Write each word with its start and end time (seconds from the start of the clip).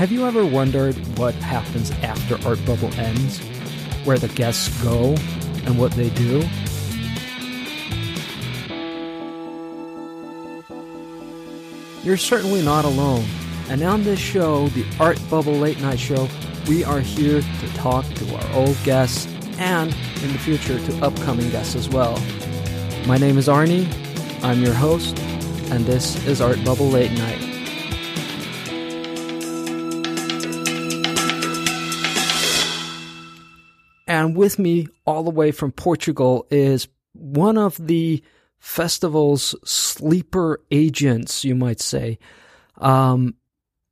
Have 0.00 0.10
you 0.10 0.26
ever 0.26 0.46
wondered 0.46 0.94
what 1.18 1.34
happens 1.34 1.90
after 2.02 2.34
Art 2.48 2.58
Bubble 2.64 2.90
ends? 2.94 3.38
Where 4.04 4.16
the 4.16 4.28
guests 4.28 4.82
go 4.82 5.14
and 5.66 5.78
what 5.78 5.92
they 5.92 6.08
do? 6.10 6.42
You're 12.02 12.16
certainly 12.16 12.62
not 12.62 12.86
alone. 12.86 13.26
And 13.68 13.82
on 13.82 14.02
this 14.02 14.18
show, 14.18 14.68
the 14.68 14.86
Art 14.98 15.20
Bubble 15.28 15.52
Late 15.52 15.80
Night 15.82 16.00
Show, 16.00 16.28
we 16.66 16.82
are 16.82 17.00
here 17.00 17.42
to 17.42 17.68
talk 17.74 18.06
old 18.52 18.76
guests 18.84 19.26
and, 19.58 19.94
in 20.22 20.32
the 20.32 20.38
future, 20.38 20.78
to 20.78 21.04
upcoming 21.04 21.50
guests 21.50 21.74
as 21.74 21.88
well. 21.88 22.18
My 23.06 23.16
name 23.16 23.38
is 23.38 23.48
Arni, 23.48 23.88
I'm 24.42 24.62
your 24.62 24.74
host, 24.74 25.18
and 25.70 25.86
this 25.86 26.24
is 26.26 26.40
Art 26.40 26.62
Bubble 26.64 26.88
Late 26.88 27.12
Night. 27.12 27.46
And 34.06 34.36
with 34.36 34.58
me, 34.58 34.88
all 35.06 35.22
the 35.22 35.30
way 35.30 35.52
from 35.52 35.72
Portugal, 35.72 36.46
is 36.50 36.88
one 37.12 37.56
of 37.56 37.76
the 37.86 38.22
festival's 38.58 39.54
sleeper 39.64 40.60
agents, 40.70 41.44
you 41.44 41.54
might 41.54 41.80
say. 41.80 42.18
Um, 42.78 43.34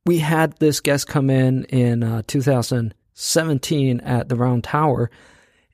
we 0.05 0.19
had 0.19 0.57
this 0.57 0.81
guest 0.81 1.07
come 1.07 1.29
in 1.29 1.63
in 1.65 2.03
uh, 2.03 2.23
2017 3.19 3.99
at 3.99 4.29
the 4.29 4.35
Round 4.37 4.63
Tower, 4.63 5.11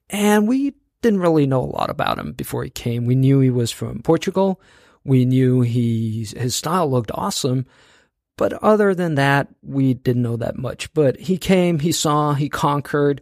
and 0.09 0.47
we 0.47 0.73
didn't 1.01 1.19
really 1.19 1.45
know 1.45 1.61
a 1.61 1.75
lot 1.77 1.91
about 1.91 2.17
him 2.17 2.31
before 2.31 2.63
he 2.63 2.71
came. 2.71 3.05
We 3.05 3.13
knew 3.13 3.39
he 3.39 3.51
was 3.51 3.69
from 3.71 4.01
Portugal. 4.01 4.59
We 5.03 5.25
knew 5.25 5.61
he 5.61 6.27
his 6.35 6.55
style 6.55 6.89
looked 6.89 7.11
awesome, 7.13 7.67
but 8.35 8.53
other 8.63 8.95
than 8.95 9.13
that, 9.15 9.47
we 9.61 9.93
didn't 9.93 10.23
know 10.23 10.37
that 10.37 10.57
much. 10.57 10.91
But 10.95 11.19
he 11.19 11.37
came, 11.37 11.79
he 11.79 11.91
saw, 11.91 12.33
he 12.33 12.49
conquered. 12.49 13.21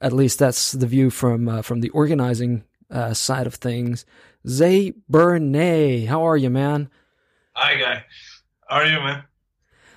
At 0.00 0.14
least 0.14 0.38
that's 0.38 0.72
the 0.72 0.86
view 0.86 1.10
from 1.10 1.46
uh, 1.46 1.60
from 1.60 1.82
the 1.82 1.90
organizing 1.90 2.64
uh, 2.90 3.12
side 3.12 3.46
of 3.46 3.56
things. 3.56 4.06
Ze 4.48 4.94
Burnay, 5.10 6.06
how 6.06 6.22
are 6.26 6.38
you, 6.38 6.48
man? 6.48 6.88
Hi, 7.52 7.76
guy. 7.76 8.04
How 8.66 8.76
are 8.76 8.86
you, 8.86 8.98
man? 8.98 9.24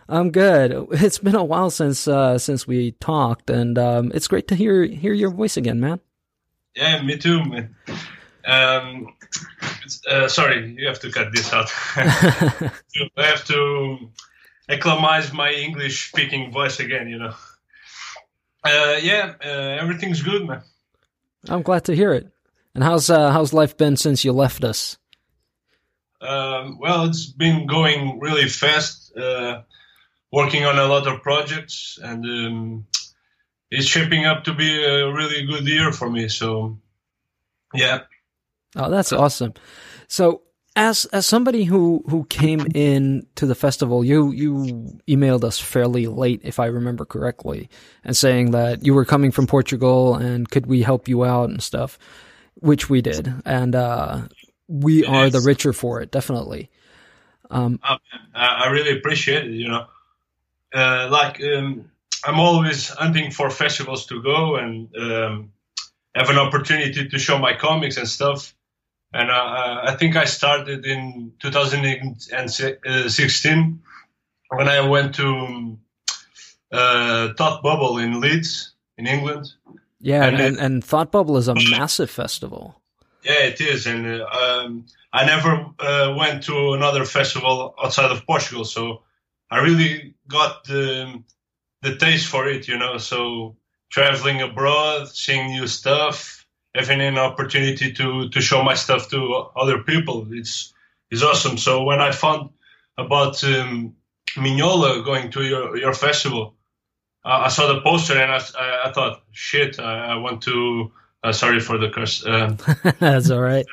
I'm 0.07 0.31
good. 0.31 0.87
It's 0.91 1.17
been 1.17 1.35
a 1.35 1.43
while 1.43 1.69
since 1.69 2.07
uh, 2.07 2.37
since 2.37 2.67
we 2.67 2.91
talked, 2.91 3.49
and 3.49 3.77
um, 3.77 4.11
it's 4.13 4.27
great 4.27 4.47
to 4.49 4.55
hear 4.55 4.83
hear 4.83 5.13
your 5.13 5.31
voice 5.31 5.57
again, 5.57 5.79
man. 5.79 5.99
Yeah, 6.75 7.01
me 7.01 7.17
too, 7.17 7.43
man. 7.43 7.75
Um, 8.45 9.15
uh, 10.09 10.27
sorry, 10.27 10.75
you 10.77 10.87
have 10.87 10.99
to 10.99 11.11
cut 11.11 11.31
this 11.33 11.51
out. 11.51 11.71
I 11.95 12.71
have 13.17 13.45
to 13.45 14.09
acclimatize 14.69 15.33
my 15.33 15.51
English 15.51 16.09
speaking 16.09 16.51
voice 16.51 16.79
again, 16.79 17.07
you 17.09 17.17
know. 17.17 17.33
Uh, 18.63 18.97
yeah, 19.01 19.33
uh, 19.43 19.81
everything's 19.81 20.21
good, 20.21 20.47
man. 20.47 20.61
I'm 21.49 21.61
glad 21.61 21.85
to 21.85 21.95
hear 21.95 22.13
it. 22.13 22.27
And 22.73 22.83
how's 22.83 23.09
uh, 23.09 23.31
how's 23.31 23.53
life 23.53 23.77
been 23.77 23.97
since 23.97 24.25
you 24.25 24.33
left 24.33 24.63
us? 24.63 24.97
Um, 26.21 26.77
well, 26.79 27.05
it's 27.05 27.25
been 27.25 27.67
going 27.67 28.19
really 28.19 28.49
fast. 28.49 29.15
Uh, 29.15 29.61
working 30.31 30.65
on 30.65 30.77
a 30.77 30.85
lot 30.85 31.07
of 31.07 31.21
projects, 31.21 31.99
and 32.01 32.25
um, 32.25 32.87
it's 33.71 33.87
shaping 33.87 34.25
up 34.25 34.43
to 34.45 34.53
be 34.53 34.83
a 34.83 35.11
really 35.11 35.45
good 35.45 35.67
year 35.67 35.91
for 35.91 36.09
me. 36.09 36.27
So, 36.27 36.77
yeah. 37.73 38.01
Oh, 38.75 38.89
that's 38.89 39.13
awesome. 39.13 39.53
So, 40.07 40.41
as 40.75 41.05
as 41.05 41.25
somebody 41.25 41.63
who 41.63 42.03
who 42.09 42.25
came 42.25 42.67
in 42.73 43.25
to 43.35 43.45
the 43.45 43.55
festival, 43.55 44.03
you 44.03 44.31
you 44.31 44.99
emailed 45.07 45.43
us 45.43 45.59
fairly 45.59 46.07
late, 46.07 46.41
if 46.43 46.59
I 46.59 46.65
remember 46.65 47.05
correctly, 47.05 47.69
and 48.03 48.15
saying 48.15 48.51
that 48.51 48.85
you 48.85 48.93
were 48.93 49.05
coming 49.05 49.31
from 49.31 49.47
Portugal 49.47 50.15
and 50.15 50.49
could 50.49 50.65
we 50.65 50.81
help 50.81 51.07
you 51.07 51.23
out 51.23 51.49
and 51.49 51.63
stuff 51.63 51.97
which 52.55 52.89
we 52.89 53.01
did, 53.01 53.33
and 53.45 53.75
uh, 53.75 54.27
we 54.67 55.05
are 55.05 55.29
the 55.29 55.41
richer 55.41 55.73
for 55.73 56.01
it, 56.01 56.11
definitely. 56.11 56.71
Um, 57.51 57.79
I 58.33 58.69
really 58.69 58.97
appreciate 58.97 59.45
it. 59.45 59.51
You 59.51 59.67
know, 59.67 59.85
uh, 60.75 61.07
like 61.09 61.41
um, 61.41 61.89
I'm 62.25 62.39
always 62.39 62.89
hunting 62.89 63.31
for 63.31 63.49
festivals 63.49 64.05
to 64.07 64.21
go 64.21 64.57
and 64.57 64.93
um, 64.97 65.53
have 66.13 66.29
an 66.29 66.37
opportunity 66.37 67.07
to 67.07 67.19
show 67.19 67.37
my 67.37 67.53
comics 67.53 67.95
and 67.97 68.07
stuff. 68.07 68.53
And 69.13 69.31
uh, 69.31 69.81
I 69.83 69.95
think 69.95 70.15
I 70.15 70.23
started 70.25 70.85
in 70.85 71.33
2016 71.39 73.81
when 74.49 74.67
I 74.67 74.81
went 74.81 75.15
to 75.15 75.77
uh, 76.71 77.33
Thought 77.37 77.63
Bubble 77.63 77.97
in 77.97 78.19
Leeds, 78.19 78.73
in 78.97 79.07
England. 79.07 79.53
Yeah, 80.01 80.25
and, 80.25 80.41
and, 80.41 80.57
and 80.57 80.83
Thought 80.83 81.11
Bubble 81.11 81.37
is 81.37 81.47
a 81.47 81.55
massive 81.55 82.11
festival. 82.11 82.81
Yeah, 83.23 83.43
it 83.43 83.61
is, 83.61 83.87
and 83.87 84.21
uh, 84.21 84.25
um, 84.25 84.85
I 85.13 85.25
never 85.25 85.65
uh, 85.79 86.13
went 86.17 86.43
to 86.43 86.73
another 86.73 87.05
festival 87.05 87.73
outside 87.81 88.11
of 88.11 88.25
Portugal, 88.27 88.65
so 88.65 89.03
I 89.51 89.59
really 89.59 90.15
got 90.27 90.63
the 90.65 91.23
the 91.81 91.95
taste 91.97 92.27
for 92.27 92.47
it, 92.47 92.67
you 92.67 92.77
know. 92.77 92.97
So 92.97 93.55
traveling 93.89 94.41
abroad, 94.41 95.09
seeing 95.09 95.47
new 95.47 95.67
stuff, 95.67 96.45
having 96.73 97.01
an 97.01 97.17
opportunity 97.17 97.93
to 97.93 98.29
to 98.29 98.41
show 98.41 98.63
my 98.63 98.73
stuff 98.73 99.09
to 99.09 99.47
other 99.55 99.83
people, 99.83 100.27
it's 100.31 100.73
it's 101.11 101.23
awesome. 101.23 101.57
So 101.57 101.83
when 101.83 102.01
I 102.01 102.11
found 102.11 102.49
about 102.97 103.43
um, 103.43 103.95
Mignola 104.35 105.03
going 105.03 105.31
to 105.31 105.43
your 105.43 105.77
your 105.77 105.93
festival, 105.93 106.55
uh, 107.23 107.41
I 107.45 107.47
saw 107.49 107.73
the 107.73 107.81
poster 107.81 108.17
and 108.17 108.31
I, 108.31 108.39
I, 108.59 108.89
I 108.89 108.91
thought, 108.91 109.23
shit, 109.31 109.79
I, 109.79 110.13
I 110.13 110.15
want 110.17 110.41
to. 110.43 110.91
Uh, 111.23 111.31
sorry 111.31 111.59
for 111.59 111.79
the 111.79 111.89
curse. 111.89 112.23
Um, 112.23 112.57
That's 112.99 113.31
all 113.31 113.41
right. 113.41 113.65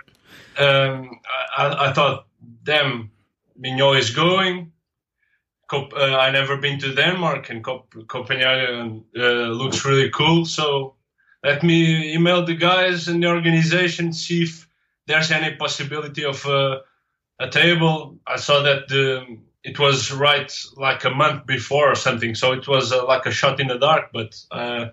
Um, 0.58 1.20
I, 1.54 1.88
I, 1.88 1.92
thought, 1.92 2.26
damn, 2.64 3.10
Mignola 3.62 3.98
is 3.98 4.08
going. 4.08 4.71
Cop, 5.72 5.94
uh, 5.94 6.18
I 6.18 6.30
never 6.30 6.58
been 6.58 6.78
to 6.80 6.94
Denmark, 6.94 7.48
and 7.48 7.64
Cop, 7.64 7.94
Copenhagen 8.06 9.04
uh, 9.16 9.48
looks 9.60 9.86
really 9.86 10.10
cool. 10.10 10.44
So 10.44 10.96
let 11.42 11.62
me 11.62 12.12
email 12.12 12.44
the 12.44 12.54
guys 12.54 13.08
in 13.08 13.20
the 13.20 13.28
organization, 13.28 14.12
see 14.12 14.42
if 14.42 14.68
there's 15.06 15.30
any 15.30 15.56
possibility 15.56 16.26
of 16.26 16.44
uh, 16.44 16.80
a 17.40 17.48
table. 17.48 18.18
I 18.26 18.36
saw 18.36 18.62
that 18.62 18.88
the 18.88 19.38
it 19.64 19.78
was 19.78 20.12
right 20.12 20.52
like 20.76 21.06
a 21.06 21.10
month 21.10 21.46
before 21.46 21.90
or 21.90 21.94
something. 21.94 22.34
So 22.34 22.52
it 22.52 22.68
was 22.68 22.92
uh, 22.92 23.06
like 23.06 23.24
a 23.24 23.30
shot 23.30 23.58
in 23.58 23.68
the 23.68 23.78
dark, 23.78 24.10
but 24.12 24.38
uh, 24.50 24.90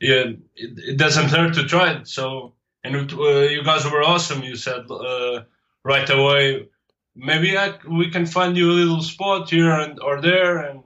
yeah, 0.00 0.24
it, 0.56 0.72
it, 0.90 0.96
doesn't 0.96 1.30
hurt 1.30 1.54
to 1.54 1.64
try 1.64 1.92
it. 1.92 2.08
So 2.08 2.54
and 2.82 2.96
it, 2.96 3.12
uh, 3.12 3.48
you 3.54 3.62
guys 3.62 3.84
were 3.84 4.02
awesome. 4.02 4.42
You 4.42 4.56
said 4.56 4.90
uh, 4.90 5.44
right 5.84 6.10
away, 6.10 6.68
maybe 7.16 7.56
I, 7.56 7.74
we 7.88 8.10
can 8.10 8.26
find 8.26 8.56
you 8.56 8.70
a 8.70 8.72
little 8.72 9.02
spot 9.02 9.50
here 9.50 9.70
and 9.70 9.98
or 10.00 10.20
there, 10.20 10.58
and 10.58 10.82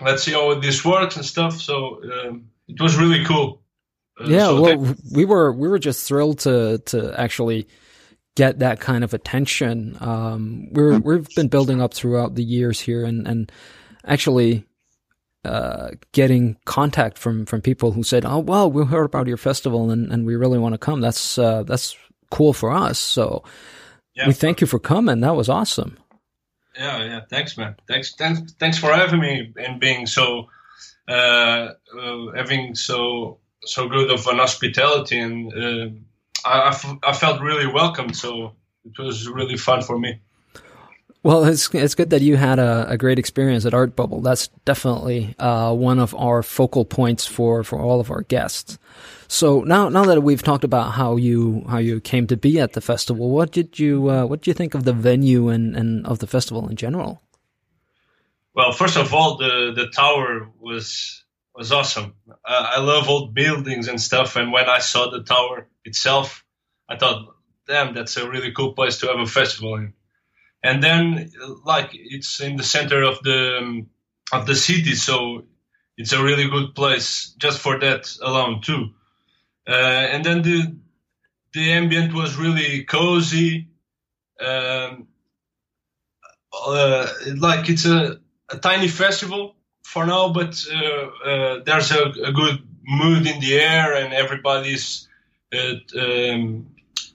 let's 0.00 0.22
see 0.22 0.32
how 0.32 0.54
this 0.58 0.84
works 0.84 1.16
and 1.16 1.24
stuff. 1.24 1.60
So 1.60 2.00
um, 2.04 2.48
it 2.68 2.80
was 2.80 2.96
really 2.96 3.24
cool. 3.24 3.62
Uh, 4.20 4.24
yeah, 4.28 4.46
so 4.46 4.60
well, 4.60 4.94
we 5.12 5.24
were 5.24 5.52
we 5.52 5.68
were 5.68 5.78
just 5.78 6.06
thrilled 6.06 6.40
to 6.40 6.78
to 6.86 7.18
actually 7.20 7.68
get 8.34 8.60
that 8.60 8.80
kind 8.80 9.04
of 9.04 9.12
attention. 9.12 9.96
Um, 10.00 10.68
we're 10.72 10.98
we've 10.98 11.28
been 11.34 11.48
building 11.48 11.82
up 11.82 11.92
throughout 11.92 12.34
the 12.34 12.44
years 12.44 12.80
here, 12.80 13.04
and 13.04 13.26
and 13.26 13.52
actually 14.04 14.64
uh, 15.44 15.90
getting 16.12 16.56
contact 16.64 17.18
from 17.18 17.46
from 17.46 17.60
people 17.60 17.92
who 17.92 18.02
said, 18.02 18.24
"Oh, 18.24 18.38
well, 18.38 18.70
we 18.70 18.84
heard 18.84 19.04
about 19.04 19.26
your 19.26 19.36
festival, 19.36 19.90
and 19.90 20.12
and 20.12 20.24
we 20.24 20.36
really 20.36 20.58
want 20.58 20.74
to 20.74 20.78
come." 20.78 21.00
That's 21.00 21.38
uh, 21.38 21.62
that's 21.64 21.96
cool 22.30 22.52
for 22.52 22.72
us. 22.72 22.98
So 22.98 23.44
yeah. 24.16 24.26
we 24.26 24.32
thank 24.32 24.60
you 24.60 24.66
for 24.66 24.78
coming. 24.78 25.20
That 25.20 25.36
was 25.36 25.48
awesome. 25.48 25.98
Yeah, 26.76 27.04
yeah. 27.04 27.20
Thanks, 27.28 27.56
man. 27.56 27.76
Thanks, 27.88 28.14
thanks, 28.14 28.52
thanks 28.58 28.78
for 28.78 28.92
having 28.92 29.20
me 29.20 29.52
and 29.56 29.80
being 29.80 30.06
so 30.06 30.48
uh, 31.08 31.72
uh 31.98 32.32
having 32.34 32.74
so 32.74 33.38
so 33.64 33.88
good 33.88 34.10
of 34.10 34.26
an 34.26 34.38
hospitality 34.38 35.18
and 35.18 35.52
uh, 35.52 35.88
I, 36.44 37.12
felt 37.12 37.40
really 37.40 37.66
welcome. 37.66 38.12
So 38.12 38.52
it 38.84 38.98
was 38.98 39.28
really 39.28 39.56
fun 39.56 39.82
for 39.82 39.98
me. 39.98 40.20
Well, 41.22 41.44
it's 41.44 41.74
it's 41.74 41.96
good 41.96 42.10
that 42.10 42.22
you 42.22 42.36
had 42.36 42.60
a, 42.60 42.86
a 42.90 42.96
great 42.96 43.18
experience 43.18 43.66
at 43.66 43.74
Art 43.74 43.96
Bubble. 43.96 44.20
That's 44.20 44.46
definitely 44.64 45.34
uh, 45.40 45.74
one 45.74 45.98
of 45.98 46.14
our 46.14 46.42
focal 46.44 46.84
points 46.84 47.26
for, 47.26 47.64
for 47.64 47.80
all 47.80 47.98
of 47.98 48.12
our 48.12 48.22
guests. 48.22 48.78
So 49.28 49.62
now 49.62 49.88
now 49.88 50.04
that 50.04 50.22
we've 50.22 50.42
talked 50.42 50.64
about 50.64 50.92
how 50.92 51.16
you 51.16 51.64
how 51.68 51.78
you 51.78 52.00
came 52.00 52.26
to 52.28 52.36
be 52.36 52.60
at 52.60 52.72
the 52.72 52.80
festival, 52.80 53.30
what 53.30 53.50
did 53.52 53.78
you 53.78 54.10
uh, 54.10 54.26
what 54.26 54.40
did 54.40 54.48
you 54.48 54.54
think 54.54 54.74
of 54.74 54.84
the 54.84 54.92
venue 54.92 55.48
and, 55.48 55.76
and 55.76 56.06
of 56.06 56.18
the 56.20 56.26
festival 56.26 56.68
in 56.68 56.76
general? 56.76 57.22
Well, 58.54 58.72
first 58.72 58.96
of 58.96 59.12
all, 59.12 59.36
the 59.36 59.72
the 59.74 59.88
tower 59.88 60.48
was 60.60 61.24
was 61.54 61.72
awesome. 61.72 62.14
Uh, 62.28 62.70
I 62.76 62.80
love 62.80 63.08
old 63.08 63.34
buildings 63.34 63.88
and 63.88 64.00
stuff, 64.00 64.36
and 64.36 64.52
when 64.52 64.68
I 64.68 64.78
saw 64.78 65.10
the 65.10 65.22
tower 65.22 65.66
itself, 65.84 66.44
I 66.88 66.96
thought, 66.96 67.34
damn, 67.66 67.94
that's 67.94 68.16
a 68.16 68.28
really 68.28 68.52
cool 68.52 68.74
place 68.74 68.98
to 68.98 69.08
have 69.08 69.18
a 69.18 69.26
festival 69.26 69.76
in. 69.76 69.94
And 70.62 70.82
then, 70.82 71.30
like, 71.64 71.90
it's 71.92 72.40
in 72.40 72.56
the 72.56 72.62
center 72.62 73.02
of 73.02 73.22
the 73.22 73.86
of 74.32 74.46
the 74.46 74.54
city, 74.54 74.94
so 74.94 75.44
it's 75.96 76.12
a 76.12 76.22
really 76.22 76.48
good 76.48 76.74
place 76.74 77.34
just 77.38 77.58
for 77.58 77.78
that 77.78 78.14
alone 78.22 78.60
too. 78.62 78.90
Uh, 79.68 79.72
and 80.12 80.24
then 80.24 80.42
the 80.42 80.76
the 81.52 81.72
ambient 81.72 82.12
was 82.12 82.36
really 82.36 82.84
cozy. 82.84 83.68
Um, 84.40 85.08
uh, 86.52 87.08
like 87.36 87.68
it's 87.68 87.86
a, 87.86 88.20
a, 88.50 88.58
tiny 88.58 88.88
festival 88.88 89.56
for 89.82 90.06
now, 90.06 90.32
but 90.32 90.62
uh, 90.72 91.28
uh 91.30 91.60
there's 91.64 91.90
a, 91.92 92.02
a, 92.24 92.32
good 92.32 92.58
mood 92.84 93.26
in 93.26 93.40
the 93.40 93.58
air, 93.58 93.94
and 93.94 94.12
everybody's 94.12 95.08
uh, 95.54 95.74
um, 95.98 96.66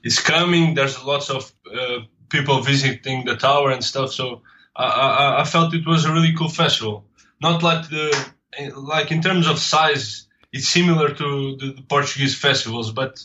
is 0.02 0.18
coming. 0.18 0.74
There's 0.74 1.02
lots 1.04 1.30
of 1.30 1.52
uh, 1.72 2.00
people 2.28 2.60
visiting 2.60 3.24
the 3.24 3.36
tower 3.36 3.70
and 3.70 3.84
stuff. 3.84 4.12
So 4.12 4.42
I, 4.76 4.84
I, 4.84 5.40
I, 5.42 5.44
felt 5.44 5.74
it 5.74 5.86
was 5.86 6.04
a 6.04 6.12
really 6.12 6.34
cool 6.34 6.48
festival. 6.48 7.04
Not 7.40 7.62
like 7.62 7.88
the 7.88 8.32
like 8.76 9.10
in 9.10 9.22
terms 9.22 9.46
of 9.46 9.58
size, 9.58 10.26
it's 10.52 10.68
similar 10.68 11.14
to 11.14 11.56
the, 11.56 11.72
the 11.72 11.82
Portuguese 11.82 12.38
festivals, 12.38 12.92
but 12.92 13.22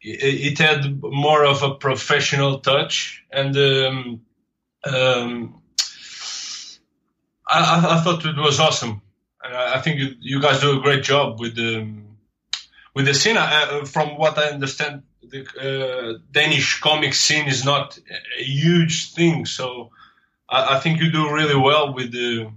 it, 0.00 0.52
it, 0.52 0.58
had 0.58 1.02
more 1.02 1.44
of 1.44 1.62
a 1.62 1.74
professional 1.74 2.60
touch 2.60 3.24
and. 3.30 3.56
Um, 3.56 4.20
um, 4.84 5.60
I, 7.46 7.96
I, 7.96 8.00
thought 8.00 8.24
it 8.24 8.36
was 8.36 8.60
awesome. 8.60 9.02
I 9.42 9.80
think 9.80 9.98
you, 9.98 10.14
you, 10.20 10.40
guys 10.40 10.60
do 10.60 10.78
a 10.78 10.82
great 10.82 11.02
job 11.02 11.40
with 11.40 11.56
the 11.56 11.88
with 12.94 13.06
the 13.06 13.14
scene. 13.14 13.36
From 13.86 14.18
what 14.18 14.38
I 14.38 14.50
understand, 14.50 15.02
the 15.22 15.46
uh, 15.58 16.18
Danish 16.30 16.80
comic 16.80 17.14
scene 17.14 17.48
is 17.48 17.64
not 17.64 17.98
a 18.38 18.42
huge 18.42 19.14
thing, 19.14 19.46
so 19.46 19.90
I, 20.48 20.76
I 20.76 20.80
think 20.80 21.00
you 21.00 21.10
do 21.10 21.32
really 21.32 21.56
well 21.56 21.94
with 21.94 22.12
the 22.12 22.50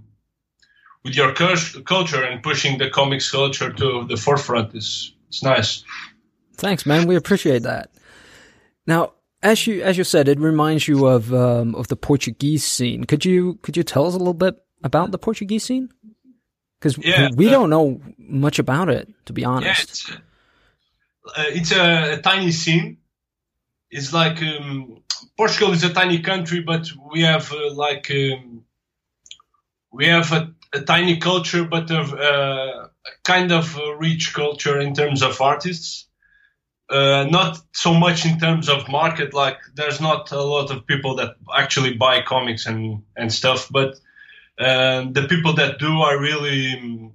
with 1.04 1.16
your 1.16 1.32
culture 1.32 2.22
and 2.22 2.42
pushing 2.42 2.78
the 2.78 2.90
comics 2.90 3.30
culture 3.30 3.72
to 3.72 4.06
the 4.08 4.16
forefront. 4.16 4.74
is 4.74 5.14
It's 5.28 5.42
nice. 5.42 5.84
Thanks, 6.56 6.86
man. 6.86 7.06
We 7.06 7.16
appreciate 7.16 7.62
that. 7.62 7.90
Now, 8.86 9.14
as 9.42 9.66
you 9.66 9.82
as 9.82 9.98
you 9.98 10.04
said, 10.04 10.28
it 10.28 10.38
reminds 10.38 10.86
you 10.86 11.06
of 11.06 11.32
um, 11.34 11.74
of 11.74 11.88
the 11.88 11.96
Portuguese 11.96 12.64
scene. 12.64 13.04
Could 13.04 13.24
you 13.24 13.58
could 13.62 13.76
you 13.76 13.82
tell 13.82 14.06
us 14.06 14.14
a 14.14 14.18
little 14.18 14.34
bit 14.34 14.56
about 14.84 15.10
the 15.10 15.18
Portuguese 15.18 15.64
scene? 15.64 15.88
Because 16.78 16.98
yeah, 16.98 17.30
we 17.34 17.48
uh, 17.48 17.50
don't 17.50 17.70
know 17.70 18.00
much 18.18 18.58
about 18.58 18.88
it, 18.88 19.08
to 19.26 19.32
be 19.32 19.44
honest. 19.44 20.08
Yeah, 20.08 20.16
it's, 20.16 21.38
uh, 21.38 21.44
it's 21.48 21.72
a, 21.72 22.12
a, 22.14 22.22
tiny 22.22 22.50
scene. 22.50 22.98
It's 23.90 24.12
like 24.12 24.42
um, 24.42 25.02
Portugal 25.36 25.72
is 25.72 25.84
a 25.84 25.92
tiny 25.92 26.20
country, 26.20 26.60
but 26.60 26.88
we 27.12 27.22
have 27.22 27.52
uh, 27.52 27.72
like 27.72 28.10
um, 28.10 28.64
we 29.92 30.06
have 30.06 30.32
a, 30.32 30.52
a, 30.72 30.80
tiny 30.80 31.18
culture, 31.18 31.64
but 31.64 31.90
a, 31.90 32.00
uh, 32.00 32.88
kind 33.24 33.52
of 33.52 33.78
rich 33.98 34.34
culture 34.34 34.78
in 34.78 34.94
terms 34.94 35.22
of 35.22 35.40
artists. 35.40 36.08
Uh, 36.90 37.26
not 37.30 37.58
so 37.72 37.94
much 37.94 38.26
in 38.26 38.38
terms 38.38 38.68
of 38.68 38.88
market. 38.88 39.32
Like 39.32 39.58
there's 39.74 40.00
not 40.00 40.30
a 40.32 40.42
lot 40.42 40.70
of 40.70 40.86
people 40.86 41.16
that 41.16 41.36
actually 41.56 41.94
buy 41.94 42.22
comics 42.22 42.66
and 42.66 43.02
and 43.16 43.32
stuff, 43.32 43.68
but 43.70 43.94
uh, 44.58 45.06
the 45.10 45.26
people 45.28 45.54
that 45.54 45.78
do 45.78 46.02
are 46.02 46.20
really 46.20 47.12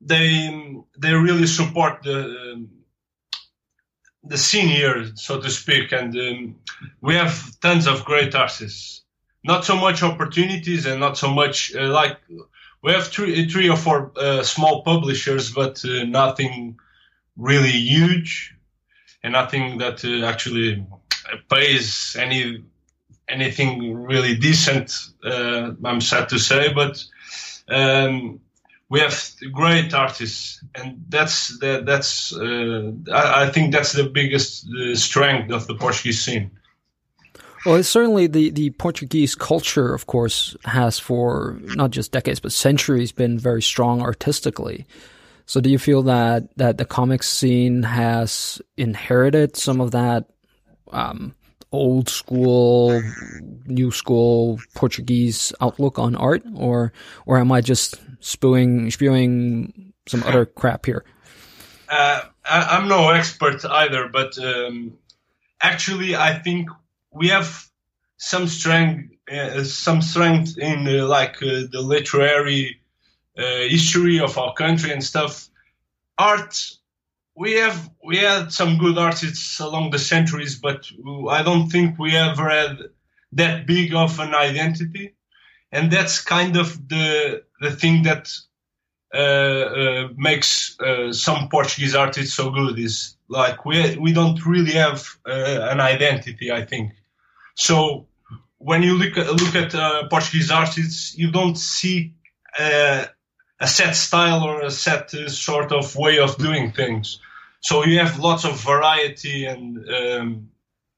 they 0.00 0.76
they 0.98 1.12
really 1.12 1.46
support 1.46 2.02
the 2.02 2.66
the 4.28 4.38
scene 4.38 4.68
here, 4.68 5.12
so 5.14 5.40
to 5.40 5.50
speak, 5.50 5.92
and 5.92 6.16
um, 6.16 6.56
we 7.00 7.14
have 7.14 7.58
tons 7.60 7.86
of 7.86 8.04
great 8.04 8.34
artists. 8.34 8.95
Not 9.46 9.64
so 9.64 9.76
much 9.76 10.02
opportunities 10.02 10.86
and 10.86 10.98
not 11.00 11.16
so 11.16 11.30
much 11.30 11.74
uh, 11.74 11.88
like 11.88 12.18
we 12.82 12.92
have 12.92 13.06
three 13.06 13.48
three 13.48 13.68
or 13.68 13.76
four 13.76 14.12
uh, 14.16 14.42
small 14.42 14.82
publishers, 14.82 15.52
but 15.52 15.84
uh, 15.84 16.04
nothing 16.04 16.78
really 17.36 17.70
huge 17.70 18.54
and 19.22 19.32
nothing 19.32 19.78
that 19.78 20.04
uh, 20.04 20.26
actually 20.26 20.86
pays 21.48 22.16
any 22.18 22.64
anything 23.28 23.94
really 23.94 24.36
decent. 24.36 24.92
Uh, 25.24 25.72
I'm 25.84 26.00
sad 26.00 26.28
to 26.28 26.38
say, 26.38 26.72
but 26.72 27.04
um, 27.68 28.40
we 28.88 29.00
have 29.00 29.30
great 29.52 29.92
artists, 29.94 30.62
and 30.74 31.04
that's 31.08 31.58
the, 31.58 31.82
that's 31.84 32.32
uh, 32.32 32.92
I, 33.12 33.44
I, 33.44 33.50
think 33.50 33.72
that's 33.72 33.92
the 33.92 34.04
biggest 34.04 34.66
uh, 34.68 34.94
strength 34.94 35.50
of 35.52 35.66
the 35.66 35.74
Portuguese 35.74 36.24
scene. 36.24 36.52
Well, 37.66 37.82
certainly 37.82 38.28
the, 38.28 38.50
the 38.50 38.70
Portuguese 38.70 39.34
culture, 39.34 39.92
of 39.92 40.06
course, 40.06 40.56
has 40.64 41.00
for 41.00 41.58
not 41.60 41.90
just 41.90 42.12
decades 42.12 42.38
but 42.38 42.52
centuries 42.52 43.10
been 43.10 43.40
very 43.40 43.60
strong 43.60 44.02
artistically. 44.02 44.86
So 45.46 45.60
do 45.60 45.68
you 45.68 45.78
feel 45.78 46.02
that, 46.04 46.56
that 46.58 46.78
the 46.78 46.84
comics 46.84 47.28
scene 47.28 47.82
has 47.82 48.62
inherited 48.76 49.56
some 49.56 49.80
of 49.80 49.90
that 49.90 50.30
um, 50.92 51.34
old 51.72 52.08
school, 52.08 53.02
new 53.66 53.90
school 53.90 54.60
Portuguese 54.76 55.52
outlook 55.60 55.98
on 55.98 56.14
art, 56.14 56.44
or 56.54 56.92
or 57.26 57.38
am 57.38 57.50
I 57.50 57.60
just 57.60 58.00
spewing 58.20 58.90
spewing 58.90 59.92
some 60.06 60.22
other 60.22 60.46
crap 60.46 60.86
here? 60.86 61.04
Uh, 61.88 62.22
I, 62.48 62.76
am 62.76 62.88
no 62.88 63.10
expert 63.10 63.64
either, 63.64 64.08
but 64.08 64.38
um, 64.38 64.98
actually, 65.60 66.14
I 66.16 66.38
think 66.38 66.68
we 67.16 67.28
have 67.28 67.66
some 68.18 68.46
strength, 68.46 69.12
uh, 69.32 69.64
some 69.64 70.02
strength 70.02 70.58
in 70.58 70.86
uh, 70.86 71.06
like 71.06 71.42
uh, 71.42 71.64
the 71.70 71.80
literary 71.80 72.80
uh, 73.38 73.42
history 73.68 74.20
of 74.20 74.38
our 74.38 74.52
country 74.54 74.92
and 74.92 75.02
stuff. 75.02 75.48
Art, 76.18 76.56
we 77.34 77.52
have 77.54 77.90
we 78.04 78.18
had 78.18 78.52
some 78.52 78.78
good 78.78 78.98
artists 78.98 79.60
along 79.60 79.90
the 79.90 79.98
centuries, 79.98 80.56
but 80.56 80.90
I 81.28 81.42
don't 81.42 81.68
think 81.68 81.98
we 81.98 82.16
ever 82.16 82.48
had 82.48 82.78
that 83.32 83.66
big 83.66 83.94
of 83.94 84.18
an 84.18 84.34
identity, 84.34 85.14
and 85.72 85.90
that's 85.90 86.22
kind 86.22 86.56
of 86.56 86.88
the 86.88 87.42
the 87.60 87.70
thing 87.70 88.04
that 88.04 88.32
uh, 89.14 89.18
uh, 89.18 90.08
makes 90.16 90.76
some 91.12 91.48
Portuguese 91.50 91.94
artists 91.94 92.34
so 92.34 92.50
good 92.50 92.78
is 92.78 93.16
like 93.28 93.66
we 93.66 93.96
we 93.98 94.14
don't 94.14 94.46
really 94.46 94.72
have 94.72 95.06
an 95.26 95.80
identity. 95.80 96.50
I 96.50 96.64
think 96.64 96.92
so. 97.56 98.06
When 98.58 98.82
you 98.82 98.94
look 98.94 99.18
at, 99.18 99.26
look 99.26 99.54
at 99.54 99.74
uh, 99.74 100.08
Portuguese 100.08 100.50
artists, 100.50 101.16
you 101.16 101.30
don't 101.30 101.56
see 101.56 102.14
uh, 102.58 103.04
a 103.60 103.66
set 103.66 103.94
style 103.94 104.42
or 104.42 104.62
a 104.62 104.70
set 104.70 105.12
uh, 105.14 105.28
sort 105.28 105.72
of 105.72 105.94
way 105.96 106.18
of 106.18 106.36
doing 106.38 106.72
things. 106.72 107.20
So 107.60 107.84
you 107.84 107.98
have 107.98 108.18
lots 108.18 108.44
of 108.44 108.60
variety 108.60 109.44
and 109.46 109.78
um, 109.88 110.48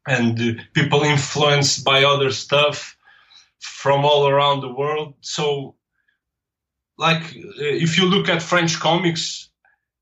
and 0.07 0.41
uh, 0.41 0.63
people 0.75 1.03
influenced 1.03 1.85
by 1.85 2.05
other 2.05 2.31
stuff 2.31 2.97
from 3.61 4.05
all 4.05 4.29
around 4.29 4.61
the 4.61 4.73
world. 4.73 5.15
So, 5.21 5.75
like 6.97 7.23
uh, 7.23 7.77
if 7.85 7.99
you 7.99 8.07
look 8.07 8.29
at 8.29 8.43
French 8.43 8.81
comics, 8.81 9.51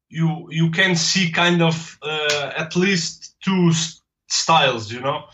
you 0.09 0.49
you 0.51 0.71
can 0.71 0.97
see 0.97 1.31
kind 1.31 1.63
of 1.63 1.99
uh, 2.03 2.53
at 2.57 2.77
least 2.77 3.37
two 3.45 3.73
styles, 4.29 4.91
you 4.91 5.01
know, 5.01 5.25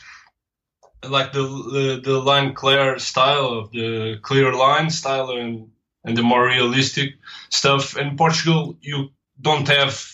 like 1.09 1.33
the 1.33 1.43
the, 1.43 2.01
the 2.03 2.19
line 2.19 2.55
clear 2.55 2.99
style 2.99 3.47
of 3.47 3.71
the 3.73 4.19
clear 4.23 4.53
line 4.55 4.91
style 4.91 5.31
and 5.31 5.71
and 6.05 6.17
the 6.17 6.23
more 6.23 6.47
realistic 6.47 7.15
stuff. 7.51 7.97
In 7.97 8.17
Portugal, 8.17 8.77
you 8.81 9.11
don't 9.41 9.69
have 9.69 10.05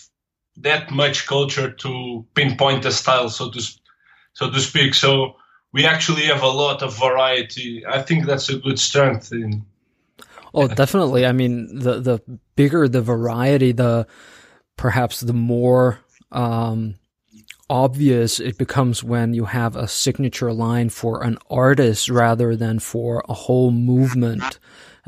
that 0.57 0.91
much 0.91 1.25
culture 1.25 1.71
to 1.71 2.25
pinpoint 2.33 2.85
a 2.85 2.91
style, 2.91 3.29
so 3.29 3.49
to 3.51 3.61
so 4.33 4.49
to 4.49 4.59
speak. 4.59 4.93
So 4.93 5.35
we 5.71 5.85
actually 5.85 6.23
have 6.23 6.43
a 6.43 6.47
lot 6.47 6.81
of 6.81 6.97
variety. 6.97 7.85
I 7.85 8.01
think 8.01 8.25
that's 8.25 8.49
a 8.49 8.57
good 8.57 8.79
strength 8.79 9.31
in. 9.31 9.65
Oh, 10.53 10.67
definitely. 10.67 11.25
I 11.25 11.31
mean, 11.31 11.79
the 11.79 11.99
the 11.99 12.39
bigger 12.55 12.87
the 12.87 13.01
variety, 13.01 13.71
the 13.71 14.07
perhaps 14.77 15.21
the 15.21 15.33
more 15.33 15.99
um, 16.31 16.95
obvious 17.69 18.39
it 18.39 18.57
becomes 18.57 19.03
when 19.03 19.33
you 19.33 19.45
have 19.45 19.75
a 19.75 19.87
signature 19.87 20.51
line 20.51 20.89
for 20.89 21.23
an 21.23 21.37
artist 21.49 22.09
rather 22.09 22.55
than 22.55 22.79
for 22.79 23.23
a 23.29 23.33
whole 23.33 23.71
movement 23.71 24.59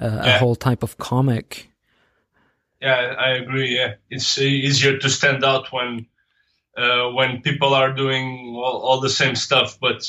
uh, 0.02 0.22
yeah. 0.24 0.36
a 0.36 0.40
whole 0.40 0.56
type 0.56 0.84
of 0.84 0.98
comic. 0.98 1.70
Yeah, 2.82 3.16
I 3.18 3.32
agree. 3.32 3.76
Yeah, 3.76 3.96
it's 4.10 4.40
easier 4.40 4.98
to 4.98 5.10
stand 5.10 5.46
out 5.46 5.72
when 5.72 6.08
uh, 6.76 7.10
when 7.10 7.42
people 7.42 7.74
are 7.76 7.94
doing 7.94 8.56
all, 8.56 8.82
all, 8.82 9.00
the 9.02 9.10
same 9.10 9.36
stuff. 9.36 9.78
But 9.80 10.08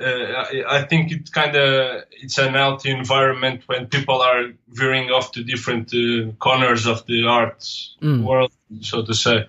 uh, 0.00 0.06
I, 0.06 0.64
I 0.78 0.82
think 0.82 1.12
it 1.12 1.30
kind 1.32 1.54
of 1.56 2.04
it's 2.12 2.38
an 2.38 2.54
healthy 2.54 2.90
environment 2.90 3.64
when 3.66 3.86
people 3.88 4.22
are 4.22 4.52
veering 4.68 5.10
off 5.10 5.32
to 5.32 5.44
different 5.44 5.92
uh, 5.92 6.32
corners 6.38 6.86
of 6.86 7.04
the 7.06 7.26
art 7.26 7.60
Mm. 8.00 8.24
world, 8.24 8.52
so 8.80 9.04
to 9.04 9.12
say. 9.12 9.46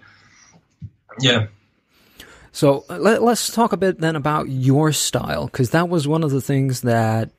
Yeah. 1.21 1.47
So 2.51 2.85
let, 2.89 3.21
us 3.21 3.53
talk 3.53 3.73
a 3.73 3.77
bit 3.77 3.99
then 3.99 4.15
about 4.15 4.49
your 4.49 4.91
style, 4.91 5.45
because 5.45 5.69
that 5.71 5.89
was 5.89 6.07
one 6.07 6.23
of 6.23 6.31
the 6.31 6.41
things 6.41 6.81
that 6.81 7.31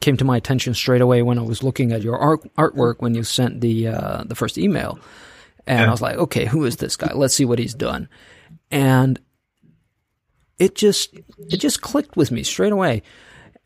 came 0.00 0.16
to 0.16 0.24
my 0.24 0.36
attention 0.36 0.74
straight 0.74 1.00
away 1.00 1.22
when 1.22 1.38
I 1.38 1.42
was 1.42 1.62
looking 1.62 1.92
at 1.92 2.02
your 2.02 2.18
art, 2.18 2.40
artwork 2.56 2.96
when 2.98 3.14
you 3.14 3.22
sent 3.22 3.60
the 3.60 3.88
uh, 3.88 4.24
the 4.24 4.34
first 4.34 4.58
email, 4.58 4.98
and 5.66 5.80
Yeah. 5.80 5.86
I 5.88 5.90
was 5.90 6.02
like, 6.02 6.16
okay, 6.16 6.46
who 6.46 6.64
is 6.64 6.76
this 6.76 6.96
guy? 6.96 7.12
Let's 7.14 7.34
see 7.34 7.44
what 7.44 7.58
he's 7.60 7.74
done, 7.74 8.08
and 8.70 9.20
it 10.58 10.74
just 10.74 11.14
it 11.14 11.58
just 11.58 11.82
clicked 11.82 12.16
with 12.16 12.30
me 12.32 12.42
straight 12.42 12.72
away, 12.72 13.02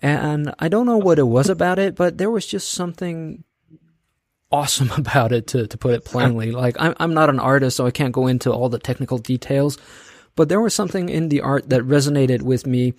and 0.02 0.54
I 0.58 0.68
don't 0.68 0.86
know 0.86 0.98
what 0.98 1.18
it 1.18 1.26
was 1.26 1.48
about 1.48 1.78
it, 1.78 1.94
but 1.94 2.18
there 2.18 2.30
was 2.30 2.46
just 2.46 2.70
something 2.72 3.44
awesome 4.52 4.90
about 4.96 5.32
it 5.32 5.46
to 5.48 5.66
to 5.66 5.78
put 5.78 5.94
it 5.94 6.04
plainly. 6.04 6.52
Like 6.52 6.76
I'm 6.78 6.94
I'm 7.00 7.14
not 7.14 7.30
an 7.30 7.40
artist, 7.40 7.76
so 7.78 7.86
I 7.86 7.90
can't 7.90 8.12
go 8.12 8.26
into 8.26 8.52
all 8.52 8.68
the 8.68 8.78
technical 8.78 9.16
details, 9.18 9.78
but 10.36 10.48
there 10.48 10.60
was 10.60 10.74
something 10.74 11.08
in 11.08 11.28
the 11.28 11.40
art 11.40 11.68
that 11.70 11.82
resonated 11.82 12.42
with 12.42 12.66
me, 12.66 12.94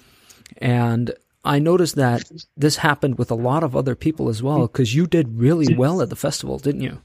and 0.57 1.13
I 1.45 1.59
noticed 1.59 1.95
that 1.95 2.29
this 2.57 2.77
happened 2.77 3.17
with 3.17 3.31
a 3.31 3.35
lot 3.35 3.63
of 3.63 3.75
other 3.75 3.95
people 3.95 4.27
as 4.27 4.43
well 4.43 4.67
because 4.67 4.93
you 4.93 5.07
did 5.07 5.39
really 5.39 5.73
well 5.75 6.01
at 6.01 6.09
the 6.09 6.15
festival, 6.15 6.57
didn't 6.57 6.81
you? 6.81 7.01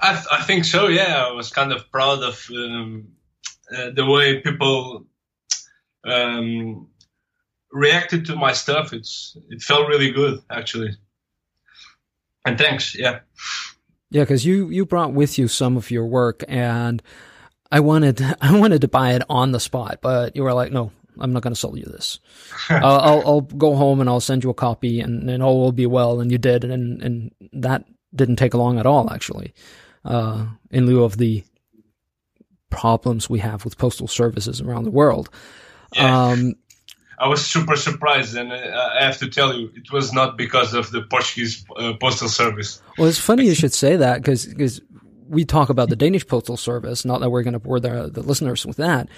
I, 0.00 0.12
th- 0.12 0.26
I 0.30 0.42
think 0.42 0.64
so. 0.64 0.88
Yeah, 0.88 1.24
I 1.26 1.32
was 1.32 1.50
kind 1.50 1.72
of 1.72 1.90
proud 1.90 2.22
of 2.22 2.46
um, 2.54 3.08
uh, 3.74 3.90
the 3.90 4.04
way 4.04 4.40
people 4.40 5.06
um, 6.04 6.88
reacted 7.72 8.26
to 8.26 8.36
my 8.36 8.52
stuff. 8.52 8.92
It's 8.92 9.36
it 9.48 9.62
felt 9.62 9.88
really 9.88 10.10
good 10.10 10.40
actually. 10.50 10.96
And 12.44 12.58
thanks. 12.58 12.94
Yeah. 12.94 13.20
Yeah, 14.10 14.22
because 14.22 14.46
you 14.46 14.68
you 14.68 14.86
brought 14.86 15.12
with 15.12 15.38
you 15.38 15.48
some 15.48 15.76
of 15.76 15.90
your 15.90 16.06
work, 16.06 16.42
and 16.48 17.02
I 17.70 17.80
wanted 17.80 18.22
I 18.40 18.58
wanted 18.58 18.82
to 18.82 18.88
buy 18.88 19.12
it 19.12 19.22
on 19.28 19.52
the 19.52 19.60
spot, 19.60 19.98
but 20.02 20.36
you 20.36 20.42
were 20.42 20.54
like, 20.54 20.72
no. 20.72 20.92
I'm 21.20 21.32
not 21.32 21.42
going 21.42 21.52
to 21.52 21.58
sell 21.58 21.76
you 21.76 21.82
this. 21.82 22.20
I'll, 22.70 23.00
I'll, 23.00 23.22
I'll 23.26 23.40
go 23.40 23.74
home 23.74 24.00
and 24.00 24.08
I'll 24.08 24.20
send 24.20 24.44
you 24.44 24.50
a 24.50 24.54
copy, 24.54 25.00
and, 25.00 25.28
and 25.28 25.42
all 25.42 25.58
will 25.58 25.72
be 25.72 25.84
well. 25.84 26.20
And 26.20 26.30
you 26.30 26.38
did, 26.38 26.62
and 26.62 27.02
and 27.02 27.32
that 27.54 27.86
didn't 28.14 28.36
take 28.36 28.54
long 28.54 28.78
at 28.78 28.86
all, 28.86 29.12
actually. 29.12 29.52
Uh, 30.04 30.46
in 30.70 30.86
lieu 30.86 31.02
of 31.02 31.16
the 31.16 31.42
problems 32.70 33.28
we 33.28 33.40
have 33.40 33.64
with 33.64 33.78
postal 33.78 34.06
services 34.06 34.60
around 34.60 34.84
the 34.84 34.90
world. 34.90 35.28
Yeah. 35.94 36.28
Um, 36.28 36.54
I 37.20 37.26
was 37.26 37.44
super 37.44 37.74
surprised, 37.74 38.36
and 38.36 38.52
uh, 38.52 38.90
I 39.00 39.04
have 39.04 39.18
to 39.18 39.28
tell 39.28 39.52
you, 39.52 39.72
it 39.74 39.90
was 39.90 40.12
not 40.12 40.38
because 40.38 40.72
of 40.72 40.90
the 40.92 41.02
Portuguese 41.02 41.64
uh, 41.76 41.94
postal 42.00 42.28
service. 42.28 42.80
Well, 42.96 43.08
it's 43.08 43.18
funny 43.18 43.44
you 43.44 43.54
should 43.54 43.74
say 43.74 43.96
that 43.96 44.22
because 44.22 44.80
we 45.28 45.44
talk 45.44 45.68
about 45.70 45.88
the 45.88 45.96
Danish 45.96 46.26
postal 46.26 46.56
service. 46.56 47.04
Not 47.04 47.20
that 47.20 47.30
we're 47.30 47.42
going 47.44 47.60
to 47.60 47.68
bore 47.68 47.80
the, 47.80 48.10
the 48.12 48.22
listeners 48.22 48.64
with 48.66 48.76
that, 48.76 49.08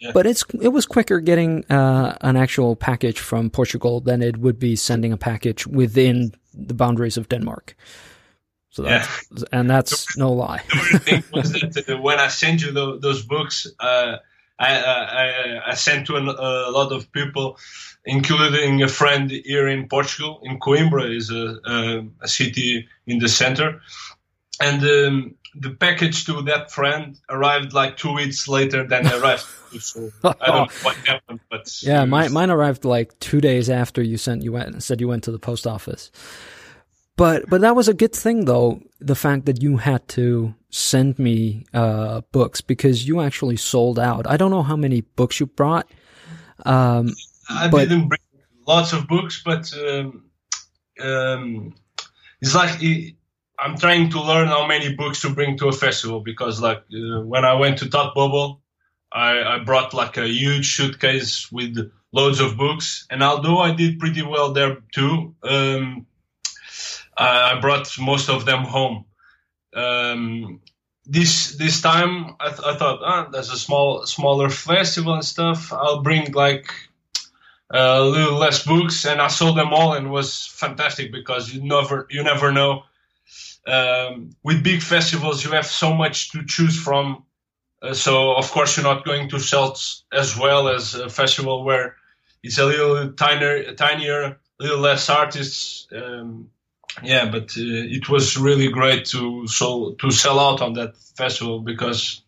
Yeah. 0.00 0.12
but 0.14 0.26
it's 0.26 0.44
it 0.62 0.72
was 0.72 0.86
quicker 0.86 1.20
getting 1.20 1.64
uh, 1.70 2.16
an 2.20 2.36
actual 2.36 2.76
package 2.76 3.18
from 3.20 3.50
Portugal 3.50 4.00
than 4.00 4.22
it 4.22 4.36
would 4.36 4.58
be 4.58 4.76
sending 4.76 5.12
a 5.12 5.16
package 5.16 5.66
within 5.66 6.32
the 6.68 6.74
boundaries 6.74 7.16
of 7.18 7.28
Denmark. 7.28 7.74
So 8.70 8.82
that's 8.82 9.44
and 9.52 9.68
that's 9.70 10.16
no 10.16 10.32
lie. 10.32 10.62
The 10.92 10.98
thing 10.98 11.22
was 11.32 11.52
that 11.52 11.88
uh, 11.88 12.02
when 12.02 12.18
I 12.20 12.28
sent 12.28 12.60
you 12.62 12.72
tho- 12.72 12.98
those 13.00 13.26
books, 13.26 13.66
uh, 13.80 14.16
I, 14.60 14.76
I, 14.76 15.70
I 15.70 15.74
sent 15.74 16.06
to 16.06 16.16
an, 16.16 16.28
a 16.28 16.70
lot 16.70 16.92
of 16.92 17.10
people, 17.12 17.56
including 18.04 18.82
a 18.82 18.88
friend 18.88 19.30
here 19.30 19.68
in 19.68 19.88
Portugal, 19.88 20.40
in 20.42 20.58
Coimbra, 20.58 21.16
is 21.16 21.30
a, 21.30 21.56
a, 21.64 22.04
a 22.22 22.28
city 22.28 22.86
in 23.06 23.18
the 23.18 23.28
center, 23.28 23.80
and 24.60 24.82
um, 24.82 25.34
the 25.60 25.70
package 25.70 26.24
to 26.26 26.42
that 26.42 26.70
friend 26.70 27.18
arrived 27.28 27.72
like 27.72 27.96
two 27.96 28.12
weeks 28.14 28.48
later 28.48 28.86
than 28.86 29.06
it 29.06 29.12
arrived. 29.12 29.44
so 29.80 30.10
I 30.24 30.46
don't 30.46 30.56
know 30.56 30.66
what 30.82 30.96
happened, 30.96 31.40
but 31.50 31.82
Yeah, 31.82 32.04
mine, 32.04 32.32
mine 32.32 32.50
arrived 32.50 32.84
like 32.84 33.18
two 33.20 33.40
days 33.40 33.68
after 33.68 34.02
you 34.02 34.16
sent 34.16 34.42
you 34.42 34.52
went 34.52 34.82
said 34.82 35.00
you 35.00 35.08
went 35.08 35.24
to 35.24 35.32
the 35.32 35.38
post 35.38 35.66
office. 35.66 36.10
But 37.16 37.48
but 37.50 37.60
that 37.62 37.74
was 37.74 37.88
a 37.88 37.94
good 37.94 38.14
thing 38.14 38.44
though, 38.44 38.80
the 39.00 39.16
fact 39.16 39.46
that 39.46 39.60
you 39.62 39.76
had 39.78 40.06
to 40.10 40.54
send 40.70 41.18
me 41.18 41.64
uh, 41.74 42.20
books 42.32 42.60
because 42.60 43.06
you 43.08 43.20
actually 43.20 43.56
sold 43.56 43.98
out. 43.98 44.26
I 44.26 44.36
don't 44.36 44.50
know 44.52 44.62
how 44.62 44.76
many 44.76 45.00
books 45.00 45.40
you 45.40 45.46
brought. 45.46 45.90
Um, 46.64 47.14
I 47.50 47.68
But- 47.68 47.88
didn't 47.88 48.08
bring 48.08 48.20
lots 48.66 48.92
of 48.92 49.08
books, 49.08 49.42
but 49.44 49.72
um, 49.76 50.24
um, 51.00 51.74
it's 52.40 52.54
like 52.54 52.78
i 52.82 53.14
I'm 53.58 53.76
trying 53.76 54.10
to 54.10 54.22
learn 54.22 54.48
how 54.48 54.66
many 54.66 54.94
books 54.94 55.22
to 55.22 55.30
bring 55.30 55.58
to 55.58 55.68
a 55.68 55.72
festival 55.72 56.20
because, 56.20 56.60
like, 56.60 56.78
uh, 56.78 57.20
when 57.20 57.44
I 57.44 57.54
went 57.54 57.78
to 57.78 57.86
Thought 57.86 58.14
Bubble, 58.14 58.62
I, 59.12 59.42
I 59.42 59.58
brought 59.64 59.94
like 59.94 60.16
a 60.16 60.28
huge 60.28 60.76
suitcase 60.76 61.50
with 61.50 61.90
loads 62.12 62.40
of 62.40 62.56
books, 62.56 63.06
and 63.10 63.22
although 63.22 63.58
I 63.58 63.74
did 63.74 63.98
pretty 63.98 64.22
well 64.22 64.52
there 64.52 64.78
too, 64.92 65.34
um, 65.42 66.06
I, 67.16 67.58
brought 67.60 67.98
most 67.98 68.28
of 68.28 68.44
them 68.44 68.64
home. 68.64 69.04
Um, 69.74 70.60
this 71.04 71.56
this 71.56 71.80
time 71.80 72.36
I, 72.38 72.48
th- 72.48 72.60
I 72.64 72.76
thought 72.76 73.00
ah, 73.02 73.28
there's 73.30 73.50
a 73.50 73.58
small 73.58 74.06
smaller 74.06 74.50
festival 74.50 75.14
and 75.14 75.24
stuff. 75.24 75.72
I'll 75.72 76.02
bring 76.02 76.32
like 76.32 76.72
a 77.70 78.02
little 78.02 78.38
less 78.38 78.64
books, 78.64 79.04
and 79.06 79.20
I 79.20 79.28
sold 79.28 79.56
them 79.56 79.72
all, 79.72 79.94
and 79.94 80.06
it 80.06 80.10
was 80.10 80.46
fantastic 80.46 81.12
because 81.12 81.52
you 81.52 81.62
never 81.62 82.06
you 82.10 82.22
never 82.22 82.52
know. 82.52 82.84
Um, 83.68 84.30
with 84.42 84.64
big 84.64 84.82
festivals, 84.82 85.44
you 85.44 85.50
have 85.50 85.66
so 85.66 85.92
much 85.92 86.32
to 86.32 86.44
choose 86.46 86.78
from. 86.78 87.24
Uh, 87.82 87.94
so 87.94 88.34
of 88.34 88.50
course 88.50 88.76
you're 88.76 88.94
not 88.94 89.04
going 89.04 89.28
to 89.28 89.38
sell 89.38 89.76
as 90.12 90.36
well 90.36 90.68
as 90.68 90.94
a 90.94 91.08
festival 91.08 91.64
where 91.64 91.96
it's 92.42 92.58
a 92.58 92.64
little 92.64 93.12
tinier, 93.12 93.74
tinier, 93.74 94.22
a 94.22 94.36
little 94.58 94.78
less 94.78 95.08
artists. 95.10 95.86
Um, 95.92 96.50
yeah, 97.02 97.30
but 97.30 97.50
uh, 97.56 97.94
it 97.96 98.08
was 98.08 98.36
really 98.36 98.68
great 98.68 99.04
to 99.06 99.46
so 99.46 99.92
to 100.00 100.10
sell 100.10 100.40
out 100.40 100.60
on 100.62 100.72
that 100.72 100.96
festival 100.96 101.60
because 101.60 102.22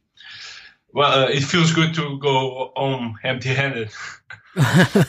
well, 0.93 1.25
uh, 1.25 1.29
it 1.29 1.43
feels 1.43 1.73
good 1.73 1.95
to 1.95 2.19
go 2.19 2.73
home 2.77 3.19
empty-handed. 3.23 3.91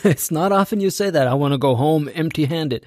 it's 0.04 0.30
not 0.30 0.52
often 0.52 0.80
you 0.80 0.90
say 0.90 1.10
that. 1.10 1.26
I 1.26 1.34
want 1.34 1.52
to 1.52 1.58
go 1.58 1.74
home 1.74 2.08
empty-handed. 2.14 2.86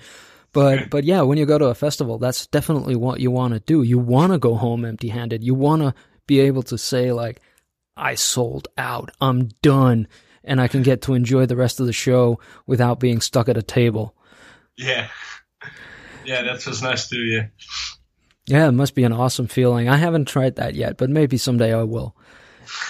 But 0.55 0.89
but 0.89 1.03
yeah, 1.03 1.21
when 1.21 1.37
you 1.37 1.45
go 1.45 1.59
to 1.59 1.65
a 1.65 1.75
festival, 1.75 2.17
that's 2.17 2.47
definitely 2.47 2.95
what 2.95 3.19
you 3.19 3.29
want 3.29 3.53
to 3.53 3.59
do. 3.59 3.83
You 3.83 3.99
want 3.99 4.31
to 4.33 4.39
go 4.39 4.55
home 4.55 4.83
empty-handed. 4.85 5.43
You 5.43 5.53
want 5.53 5.83
to 5.83 5.93
be 6.25 6.39
able 6.39 6.63
to 6.63 6.77
say 6.77 7.11
like, 7.11 7.41
"I 7.95 8.15
sold 8.15 8.67
out. 8.77 9.11
I'm 9.21 9.49
done." 9.61 10.07
And 10.43 10.61
I 10.61 10.67
can 10.67 10.81
get 10.83 11.01
to 11.03 11.13
enjoy 11.15 11.45
the 11.47 11.55
rest 11.55 11.79
of 11.79 11.87
the 11.87 11.93
show 11.93 12.39
without 12.67 12.99
being 12.99 13.19
stuck 13.19 13.49
at 13.49 13.57
a 13.57 13.63
table. 13.63 14.15
Yeah, 14.77 15.07
yeah, 16.23 16.43
that 16.43 16.65
was 16.65 16.81
nice 16.81 17.07
too. 17.09 17.19
Yeah. 17.21 17.47
Yeah, 18.47 18.67
it 18.67 18.73
must 18.73 18.93
be 18.93 19.03
an 19.03 19.11
awesome 19.11 19.47
feeling. 19.47 19.89
I 19.89 19.97
haven't 19.97 20.27
tried 20.27 20.57
that 20.57 20.75
yet, 20.75 20.97
but 20.97 21.09
maybe 21.09 21.37
someday 21.37 21.73
I 21.73 21.83
will. 21.83 22.15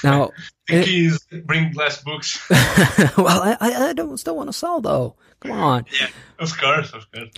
Now, 0.03 0.31
The 0.67 1.17
It- 1.31 1.47
bring 1.47 1.71
less 1.73 2.03
books. 2.03 2.43
well, 3.17 3.41
I, 3.41 3.55
I 3.61 3.89
I 3.89 3.93
don't 3.93 4.17
still 4.17 4.35
want 4.35 4.49
to 4.49 4.53
sell 4.53 4.81
though. 4.81 5.15
Come 5.41 5.51
on. 5.51 5.85
yeah, 5.99 6.07
of 6.39 6.57
course, 6.57 6.91
of 6.93 7.09
course. 7.11 7.29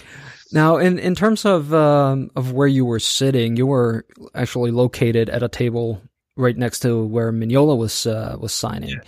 Now, 0.51 0.77
in 0.77 0.97
in 0.99 1.15
terms 1.15 1.45
of 1.45 1.73
um, 1.73 2.29
of 2.35 2.51
where 2.53 2.67
you 2.67 2.85
were 2.85 2.99
sitting, 2.99 3.57
you 3.57 3.67
were 3.67 4.05
actually 4.33 4.71
located 4.71 5.29
at 5.29 5.43
a 5.43 5.49
table 5.49 6.01
right 6.35 6.55
next 6.57 6.79
to 6.81 7.03
where 7.05 7.31
Mignola 7.33 7.77
was 7.77 8.05
uh, 8.05 8.37
was 8.39 8.53
signing, 8.53 9.01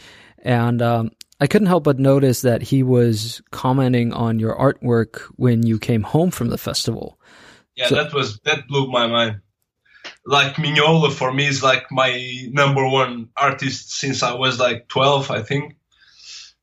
and 0.43 0.81
um, 0.81 1.11
I 1.39 1.47
couldn't 1.47 1.67
help 1.67 1.83
but 1.85 1.99
notice 1.99 2.41
that 2.41 2.61
he 2.61 2.83
was 2.83 3.41
commenting 3.51 4.11
on 4.11 4.39
your 4.39 4.55
artwork 4.57 5.21
when 5.37 5.65
you 5.65 5.79
came 5.79 6.01
home 6.03 6.31
from 6.31 6.49
the 6.49 6.57
festival. 6.57 7.17
Yeah, 7.75 7.87
So- 7.87 7.95
that 7.95 8.13
was 8.13 8.39
that 8.39 8.67
blew 8.67 8.91
my 8.91 9.07
mind. 9.07 9.41
Like 10.25 10.55
Mignola 10.55 11.11
for 11.13 11.31
me 11.33 11.47
is 11.47 11.63
like 11.63 11.89
my 11.91 12.11
number 12.51 12.85
one 12.87 13.29
artist 13.37 13.91
since 13.91 14.21
I 14.23 14.33
was 14.33 14.59
like 14.59 14.87
twelve, 14.89 15.31
I 15.31 15.41
think. 15.41 15.75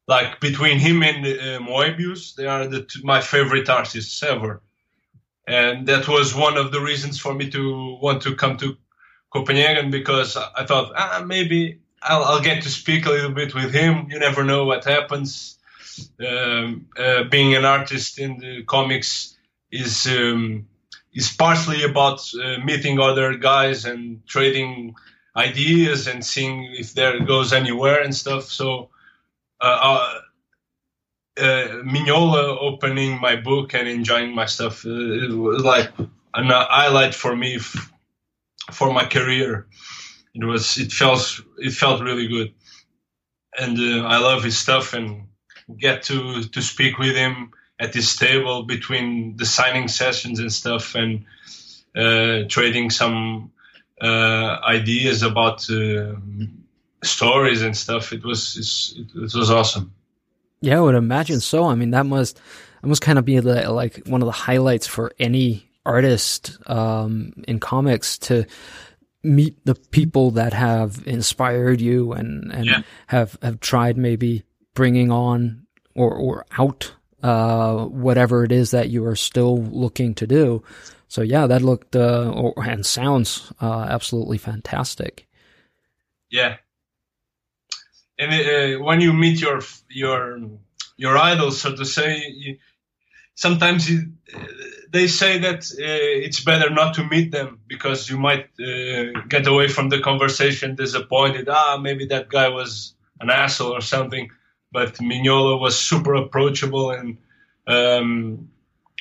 Like 0.08 0.40
between 0.40 0.78
him 0.78 1.02
and 1.02 1.26
uh, 1.26 1.58
Moebius, 1.60 2.34
they 2.36 2.46
are 2.46 2.66
the 2.68 2.86
my 3.02 3.20
favorite 3.20 3.68
artists 3.68 4.22
ever, 4.22 4.62
and 5.48 5.86
that 5.88 6.06
was 6.06 6.34
one 6.34 6.56
of 6.56 6.70
the 6.70 6.80
reasons 6.80 7.18
for 7.18 7.34
me 7.34 7.50
to 7.50 7.98
want 8.00 8.22
to 8.22 8.36
come 8.36 8.56
to 8.58 8.76
Copenhagen 9.30 9.90
because 9.90 10.36
I 10.36 10.64
thought 10.64 10.92
ah, 10.96 11.24
maybe 11.26 11.80
I'll, 12.02 12.24
I'll 12.24 12.40
get 12.42 12.62
to 12.62 12.68
speak 12.68 13.06
a 13.06 13.10
little 13.10 13.32
bit 13.32 13.54
with 13.54 13.72
him. 13.72 14.06
You 14.10 14.18
never 14.20 14.44
know 14.44 14.64
what 14.64 14.84
happens. 14.84 15.58
Um, 16.20 16.86
uh, 16.96 17.24
being 17.24 17.54
an 17.56 17.64
artist 17.64 18.18
in 18.18 18.38
the 18.38 18.62
comics 18.64 19.36
is 19.72 20.06
um, 20.06 20.68
is 21.12 21.32
partly 21.32 21.82
about 21.82 22.20
uh, 22.34 22.58
meeting 22.64 23.00
other 23.00 23.36
guys 23.38 23.86
and 23.86 24.24
trading 24.26 24.94
ideas 25.34 26.06
and 26.06 26.24
seeing 26.24 26.74
if 26.74 26.92
there 26.94 27.18
goes 27.20 27.52
anywhere 27.52 28.02
and 28.02 28.14
stuff. 28.14 28.44
So 28.44 28.90
uh, 29.60 29.78
uh, 29.82 30.20
uh, 31.38 31.68
Mignola 31.84 32.56
opening 32.60 33.20
my 33.20 33.36
book 33.36 33.74
and 33.74 33.88
enjoying 33.88 34.34
my 34.34 34.46
stuff 34.46 34.84
uh, 34.86 34.88
was 34.88 35.62
like 35.64 35.90
an 35.98 36.50
highlight 36.50 37.14
for 37.14 37.34
me 37.36 37.56
f- 37.56 37.92
for 38.72 38.92
my 38.92 39.04
career. 39.04 39.66
It 40.34 40.44
was 40.44 40.78
it 40.78 40.92
felt 40.92 41.40
it 41.58 41.72
felt 41.72 42.02
really 42.02 42.28
good, 42.28 42.54
and 43.58 43.78
uh, 43.78 44.06
I 44.06 44.18
love 44.18 44.44
his 44.44 44.58
stuff 44.58 44.92
and 44.94 45.28
get 45.78 46.04
to 46.04 46.42
to 46.44 46.62
speak 46.62 46.98
with 46.98 47.16
him 47.16 47.52
at 47.78 47.92
this 47.92 48.16
table 48.16 48.64
between 48.64 49.36
the 49.36 49.44
signing 49.46 49.88
sessions 49.88 50.40
and 50.40 50.52
stuff 50.52 50.94
and 50.94 51.24
uh, 51.94 52.44
trading 52.48 52.90
some 52.90 53.52
uh, 54.00 54.58
ideas 54.66 55.22
about 55.22 55.66
stories 57.06 57.62
and 57.62 57.76
stuff. 57.76 58.12
It 58.12 58.24
was 58.24 58.94
it, 58.96 59.22
it 59.22 59.34
was 59.34 59.50
awesome. 59.50 59.92
Yeah, 60.60 60.78
I 60.78 60.80
would 60.80 60.94
imagine 60.94 61.40
so. 61.40 61.64
I 61.64 61.74
mean, 61.74 61.90
that 61.90 62.06
must 62.06 62.40
that 62.82 62.88
must 62.88 63.02
kind 63.02 63.18
of 63.18 63.24
be 63.24 63.38
the, 63.38 63.70
like 63.70 64.06
one 64.06 64.22
of 64.22 64.26
the 64.26 64.32
highlights 64.32 64.86
for 64.86 65.12
any 65.18 65.68
artist 65.84 66.58
um, 66.68 67.32
in 67.46 67.60
comics 67.60 68.18
to 68.18 68.46
meet 69.22 69.64
the 69.64 69.74
people 69.74 70.32
that 70.32 70.52
have 70.52 71.02
inspired 71.06 71.80
you 71.80 72.12
and 72.12 72.52
and 72.52 72.66
yeah. 72.66 72.82
have 73.08 73.38
have 73.42 73.60
tried 73.60 73.96
maybe 73.96 74.44
bringing 74.74 75.10
on 75.10 75.66
or 75.94 76.14
or 76.14 76.46
out 76.58 76.92
uh, 77.22 77.84
whatever 77.86 78.44
it 78.44 78.52
is 78.52 78.70
that 78.70 78.88
you 78.88 79.04
are 79.04 79.16
still 79.16 79.58
looking 79.58 80.14
to 80.14 80.26
do. 80.26 80.62
So 81.08 81.22
yeah, 81.22 81.46
that 81.46 81.62
looked 81.62 81.96
uh, 81.96 82.30
or, 82.34 82.54
and 82.64 82.84
sounds 82.84 83.52
uh, 83.60 83.86
absolutely 83.88 84.38
fantastic. 84.38 85.26
Yeah, 86.30 86.56
and 88.18 88.32
uh, 88.32 88.82
when 88.82 89.00
you 89.00 89.12
meet 89.12 89.40
your 89.40 89.60
your 89.88 90.40
your 90.96 91.16
idols, 91.18 91.60
so 91.60 91.74
to 91.76 91.84
say, 91.84 92.22
you, 92.28 92.58
sometimes 93.34 93.90
they 94.90 95.06
say 95.06 95.38
that 95.38 95.64
uh, 95.72 96.24
it's 96.26 96.42
better 96.42 96.70
not 96.70 96.94
to 96.94 97.04
meet 97.04 97.30
them 97.32 97.60
because 97.66 98.08
you 98.08 98.18
might 98.18 98.48
uh, 98.60 99.20
get 99.28 99.46
away 99.46 99.68
from 99.68 99.90
the 99.90 100.00
conversation 100.00 100.74
disappointed. 100.74 101.48
Ah, 101.48 101.78
maybe 101.80 102.06
that 102.06 102.28
guy 102.28 102.48
was 102.48 102.94
an 103.20 103.30
asshole 103.30 103.72
or 103.72 103.82
something. 103.82 104.30
But 104.72 104.94
Mignola 104.94 105.60
was 105.60 105.78
super 105.78 106.14
approachable 106.14 106.90
and 106.90 107.18
um, 107.66 108.50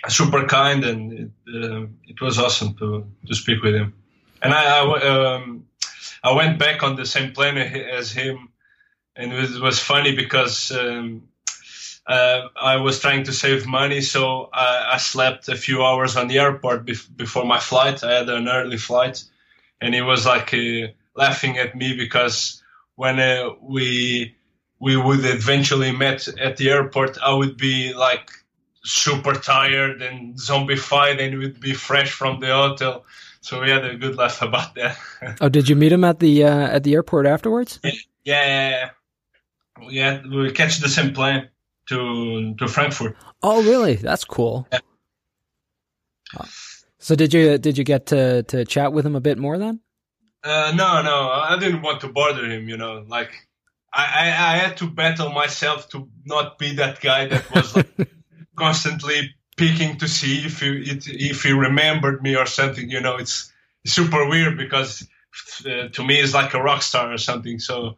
super 0.07 0.45
kind, 0.45 0.83
and 0.83 1.13
it, 1.13 1.31
uh, 1.53 1.87
it, 2.07 2.21
was 2.21 2.37
awesome 2.37 2.75
to 2.75 3.05
to 3.27 3.35
speak 3.35 3.63
with 3.63 3.75
him. 3.75 3.93
And 4.41 4.53
I 4.53 4.63
I, 4.79 5.35
um, 5.35 5.65
I 6.23 6.33
went 6.33 6.59
back 6.59 6.83
on 6.83 6.95
the 6.95 7.05
same 7.05 7.33
plane 7.33 7.57
as 7.57 8.11
him 8.11 8.49
and 9.15 9.31
it 9.31 9.35
was, 9.35 9.55
it 9.55 9.61
was 9.61 9.79
funny 9.79 10.15
because 10.15 10.71
um, 10.71 11.23
uh, 12.07 12.47
I 12.55 12.77
was 12.77 12.99
trying 12.99 13.23
to 13.23 13.33
save 13.33 13.65
money, 13.65 14.01
so 14.01 14.49
I, 14.53 14.93
I 14.93 14.97
slept 14.97 15.49
a 15.49 15.55
few 15.55 15.83
hours 15.83 16.15
on 16.15 16.27
the 16.27 16.39
airport 16.39 16.85
bef- 16.85 17.15
before 17.15 17.45
my 17.45 17.59
flight. 17.59 18.03
I 18.03 18.13
had 18.13 18.29
an 18.29 18.47
early 18.47 18.77
flight, 18.77 19.23
and 19.81 19.93
he 19.93 20.01
was 20.01 20.25
like 20.25 20.53
uh, 20.53 20.87
laughing 21.15 21.57
at 21.57 21.75
me 21.75 21.95
because 21.95 22.61
when 22.95 23.19
uh, 23.19 23.49
we 23.61 24.35
we 24.79 24.97
would 24.97 25.23
eventually 25.25 25.91
met 25.91 26.27
at 26.39 26.57
the 26.57 26.69
airport, 26.69 27.17
I 27.17 27.33
would 27.33 27.57
be 27.57 27.93
like 27.93 28.29
super 28.83 29.33
tired 29.33 30.01
and 30.01 30.35
zombified, 30.35 31.19
and 31.19 31.39
would 31.39 31.59
be 31.59 31.73
fresh 31.73 32.11
from 32.11 32.39
the 32.39 32.47
hotel. 32.47 33.05
So 33.41 33.61
we 33.61 33.71
had 33.71 33.85
a 33.85 33.95
good 33.95 34.15
laugh 34.15 34.41
about 34.43 34.75
that. 34.75 34.97
oh, 35.41 35.49
did 35.49 35.69
you 35.69 35.75
meet 35.75 35.91
him 35.91 36.03
at 36.03 36.19
the 36.19 36.43
uh, 36.43 36.67
at 36.67 36.83
the 36.83 36.93
airport 36.93 37.25
afterwards? 37.25 37.79
Yeah, 37.83 37.91
yeah, 38.25 38.69
yeah, 38.69 38.89
we 39.79 40.51
catch 40.51 40.79
the 40.79 40.89
same 40.89 41.13
plane 41.13 41.49
to 41.89 42.55
to 42.55 42.67
Frankfurt. 42.67 43.15
Oh, 43.41 43.63
really? 43.63 43.95
That's 43.95 44.25
cool. 44.25 44.67
Yeah. 44.71 44.79
So 46.99 47.15
did 47.15 47.33
you 47.33 47.57
did 47.57 47.77
you 47.77 47.83
get 47.83 48.07
to 48.07 48.43
to 48.43 48.65
chat 48.65 48.91
with 48.93 49.05
him 49.05 49.15
a 49.15 49.21
bit 49.21 49.37
more 49.37 49.57
then? 49.57 49.79
Uh, 50.43 50.71
no, 50.75 51.01
no, 51.01 51.29
I 51.29 51.57
didn't 51.59 51.81
want 51.81 52.01
to 52.01 52.07
bother 52.07 52.45
him. 52.45 52.69
You 52.69 52.77
know, 52.77 53.05
like 53.07 53.31
I, 53.93 54.03
I, 54.03 54.53
I 54.53 54.57
had 54.57 54.77
to 54.77 54.89
battle 54.89 55.29
myself 55.29 55.89
to 55.89 56.07
not 56.25 56.57
be 56.57 56.75
that 56.75 57.01
guy 57.01 57.27
that 57.27 57.53
was 57.53 57.75
like 57.75 58.09
constantly 58.55 59.35
peeking 59.57 59.97
to 59.97 60.07
see 60.07 60.45
if 60.45 60.59
he 60.59 60.99
if 61.05 61.43
he 61.43 61.51
remembered 61.51 62.21
me 62.21 62.35
or 62.35 62.45
something. 62.45 62.89
You 62.89 63.01
know, 63.01 63.17
it's 63.17 63.51
super 63.85 64.27
weird 64.27 64.57
because 64.57 65.07
uh, 65.65 65.89
to 65.89 66.03
me 66.03 66.19
it's 66.19 66.33
like 66.33 66.53
a 66.53 66.61
rock 66.61 66.81
star 66.81 67.11
or 67.13 67.17
something. 67.17 67.59
So 67.59 67.97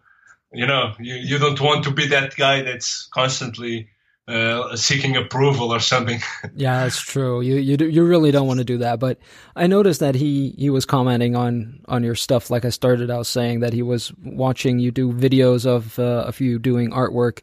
you 0.52 0.66
know, 0.66 0.94
you, 1.00 1.16
you 1.16 1.38
don't 1.38 1.60
want 1.60 1.84
to 1.86 1.92
be 1.92 2.08
that 2.08 2.36
guy 2.36 2.62
that's 2.62 3.08
constantly 3.08 3.90
uh, 4.28 4.76
seeking 4.76 5.16
approval 5.16 5.74
or 5.74 5.80
something. 5.80 6.20
yeah, 6.56 6.84
that's 6.84 7.00
true. 7.00 7.42
You 7.42 7.56
you 7.56 7.78
do, 7.78 7.88
you 7.88 8.04
really 8.04 8.32
don't 8.32 8.48
want 8.48 8.60
to 8.60 8.66
do 8.66 8.80
that. 8.80 9.00
But 9.00 9.20
I 9.56 9.68
noticed 9.68 10.00
that 10.02 10.16
he 10.16 10.54
he 10.58 10.70
was 10.70 10.86
commenting 10.86 11.36
on 11.36 11.82
on 11.88 12.04
your 12.04 12.16
stuff. 12.16 12.50
Like 12.50 12.66
I 12.66 12.70
started 12.70 13.10
out 13.10 13.26
saying 13.26 13.62
that 13.62 13.74
he 13.74 13.82
was 13.82 14.12
watching 14.24 14.80
you 14.80 14.92
do 14.92 15.14
videos 15.14 15.66
of 15.66 15.98
uh, 15.98 16.26
of 16.28 16.42
you 16.42 16.60
doing 16.60 16.92
artwork, 16.92 17.42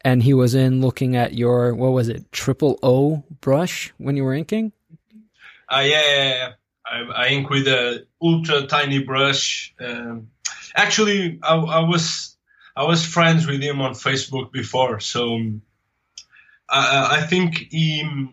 and 0.00 0.22
he 0.22 0.34
was 0.34 0.54
in 0.54 0.80
looking 0.80 1.14
at 1.14 1.34
your 1.34 1.74
what 1.74 1.92
was 1.92 2.08
it 2.08 2.30
triple 2.32 2.78
O 2.82 3.22
brush 3.40 3.92
when 3.98 4.16
you 4.16 4.24
were 4.24 4.34
inking. 4.34 4.72
Uh, 5.68 5.82
yeah, 5.84 6.02
yeah, 6.02 6.28
yeah. 6.28 6.52
I, 6.86 7.24
I 7.24 7.28
ink 7.28 7.50
with 7.50 7.66
a 7.66 8.06
ultra 8.22 8.66
tiny 8.66 9.00
brush. 9.00 9.74
Um, 9.80 10.28
actually, 10.76 11.40
I, 11.42 11.56
I 11.56 11.80
was 11.80 12.35
I 12.76 12.84
was 12.84 13.04
friends 13.04 13.46
with 13.46 13.62
him 13.62 13.80
on 13.80 13.94
Facebook 13.94 14.52
before, 14.52 15.00
so 15.00 15.40
I, 16.68 17.18
I 17.18 17.20
think 17.22 17.68
he 17.70 18.28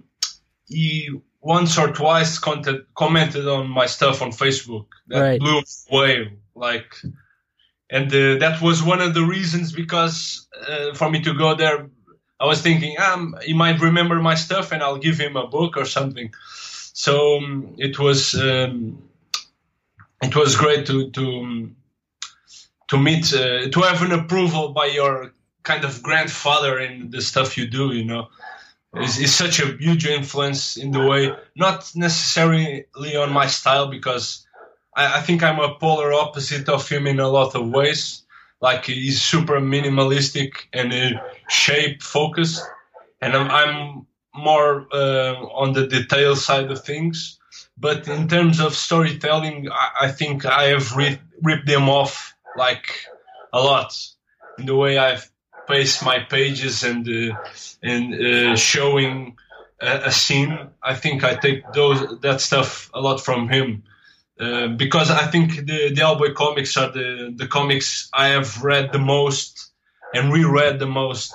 he 0.68 1.10
once 1.40 1.78
or 1.78 1.94
twice 1.94 2.40
content, 2.40 2.86
commented 2.96 3.48
on 3.48 3.70
my 3.70 3.86
stuff 3.86 4.22
on 4.22 4.32
Facebook. 4.32 4.88
That 5.08 5.20
right. 5.20 5.40
blew 5.40 5.62
away, 5.90 6.34
like, 6.56 6.96
and 7.90 8.08
uh, 8.08 8.38
that 8.40 8.62
was 8.62 8.84
one 8.84 9.02
of 9.02 9.14
the 9.14 9.24
reasons 9.24 9.72
because 9.72 10.48
uh, 10.68 10.94
for 10.94 11.10
me 11.10 11.22
to 11.22 11.34
go 11.34 11.56
there, 11.56 11.90
I 12.40 12.46
was 12.46 12.62
thinking, 12.62 12.98
um, 13.00 13.36
he 13.42 13.54
might 13.54 13.80
remember 13.80 14.16
my 14.16 14.36
stuff, 14.36 14.74
and 14.74 14.84
I'll 14.84 14.98
give 14.98 15.18
him 15.18 15.38
a 15.38 15.48
book 15.48 15.78
or 15.78 15.86
something. 15.86 16.34
So 16.94 17.38
um, 17.38 17.76
it 17.78 17.98
was 17.98 18.36
um, 18.36 19.04
it 20.22 20.36
was 20.36 20.58
great 20.58 20.86
to 20.88 21.10
to 21.12 21.40
um, 21.40 21.76
to 22.94 23.00
meet 23.00 23.34
uh, 23.34 23.68
to 23.70 23.82
have 23.82 24.04
an 24.04 24.12
approval 24.12 24.70
by 24.70 24.86
your 24.86 25.34
kind 25.64 25.84
of 25.84 26.04
grandfather 26.04 26.78
in 26.78 27.10
the 27.10 27.22
stuff 27.22 27.58
you 27.58 27.68
do 27.68 27.92
you 27.92 28.06
know. 28.06 28.28
Is, 29.02 29.18
is 29.18 29.34
such 29.34 29.60
a 29.60 29.76
huge 29.78 30.06
influence 30.06 30.78
in 30.78 30.92
the 30.92 31.04
way 31.04 31.32
not 31.56 31.92
necessarily 31.96 32.86
on 33.18 33.34
my 33.34 33.48
style 33.48 33.88
because 33.88 34.46
I, 34.96 35.18
I, 35.18 35.22
think 35.22 35.42
i'm 35.42 35.60
a 35.60 35.74
polar 35.80 36.14
opposite 36.14 36.70
of 36.70 36.88
him 36.88 37.08
in 37.08 37.20
a 37.20 37.28
lot 37.28 37.56
of 37.56 37.68
ways. 37.70 38.22
Like 38.62 38.86
he's 38.86 39.20
super 39.20 39.60
minimalistic 39.60 40.52
and 40.72 40.94
uh, 40.94 41.20
shape 41.50 42.04
focused 42.04 42.62
and 43.20 43.34
i'm, 43.34 43.50
I'm 43.50 44.06
more 44.36 44.86
uh, 44.94 45.34
on 45.62 45.74
the 45.74 45.88
detail 45.88 46.36
side 46.36 46.70
of 46.72 46.84
things. 46.84 47.40
But 47.78 48.08
in 48.08 48.28
terms 48.28 48.60
of 48.60 48.76
storytelling 48.76 49.70
i, 49.72 49.88
I 50.06 50.12
think 50.12 50.46
i 50.46 50.66
have 50.66 50.96
ripped 51.42 51.66
them 51.66 51.90
off 51.90 52.34
like 52.58 53.06
a 53.52 53.60
lot 53.60 53.94
in 54.58 54.66
the 54.66 54.76
way 54.76 54.98
I've 54.98 55.30
paced 55.68 56.04
my 56.04 56.20
pages 56.20 56.84
and 56.84 57.08
uh, 57.08 57.36
and 57.82 58.14
uh, 58.14 58.56
showing 58.56 59.38
a, 59.82 60.04
a, 60.06 60.12
scene. 60.12 60.58
I 60.82 60.96
think 60.96 61.24
I 61.24 61.36
take 61.36 61.64
those 61.74 62.20
that 62.22 62.42
stuff 62.42 62.90
a 62.94 63.02
lot 63.02 63.24
from 63.24 63.50
him. 63.50 63.84
Uh, 64.40 64.68
because 64.68 65.12
I 65.12 65.28
think 65.28 65.56
the, 65.56 65.94
the 65.94 66.02
Hellboy 66.02 66.34
comics 66.34 66.76
are 66.76 66.92
the, 66.92 67.34
the 67.36 67.48
comics 67.48 68.10
I 68.12 68.30
have 68.30 68.64
read 68.64 68.92
the 68.92 69.00
most 69.00 69.72
and 70.14 70.34
reread 70.34 70.80
the 70.80 70.88
most 70.88 71.34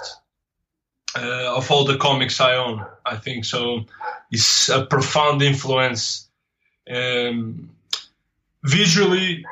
uh, 1.17 1.57
of 1.57 1.71
all 1.71 1.85
the 1.85 1.97
comics 1.97 2.41
I 2.41 2.57
own. 2.57 2.85
I 3.07 3.17
think 3.17 3.45
so. 3.45 3.85
It's 4.31 4.69
a 4.69 4.85
profound 4.85 5.43
influence. 5.43 6.29
Um, 6.91 7.71
visually, 8.65 9.45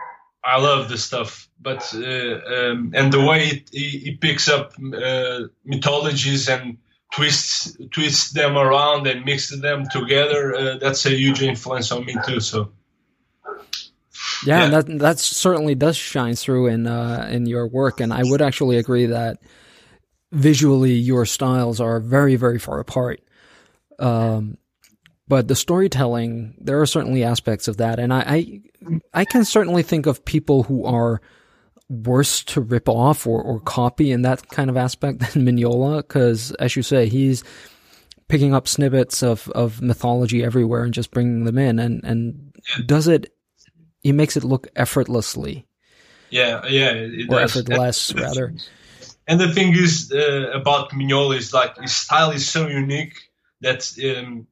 I 0.46 0.60
love 0.60 0.88
the 0.88 0.96
stuff, 0.96 1.48
but 1.60 1.92
uh, 1.92 1.98
um, 1.98 2.92
and 2.94 3.12
the 3.12 3.20
way 3.20 3.48
it, 3.48 3.70
he, 3.72 4.16
picks 4.20 4.48
up 4.48 4.74
uh, 4.78 5.40
mythologies 5.64 6.48
and 6.48 6.78
twists 7.12 7.76
twists 7.90 8.30
them 8.30 8.56
around 8.56 9.08
and 9.08 9.24
mixes 9.24 9.60
them 9.60 9.86
together. 9.90 10.54
Uh, 10.54 10.78
that's 10.78 11.04
a 11.04 11.10
huge 11.10 11.42
influence 11.42 11.90
on 11.90 12.04
me 12.04 12.14
too. 12.24 12.38
So. 12.38 12.70
Yeah, 14.44 14.64
yeah. 14.64 14.68
that 14.68 14.98
that 14.98 15.18
certainly 15.18 15.74
does 15.74 15.96
shine 15.96 16.36
through 16.36 16.68
in 16.68 16.86
uh, 16.86 17.28
in 17.28 17.46
your 17.46 17.66
work, 17.66 18.00
and 18.00 18.12
I 18.12 18.22
would 18.22 18.40
actually 18.40 18.76
agree 18.76 19.06
that 19.06 19.38
visually 20.30 20.92
your 20.92 21.26
styles 21.26 21.80
are 21.80 21.98
very 21.98 22.36
very 22.36 22.60
far 22.60 22.78
apart. 22.78 23.20
Um, 23.98 24.58
but 25.28 25.48
the 25.48 25.56
storytelling, 25.56 26.54
there 26.58 26.80
are 26.80 26.86
certainly 26.86 27.24
aspects 27.24 27.68
of 27.68 27.78
that, 27.78 27.98
and 27.98 28.12
I, 28.12 28.20
I, 28.20 28.60
I 29.12 29.24
can 29.24 29.44
certainly 29.44 29.82
think 29.82 30.06
of 30.06 30.24
people 30.24 30.62
who 30.62 30.84
are 30.84 31.20
worse 31.88 32.42
to 32.44 32.60
rip 32.60 32.88
off 32.88 33.26
or, 33.26 33.40
or 33.40 33.60
copy 33.60 34.10
in 34.10 34.22
that 34.22 34.48
kind 34.48 34.70
of 34.70 34.76
aspect 34.76 35.20
than 35.32 35.46
Mignola? 35.46 35.98
Because, 35.98 36.52
as 36.52 36.76
you 36.76 36.82
say, 36.82 37.08
he's 37.08 37.44
picking 38.28 38.54
up 38.54 38.66
snippets 38.66 39.22
of, 39.22 39.48
of 39.50 39.80
mythology 39.80 40.42
everywhere 40.42 40.84
and 40.84 40.94
just 40.94 41.10
bringing 41.10 41.44
them 41.44 41.58
in, 41.58 41.78
and 41.78 42.04
and 42.04 42.52
does 42.86 43.08
it? 43.08 43.32
He 44.00 44.12
makes 44.12 44.36
it 44.36 44.44
look 44.44 44.68
effortlessly. 44.76 45.66
Yeah, 46.30 46.66
yeah, 46.66 46.90
it 46.90 47.30
or 47.30 47.40
does. 47.40 47.56
effortless 47.56 48.14
rather. 48.14 48.54
And 49.28 49.40
the 49.40 49.52
thing 49.52 49.74
is 49.74 50.12
uh, 50.12 50.50
about 50.54 50.90
Mignola 50.90 51.36
is 51.36 51.52
like 51.52 51.76
his 51.78 51.94
style 51.94 52.30
is 52.30 52.48
so 52.48 52.68
unique 52.68 53.14
that 53.60 53.90
um, 54.16 54.46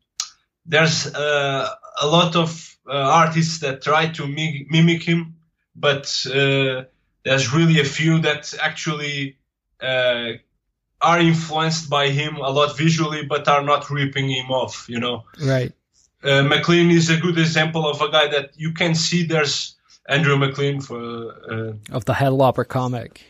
there's 0.66 1.06
uh, 1.14 1.68
a 2.02 2.06
lot 2.06 2.36
of 2.36 2.76
uh, 2.88 2.92
artists 2.92 3.58
that 3.60 3.82
try 3.82 4.06
to 4.08 4.26
mi- 4.26 4.66
mimic 4.70 5.02
him, 5.02 5.34
but 5.76 6.06
uh, 6.26 6.84
there's 7.24 7.52
really 7.52 7.80
a 7.80 7.84
few 7.84 8.18
that 8.20 8.54
actually 8.60 9.36
uh, 9.82 10.32
are 11.00 11.18
influenced 11.20 11.88
by 11.90 12.08
him 12.08 12.36
a 12.36 12.50
lot 12.50 12.76
visually, 12.76 13.24
but 13.26 13.48
are 13.48 13.62
not 13.62 13.90
ripping 13.90 14.28
him 14.30 14.50
off. 14.50 14.86
You 14.88 15.00
know, 15.00 15.24
Right. 15.40 15.72
uh, 16.22 16.42
MacLean 16.42 16.90
is 16.90 17.10
a 17.10 17.16
good 17.16 17.38
example 17.38 17.86
of 17.88 18.00
a 18.00 18.10
guy 18.10 18.28
that 18.28 18.50
you 18.56 18.72
can 18.72 18.94
see 18.94 19.24
there's 19.24 19.76
Andrew 20.08 20.36
MacLean 20.36 20.80
for. 20.80 20.98
Uh, 21.00 21.72
Of 21.96 22.04
the 22.04 22.12
Headlopper 22.14 22.66
comic. 22.68 23.22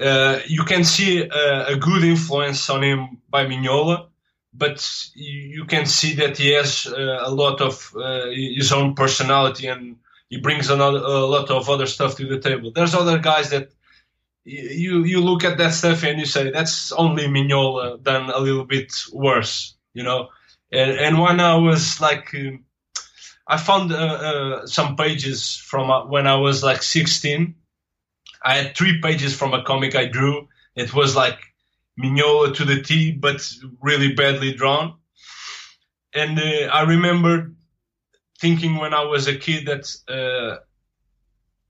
uh, 0.00 0.38
you 0.46 0.64
can 0.64 0.84
see 0.84 1.22
uh, 1.28 1.64
a 1.68 1.76
good 1.76 2.02
influence 2.04 2.68
on 2.70 2.82
him 2.82 3.18
by 3.30 3.46
Mignola, 3.46 4.06
but 4.52 4.86
you, 5.14 5.64
can 5.64 5.86
see 5.86 6.14
that 6.14 6.36
he 6.36 6.52
has 6.52 6.86
uh, 6.86 7.20
a 7.22 7.30
lot 7.30 7.60
of 7.60 7.94
uh, 7.96 8.26
his 8.30 8.72
own 8.72 8.94
personality 8.94 9.66
and 9.66 9.96
he 10.28 10.38
brings 10.38 10.70
another, 10.70 10.98
a 10.98 11.26
lot 11.26 11.50
of 11.50 11.68
other 11.68 11.86
stuff 11.86 12.16
to 12.16 12.26
the 12.26 12.40
table. 12.40 12.70
There's 12.70 12.94
other 12.94 13.18
guys 13.18 13.50
that 13.50 13.70
you 14.44 15.04
you 15.04 15.20
look 15.20 15.44
at 15.44 15.58
that 15.58 15.72
stuff 15.72 16.02
and 16.02 16.18
you 16.18 16.26
say 16.26 16.50
that's 16.50 16.90
only 16.90 17.26
Mignola 17.28 18.02
done 18.02 18.28
a 18.28 18.40
little 18.40 18.64
bit 18.64 18.92
worse, 19.12 19.76
you 19.94 20.02
know. 20.02 20.28
And, 20.72 20.90
and 20.90 21.20
when 21.20 21.38
I 21.38 21.54
was 21.56 22.00
like, 22.00 22.34
um, 22.34 22.64
I 23.46 23.56
found 23.56 23.92
uh, 23.92 23.96
uh, 23.96 24.66
some 24.66 24.96
pages 24.96 25.56
from 25.56 25.90
uh, 25.90 26.06
when 26.06 26.26
I 26.26 26.36
was 26.36 26.62
like 26.62 26.82
16 26.82 27.54
I 28.44 28.56
had 28.56 28.76
three 28.76 29.00
pages 29.00 29.36
from 29.36 29.54
a 29.54 29.62
comic 29.62 29.94
I 29.94 30.06
drew. 30.06 30.48
It 30.74 30.92
was 30.92 31.14
like 31.14 31.38
Mignola 31.98 32.54
to 32.56 32.64
the 32.64 32.82
T, 32.82 33.12
but 33.12 33.46
really 33.80 34.14
badly 34.14 34.52
drawn. 34.52 34.94
And 36.14 36.38
uh, 36.38 36.68
I 36.72 36.82
remember 36.82 37.52
thinking 38.40 38.76
when 38.76 38.92
I 38.92 39.04
was 39.04 39.28
a 39.28 39.36
kid 39.36 39.66
that 39.66 39.94
uh, 40.08 40.58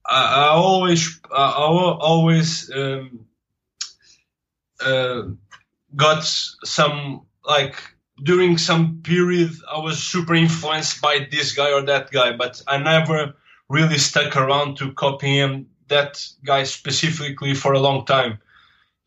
I, 0.06 0.46
I 0.46 0.48
always, 0.48 1.20
I, 1.30 1.42
I 1.42 1.66
always 2.00 2.70
um, 2.74 3.26
uh, 4.85 5.22
got 5.94 6.24
some 6.24 7.26
like 7.44 7.76
during 8.22 8.58
some 8.58 9.00
period 9.02 9.50
I 9.72 9.78
was 9.78 10.02
super 10.02 10.35
influenced 10.35 11.00
by 11.00 11.26
this 11.30 11.52
guy 11.52 11.72
or 11.72 11.82
that 11.82 12.11
guy, 12.11 12.37
but 12.37 12.62
I 12.66 12.78
never 12.78 13.35
really 13.68 13.98
stuck 13.98 14.37
around 14.37 14.76
to 14.78 14.92
copy 14.92 15.38
him 15.38 15.66
that 15.88 16.24
guy 16.44 16.64
specifically 16.64 17.54
for 17.54 17.72
a 17.72 17.80
long 17.80 18.04
time. 18.06 18.38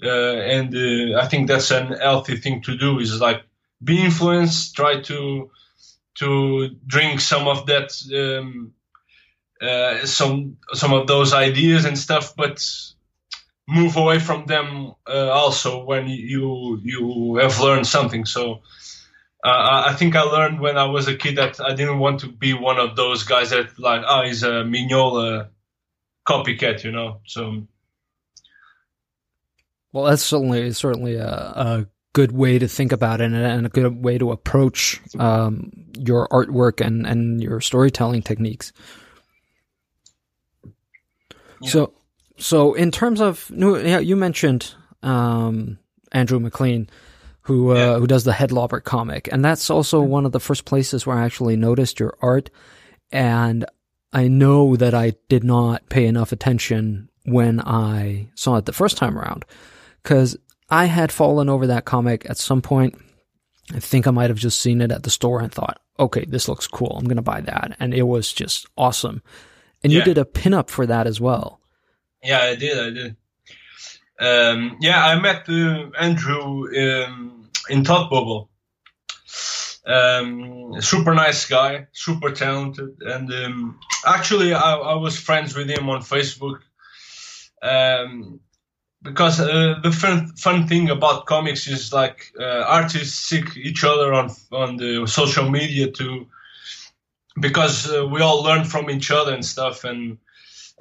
Uh, 0.03 0.09
and 0.09 0.75
uh, 0.75 1.19
I 1.19 1.27
think 1.27 1.47
that's 1.47 1.71
an 1.71 1.93
healthy 1.93 2.35
thing 2.37 2.61
to 2.63 2.77
do 2.77 2.99
is 2.99 3.19
like 3.21 3.43
be 3.83 4.03
influenced, 4.03 4.75
try 4.75 5.01
to 5.01 5.51
to 6.15 6.69
drink 6.85 7.19
some 7.19 7.47
of 7.47 7.65
that 7.67 7.91
um, 8.13 8.73
uh, 9.61 10.05
some 10.05 10.57
some 10.73 10.93
of 10.93 11.07
those 11.07 11.33
ideas 11.33 11.85
and 11.85 11.97
stuff, 11.97 12.35
but 12.35 12.63
move 13.67 13.95
away 13.95 14.19
from 14.19 14.45
them 14.45 14.93
uh, 15.07 15.29
also 15.29 15.83
when 15.83 16.07
you 16.07 16.79
you 16.83 17.37
have 17.41 17.59
learned 17.59 17.87
something. 17.87 18.25
So 18.25 18.61
uh, 19.43 19.85
I 19.87 19.93
think 19.93 20.15
I 20.15 20.21
learned 20.23 20.59
when 20.59 20.77
I 20.77 20.85
was 20.85 21.07
a 21.07 21.15
kid 21.15 21.37
that 21.37 21.61
I 21.61 21.75
didn't 21.75 21.99
want 21.99 22.21
to 22.21 22.27
be 22.27 22.53
one 22.53 22.79
of 22.79 22.95
those 22.95 23.23
guys 23.23 23.51
that 23.51 23.77
like, 23.79 24.03
oh, 24.07 24.23
he's 24.23 24.43
a 24.43 24.63
Mignola 24.63 25.49
copycat, 26.27 26.83
you 26.83 26.91
know. 26.91 27.21
So 27.25 27.67
Well, 29.95 30.03
that's 30.03 30.23
certainly 30.23 30.73
certainly 30.73 31.15
a, 31.15 31.29
a 31.29 31.87
good 32.11 32.33
way 32.33 32.59
to 32.59 32.67
think 32.67 32.91
about 32.91 33.21
it, 33.21 33.31
and, 33.31 33.65
a 33.65 33.69
good 33.69 34.03
way 34.03 34.17
to 34.17 34.31
approach 34.33 34.99
um, 35.17 35.71
your 35.97 36.27
artwork 36.27 36.85
and 36.85 37.07
and 37.07 37.41
your 37.41 37.61
storytelling 37.61 38.21
techniques. 38.21 38.73
Yeah. 41.61 41.69
So, 41.69 41.93
so 42.37 42.73
in 42.73 42.91
terms 42.91 43.21
of 43.21 43.49
no, 43.51 43.77
yeah, 43.77 43.99
you 43.99 44.17
mentioned 44.17 44.73
um, 45.01 45.79
Andrew 46.11 46.41
MacLean, 46.41 46.89
who 47.43 47.71
uh, 47.71 47.75
Yeah. 47.75 47.99
who 47.99 48.05
does 48.05 48.25
the 48.25 48.33
Headlopper 48.33 48.83
comic, 48.83 49.29
and 49.31 49.45
that's 49.45 49.69
also 49.69 50.01
one 50.01 50.25
of 50.25 50.33
the 50.33 50.41
first 50.41 50.65
places 50.65 51.05
where 51.07 51.17
I 51.17 51.23
actually 51.23 51.55
noticed 51.55 52.01
your 52.01 52.17
art, 52.21 52.49
and 53.13 53.63
I 54.11 54.27
know 54.27 54.75
that 54.75 54.93
I 54.93 55.13
did 55.29 55.45
not 55.45 55.87
pay 55.87 56.05
enough 56.05 56.33
attention 56.33 57.07
when 57.23 57.61
I 57.61 58.27
saw 58.35 58.57
it 58.57 58.65
the 58.65 58.73
first 58.73 58.97
time 58.97 59.17
around, 59.17 59.45
because 60.05 60.37
I 60.69 60.85
had 60.85 61.11
fallen 61.11 61.49
over 61.49 61.65
that 61.65 61.85
comic 61.85 62.29
at 62.29 62.37
some 62.37 62.61
point. 62.61 62.95
I 63.73 63.79
think 63.79 64.05
I 64.05 64.11
might 64.11 64.29
have 64.29 64.37
just 64.37 64.61
seen 64.61 64.79
it 64.79 64.91
at 64.91 65.01
the 65.01 65.09
store 65.09 65.41
and 65.41 65.51
thought, 65.51 65.81
okay, 65.99 66.25
this 66.25 66.47
looks 66.47 66.67
cool. 66.67 66.95
I'm 66.95 67.05
going 67.05 67.15
to 67.15 67.23
buy 67.23 67.41
that. 67.41 67.75
And 67.79 67.91
it 67.91 68.03
was 68.03 68.31
just 68.31 68.67
awesome. 68.77 69.23
And 69.83 69.91
you 69.91 70.03
did 70.03 70.19
a 70.19 70.25
pinup 70.25 70.69
for 70.69 70.85
that 70.85 71.07
as 71.07 71.19
well. 71.19 71.59
yeah, 72.23 72.39
I 72.39 72.55
did, 72.55 72.77
I 72.77 72.89
did. 72.91 73.15
Um, 74.19 74.77
yeah, 74.79 75.03
I 75.03 75.19
met 75.19 75.49
uh, 75.49 75.89
Andrew 75.99 76.67
um, 76.77 77.49
in 77.69 77.83
Thought 77.83 78.11
Bubble. 78.11 78.51
Um, 79.87 80.81
super 80.81 81.15
nice 81.15 81.47
guy, 81.47 81.87
super 81.93 82.31
talented, 82.31 82.97
and 83.01 83.31
um, 83.31 83.79
actually, 84.05 84.53
I, 84.53 84.75
I 84.75 84.95
was 84.95 85.19
friends 85.19 85.55
with 85.55 85.69
him 85.69 85.89
on 85.89 86.01
Facebook. 86.01 86.59
Um, 87.61 88.39
because 89.05 89.39
uh, 89.39 89.75
the 89.83 89.91
fun, 89.91 90.27
fun 90.35 90.67
thing 90.67 90.89
about 90.89 91.27
comics 91.27 91.67
is 91.67 91.93
like 91.93 92.33
uh, 92.39 92.63
artists 92.67 93.17
seek 93.17 93.55
each 93.55 93.83
other 93.83 94.13
on 94.13 94.31
on 94.51 94.77
the 94.77 95.05
social 95.07 95.49
media 95.49 95.91
to 95.91 96.25
because 97.39 97.89
uh, 97.91 98.05
we 98.05 98.19
all 98.21 98.43
learn 98.43 98.65
from 98.65 98.89
each 98.89 99.11
other 99.11 99.33
and 99.33 99.45
stuff 99.45 99.83
and 99.83 100.17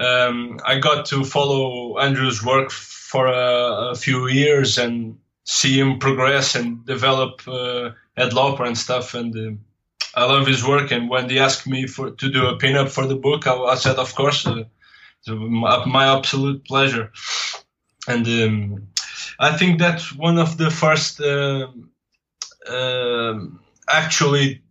um, 0.00 0.58
I 0.64 0.78
got 0.78 1.06
to 1.06 1.22
follow 1.24 1.98
Andrew's 1.98 2.42
work 2.44 2.70
for 2.70 3.26
a, 3.26 3.90
a 3.90 3.94
few 3.94 4.26
years 4.28 4.78
and 4.78 5.18
see 5.44 5.78
him 5.78 5.98
progress 5.98 6.54
and 6.54 6.84
develop 6.87 7.42
uh, 7.46 7.90
Headlopper 8.16 8.66
and 8.66 8.78
stuff 8.78 9.14
and 9.14 9.37
uh, 9.37 9.52
I 10.16 10.24
love 10.24 10.46
his 10.46 10.64
work. 10.64 10.92
And 10.92 11.10
when 11.10 11.26
they 11.26 11.38
asked 11.38 11.66
me 11.66 11.87
for 11.87 12.12
to 12.12 12.30
do 12.30 12.46
a 12.46 12.58
pinup 12.58 12.88
for 12.88 13.06
the 13.06 13.16
book 13.16 13.46
I, 13.46 13.54
I 13.54 13.74
said 13.74 13.96
of 13.96 14.14
course 14.14 14.46
uh, 14.46 14.64
my 15.26 16.16
absolute 16.16 16.64
pleasure 16.64 17.12
and 18.06 18.26
um, 18.26 18.88
I 19.38 19.56
think 19.56 19.78
that's 19.78 20.14
one 20.14 20.38
of 20.38 20.56
the 20.56 20.70
first 20.70 21.20
um 21.20 21.90
um 22.68 23.60
actually 23.88 24.62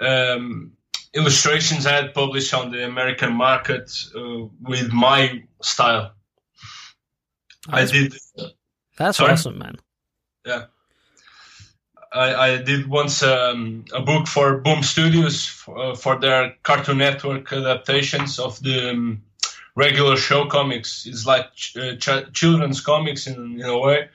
um, 0.00 0.72
illustrations 1.14 1.86
I 1.86 1.92
had 1.92 2.14
published 2.14 2.52
on 2.54 2.70
the 2.70 2.84
American 2.84 3.32
market 3.32 3.90
uh, 4.14 4.46
with 4.60 4.92
my 4.92 5.42
style. 5.62 6.12
I 7.68 7.84
did. 7.84 8.14
That's 8.98 9.18
Sorry? 9.18 9.32
awesome, 9.32 9.58
man. 9.58 9.76
Yeah. 10.44 10.64
I, 12.12 12.34
I 12.34 12.62
did 12.62 12.86
once 12.86 13.22
um, 13.22 13.84
a 13.92 14.00
book 14.00 14.26
for 14.26 14.58
Boom 14.58 14.82
Studios 14.82 15.44
for, 15.44 15.78
uh, 15.78 15.94
for 15.94 16.18
their 16.18 16.54
Cartoon 16.62 16.98
Network 16.98 17.52
adaptations 17.52 18.38
of 18.38 18.62
the 18.62 18.90
um, 18.90 19.22
regular 19.76 20.16
show 20.16 20.46
comics. 20.46 21.06
It's 21.06 21.26
like 21.26 21.54
ch- 21.54 21.76
uh, 21.76 21.96
ch- 21.96 22.32
children's 22.32 22.80
comics 22.80 23.26
in, 23.26 23.60
in 23.60 23.66
a 23.66 23.78
way. 23.78 24.08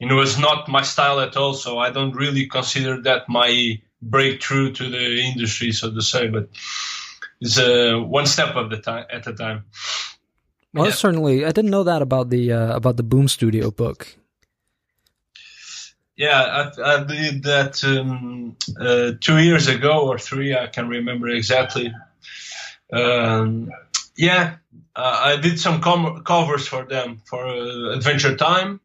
And 0.00 0.10
it 0.12 0.14
was 0.14 0.38
not 0.38 0.68
my 0.68 0.82
style 0.82 1.18
at 1.18 1.36
all, 1.36 1.54
so 1.54 1.78
I 1.78 1.90
don't 1.90 2.14
really 2.14 2.46
consider 2.46 3.02
that 3.02 3.28
my 3.28 3.80
breakthrough 4.00 4.72
to 4.74 4.88
the 4.88 5.20
industry, 5.22 5.72
so 5.72 5.90
to 5.92 6.00
say. 6.02 6.28
But 6.28 6.48
it's 7.40 7.58
uh, 7.58 7.98
one 8.06 8.26
step 8.26 8.54
of 8.54 8.70
the 8.70 8.76
time 8.76 9.06
at 9.10 9.26
a 9.26 9.32
time. 9.32 9.64
Well, 10.72 10.86
Yeah. 10.86 10.92
certainly, 10.92 11.44
I 11.44 11.50
didn't 11.50 11.70
know 11.70 11.82
that 11.84 12.02
about 12.02 12.30
the 12.30 12.52
uh, 12.52 12.76
about 12.76 12.96
the 12.96 13.02
Boom 13.02 13.26
Studio 13.26 13.70
book. 13.72 14.06
Yeah, 16.16 16.70
I, 16.78 16.94
I 16.96 17.04
did 17.04 17.44
that 17.44 17.82
um, 17.84 18.56
uh, 18.78 19.12
two 19.20 19.38
years 19.38 19.68
ago 19.68 20.06
or 20.08 20.18
three. 20.18 20.54
I 20.54 20.66
can 20.66 20.88
remember 20.88 21.28
exactly. 21.28 21.92
Um, 22.92 23.70
yeah, 24.18 24.56
uh, 24.96 25.20
I 25.24 25.36
did 25.36 25.60
some 25.60 25.80
com- 25.80 26.24
covers 26.24 26.66
for 26.66 26.84
them 26.84 27.22
for 27.24 27.46
uh, 27.46 27.94
Adventure 27.96 28.36
Time, 28.36 28.80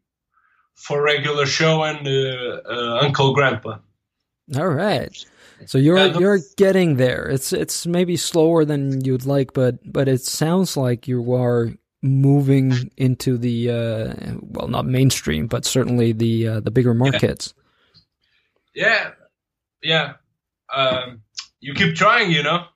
for 0.76 1.02
regular 1.02 1.44
show, 1.44 1.82
and 1.82 2.06
uh, 2.06 2.60
uh, 2.64 2.98
Uncle 3.02 3.34
Grandpa. 3.34 3.78
All 4.56 4.68
right. 4.68 5.12
So 5.66 5.78
you're 5.78 5.98
Yeah, 5.98 6.18
you're 6.18 6.38
getting 6.56 6.96
there. 6.96 7.28
It's 7.28 7.52
it's 7.52 7.84
maybe 7.84 8.16
slower 8.16 8.64
than 8.64 9.04
you'd 9.04 9.26
like, 9.26 9.52
but 9.52 9.78
but 9.84 10.06
it 10.06 10.20
sounds 10.20 10.76
like 10.76 11.08
you 11.08 11.34
are 11.34 11.72
moving 12.00 12.90
into 12.96 13.36
the 13.36 13.70
uh, 13.70 14.34
well, 14.40 14.68
not 14.68 14.86
mainstream, 14.86 15.48
but 15.48 15.64
certainly 15.64 16.12
the 16.12 16.46
uh, 16.46 16.60
the 16.60 16.70
bigger 16.70 16.94
markets. 16.94 17.54
Yeah, 18.72 19.10
yeah. 19.82 20.14
Um, 20.72 21.22
you 21.58 21.74
keep 21.74 21.96
trying, 21.96 22.30
you 22.30 22.44
know. 22.44 22.66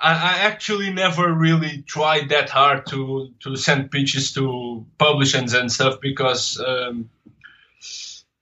I, 0.00 0.38
actually 0.40 0.90
never 0.92 1.32
really 1.32 1.82
tried 1.82 2.28
that 2.28 2.50
hard 2.50 2.86
to 2.86 3.32
to 3.40 3.56
send 3.56 3.90
pitches 3.90 4.32
to 4.34 4.86
publishers 4.98 5.54
and 5.54 5.70
stuff 5.72 6.00
because 6.00 6.60
um, 6.60 7.10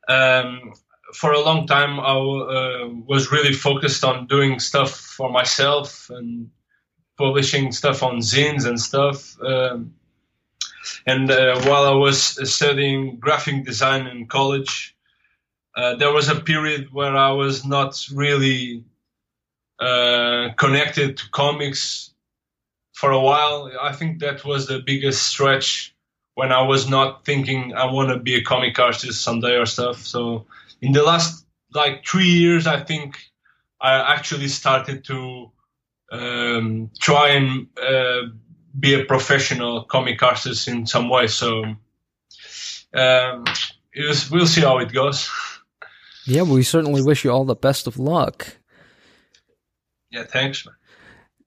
um, 0.09 0.75
for 1.15 1.33
a 1.33 1.41
long 1.41 1.67
time 1.67 1.99
I 1.99 2.15
uh, 2.15 2.89
was 3.07 3.33
really 3.33 3.53
focused 3.53 4.05
on 4.05 4.27
doing 4.27 4.61
stuff 4.61 4.91
for 4.91 5.31
myself 5.31 6.11
and 6.11 6.51
publishing 7.17 7.73
stuff 7.73 8.03
on 8.03 8.19
zines 8.19 8.67
and 8.67 8.79
stuff. 8.81 9.41
Um, 9.41 9.95
and 11.07 11.31
uh, 11.31 11.61
while 11.63 11.85
I 11.85 11.95
was 11.95 12.53
studying 12.53 13.17
graphic 13.17 13.65
design 13.65 14.07
in 14.07 14.27
college, 14.27 14.95
uh, 15.75 15.97
there 15.97 16.13
was 16.13 16.29
a 16.29 16.41
period 16.41 16.93
where 16.93 17.17
I 17.17 17.33
was 17.33 17.65
not 17.65 18.07
really 18.13 18.85
uh, 19.79 20.51
connected 20.57 21.19
to 21.19 21.31
comics 21.31 22.13
for 22.93 23.11
a 23.11 23.21
while. 23.21 23.71
I 23.81 23.93
think 23.93 24.21
that 24.21 24.45
was 24.45 24.67
the 24.67 24.81
biggest 24.81 25.23
stretch 25.23 25.95
when 26.35 26.53
I 26.53 26.63
was 26.63 26.89
not 26.89 27.25
thinking 27.25 27.75
I 27.75 27.87
want 27.87 28.11
to 28.11 28.19
be 28.19 28.35
a 28.35 28.43
comic 28.43 28.79
artist 28.79 29.23
someday 29.23 29.57
or 29.57 29.67
stuff. 29.67 30.05
So 30.05 30.47
in 30.81 30.93
the 30.93 31.03
last 31.03 31.47
like 31.75 32.07
three 32.07 32.29
years, 32.29 32.67
I 32.67 32.83
think 32.83 33.19
I 33.81 34.15
actually 34.15 34.49
started 34.49 35.05
to 35.05 35.51
um, 36.13 36.91
try 37.01 37.31
and 37.31 37.67
uh, 37.83 38.29
be 38.79 38.95
a 38.95 39.05
professional 39.05 39.85
comic 39.85 40.23
artist 40.23 40.69
in 40.69 40.87
some 40.87 41.09
way. 41.09 41.27
So 41.27 41.65
um, 42.95 43.45
was, 43.97 44.31
we'll 44.31 44.47
see 44.47 44.61
how 44.61 44.79
it 44.79 44.93
goes. 44.93 45.31
Yeah, 46.27 46.43
we 46.43 46.63
certainly 46.63 47.03
wish 47.03 47.25
you 47.25 47.31
all 47.31 47.45
the 47.45 47.55
best 47.55 47.87
of 47.87 47.99
luck. 47.99 48.57
Yeah, 50.11 50.25
thanks. 50.25 50.67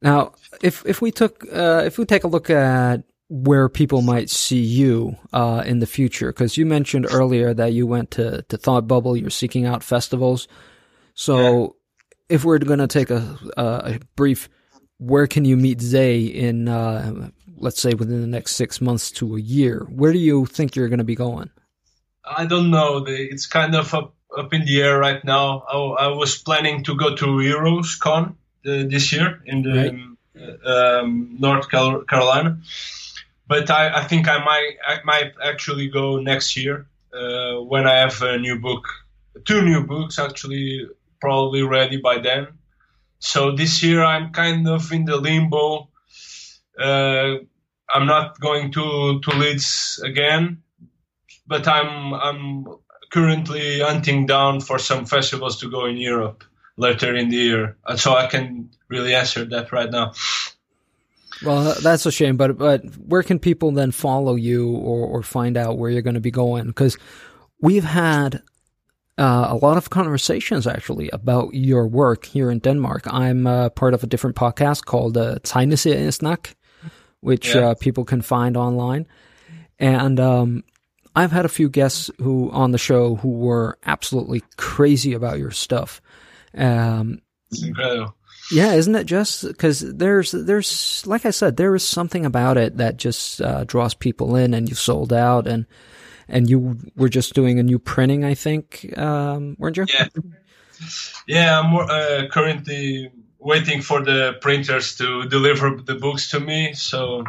Now, 0.01 0.33
if 0.61 0.85
if 0.85 1.01
we 1.01 1.11
took 1.11 1.45
uh, 1.51 1.83
if 1.85 1.97
we 1.97 2.05
take 2.05 2.23
a 2.23 2.27
look 2.27 2.49
at 2.49 3.03
where 3.27 3.69
people 3.69 4.01
might 4.01 4.29
see 4.29 4.59
you 4.59 5.15
uh, 5.33 5.63
in 5.65 5.79
the 5.79 5.85
future, 5.85 6.31
because 6.31 6.57
you 6.57 6.65
mentioned 6.65 7.07
earlier 7.11 7.53
that 7.53 7.73
you 7.73 7.85
went 7.85 8.11
to 8.11 8.41
to 8.43 8.57
Thought 8.57 8.87
Bubble, 8.87 9.17
you're 9.17 9.29
seeking 9.29 9.65
out 9.65 9.83
festivals. 9.83 10.47
So, 11.13 11.61
yeah. 12.29 12.35
if 12.35 12.45
we're 12.45 12.59
going 12.59 12.79
to 12.79 12.87
take 12.87 13.09
a, 13.09 13.37
a 13.57 13.99
brief, 14.15 14.47
where 14.99 15.27
can 15.27 15.43
you 15.43 15.57
meet 15.57 15.81
Ze 15.81 16.27
in, 16.27 16.69
uh, 16.69 17.29
let's 17.57 17.81
say, 17.81 17.93
within 17.93 18.21
the 18.21 18.27
next 18.27 18.55
six 18.55 18.79
months 18.79 19.11
to 19.11 19.35
a 19.35 19.41
year? 19.41 19.85
Where 19.89 20.13
do 20.13 20.19
you 20.19 20.45
think 20.45 20.75
you're 20.75 20.87
going 20.87 20.99
to 20.99 21.03
be 21.03 21.15
going? 21.15 21.49
I 22.23 22.45
don't 22.45 22.71
know. 22.71 23.03
It's 23.05 23.47
kind 23.47 23.75
of 23.75 23.93
up 23.93 24.15
up 24.37 24.53
in 24.53 24.65
the 24.65 24.81
air 24.81 24.97
right 24.97 25.23
now. 25.25 25.63
I, 25.67 26.05
I 26.05 26.07
was 26.07 26.37
planning 26.37 26.83
to 26.85 26.95
go 26.95 27.15
to 27.15 27.25
HeroesCon 27.25 28.35
this 28.63 29.11
year 29.11 29.41
in 29.45 29.61
the 29.61 30.07
right. 30.35 30.65
um, 30.65 31.37
North 31.39 31.69
Carolina, 31.69 32.59
but 33.47 33.69
I, 33.69 34.01
I, 34.01 34.03
think 34.03 34.27
I 34.27 34.43
might 34.43 34.73
I 34.87 34.99
might 35.03 35.33
actually 35.43 35.87
go 35.89 36.19
next 36.19 36.55
year 36.55 36.87
uh, 37.13 37.55
when 37.55 37.87
I 37.87 37.95
have 37.95 38.21
a 38.21 38.37
new 38.37 38.59
book, 38.59 38.87
two 39.45 39.61
new 39.61 39.85
books 39.85 40.19
actually 40.19 40.87
probably 41.19 41.63
ready 41.63 41.97
by 41.97 42.19
then. 42.19 42.47
So 43.19 43.55
this 43.55 43.83
year 43.83 44.03
I'm 44.03 44.31
kind 44.31 44.67
of 44.67 44.91
in 44.91 45.05
the 45.05 45.17
limbo. 45.17 45.89
Uh, 46.79 47.35
I'm 47.89 48.05
not 48.05 48.39
going 48.39 48.71
to 48.73 49.19
to 49.19 49.31
Leeds 49.31 49.99
again, 50.03 50.61
but 51.47 51.67
I'm 51.67 52.13
I'm 52.13 52.67
currently 53.11 53.79
hunting 53.79 54.27
down 54.27 54.61
for 54.61 54.77
some 54.77 55.05
festivals 55.05 55.59
to 55.59 55.69
go 55.69 55.85
in 55.85 55.97
Europe 55.97 56.43
later 56.79 57.15
in 57.15 57.29
the 57.29 57.35
year. 57.35 57.77
Uh, 57.85 57.97
so 57.97 58.15
I 58.15 58.27
can 58.27 58.69
really 58.87 59.13
answer 59.13 59.45
that 59.45 59.71
right 59.71 59.91
now. 59.91 60.13
Well, 61.43 61.75
that's 61.81 62.05
a 62.05 62.11
shame, 62.11 62.37
but 62.37 62.57
but 62.57 62.83
where 62.97 63.23
can 63.23 63.39
people 63.39 63.71
then 63.71 63.91
follow 63.91 64.35
you 64.35 64.71
or, 64.71 65.05
or 65.07 65.23
find 65.23 65.55
out 65.55 65.77
where 65.77 65.89
you're 65.89 66.01
going 66.01 66.15
to 66.15 66.19
be 66.19 66.31
going? 66.31 66.67
Because 66.67 66.97
we've 67.61 67.83
had 67.83 68.41
uh, 69.17 69.47
a 69.49 69.55
lot 69.55 69.77
of 69.77 69.89
conversations 69.89 70.67
actually 70.67 71.09
about 71.11 71.53
your 71.53 71.87
work 71.87 72.25
here 72.25 72.51
in 72.51 72.59
Denmark. 72.59 73.03
I'm 73.07 73.47
uh, 73.47 73.69
part 73.69 73.93
of 73.93 74.03
a 74.03 74.07
different 74.07 74.35
podcast 74.35 74.85
called 74.85 75.17
uh, 75.17 75.35
Tegneseriesnak, 75.43 76.55
which 77.21 77.53
yeah. 77.53 77.69
uh, 77.69 77.75
people 77.75 78.03
can 78.03 78.21
find 78.21 78.57
online. 78.57 79.07
And 79.77 80.19
um, 80.19 80.63
I've 81.15 81.31
had 81.31 81.45
a 81.45 81.49
few 81.49 81.69
guests 81.69 82.11
who 82.19 82.49
on 82.51 82.71
the 82.71 82.77
show 82.77 83.15
who 83.15 83.29
were 83.29 83.77
absolutely 83.85 84.43
crazy 84.57 85.13
about 85.13 85.39
your 85.39 85.51
stuff. 85.51 86.01
Um, 86.55 87.21
it's 87.51 87.63
incredible. 87.63 88.15
Yeah, 88.51 88.73
isn't 88.73 88.95
it 88.95 89.03
just 89.05 89.47
because 89.47 89.79
there's 89.79 90.31
there's 90.31 91.05
like 91.05 91.25
I 91.25 91.29
said, 91.29 91.57
there 91.57 91.75
is 91.75 91.83
something 91.88 92.25
about 92.25 92.57
it 92.57 92.77
that 92.77 92.97
just 92.97 93.41
uh, 93.41 93.63
draws 93.63 93.93
people 93.93 94.35
in, 94.35 94.53
and 94.53 94.67
you 94.67 94.75
sold 94.75 95.13
out, 95.13 95.47
and 95.47 95.65
and 96.27 96.49
you 96.49 96.77
were 96.95 97.09
just 97.09 97.33
doing 97.33 97.59
a 97.59 97.63
new 97.63 97.79
printing, 97.79 98.23
I 98.23 98.33
think, 98.33 98.97
um, 98.97 99.55
weren't 99.59 99.77
you? 99.77 99.85
Yeah, 99.88 100.07
yeah. 101.27 101.59
I'm 101.59 101.75
uh, 101.75 102.27
currently 102.31 103.12
waiting 103.39 103.81
for 103.81 104.03
the 104.03 104.38
printers 104.41 104.97
to 104.97 105.25
deliver 105.25 105.75
the 105.75 105.95
books 105.95 106.31
to 106.31 106.39
me. 106.39 106.73
So, 106.73 107.23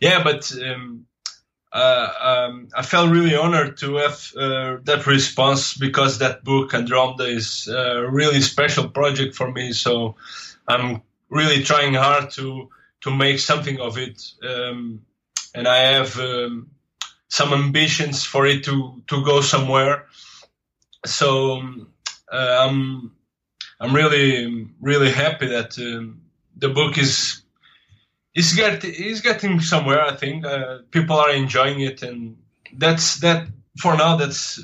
yeah, 0.00 0.22
but 0.22 0.52
um, 0.62 1.06
uh, 1.72 2.08
um, 2.20 2.68
I 2.76 2.82
felt 2.82 3.10
really 3.10 3.34
honored 3.34 3.78
to 3.78 3.96
have 3.96 4.32
uh, 4.36 4.76
that 4.84 5.06
response 5.06 5.74
because 5.74 6.18
that 6.18 6.44
book 6.44 6.74
Andromeda 6.74 7.24
is 7.24 7.66
a 7.66 8.06
really 8.08 8.42
special 8.42 8.88
project 8.90 9.34
for 9.34 9.50
me. 9.50 9.72
So 9.72 10.16
I'm 10.68 11.02
really 11.30 11.62
trying 11.62 11.94
hard 11.94 12.30
to 12.32 12.68
to 13.02 13.10
make 13.10 13.38
something 13.40 13.80
of 13.80 13.98
it, 13.98 14.22
um, 14.44 15.02
and 15.54 15.66
I 15.66 15.78
have 15.78 16.18
um, 16.20 16.70
some 17.28 17.52
ambitions 17.52 18.24
for 18.24 18.46
it 18.46 18.64
to 18.64 19.02
to 19.06 19.24
go 19.24 19.40
somewhere. 19.40 20.06
So 21.06 21.62
uh, 22.30 22.56
I'm 22.60 23.12
I'm 23.80 23.94
really 23.94 24.68
really 24.80 25.10
happy 25.10 25.48
that 25.48 25.78
um, 25.78 26.20
the 26.54 26.68
book 26.68 26.98
is 26.98 27.41
he's 28.32 28.54
get 28.54 28.82
he's 28.82 29.20
getting 29.20 29.60
somewhere. 29.60 30.02
I 30.02 30.16
think 30.16 30.44
uh, 30.44 30.78
people 30.90 31.16
are 31.16 31.30
enjoying 31.30 31.80
it, 31.80 32.02
and 32.02 32.36
that's 32.76 33.20
that 33.20 33.48
for 33.78 33.96
now. 33.96 34.16
That's 34.16 34.58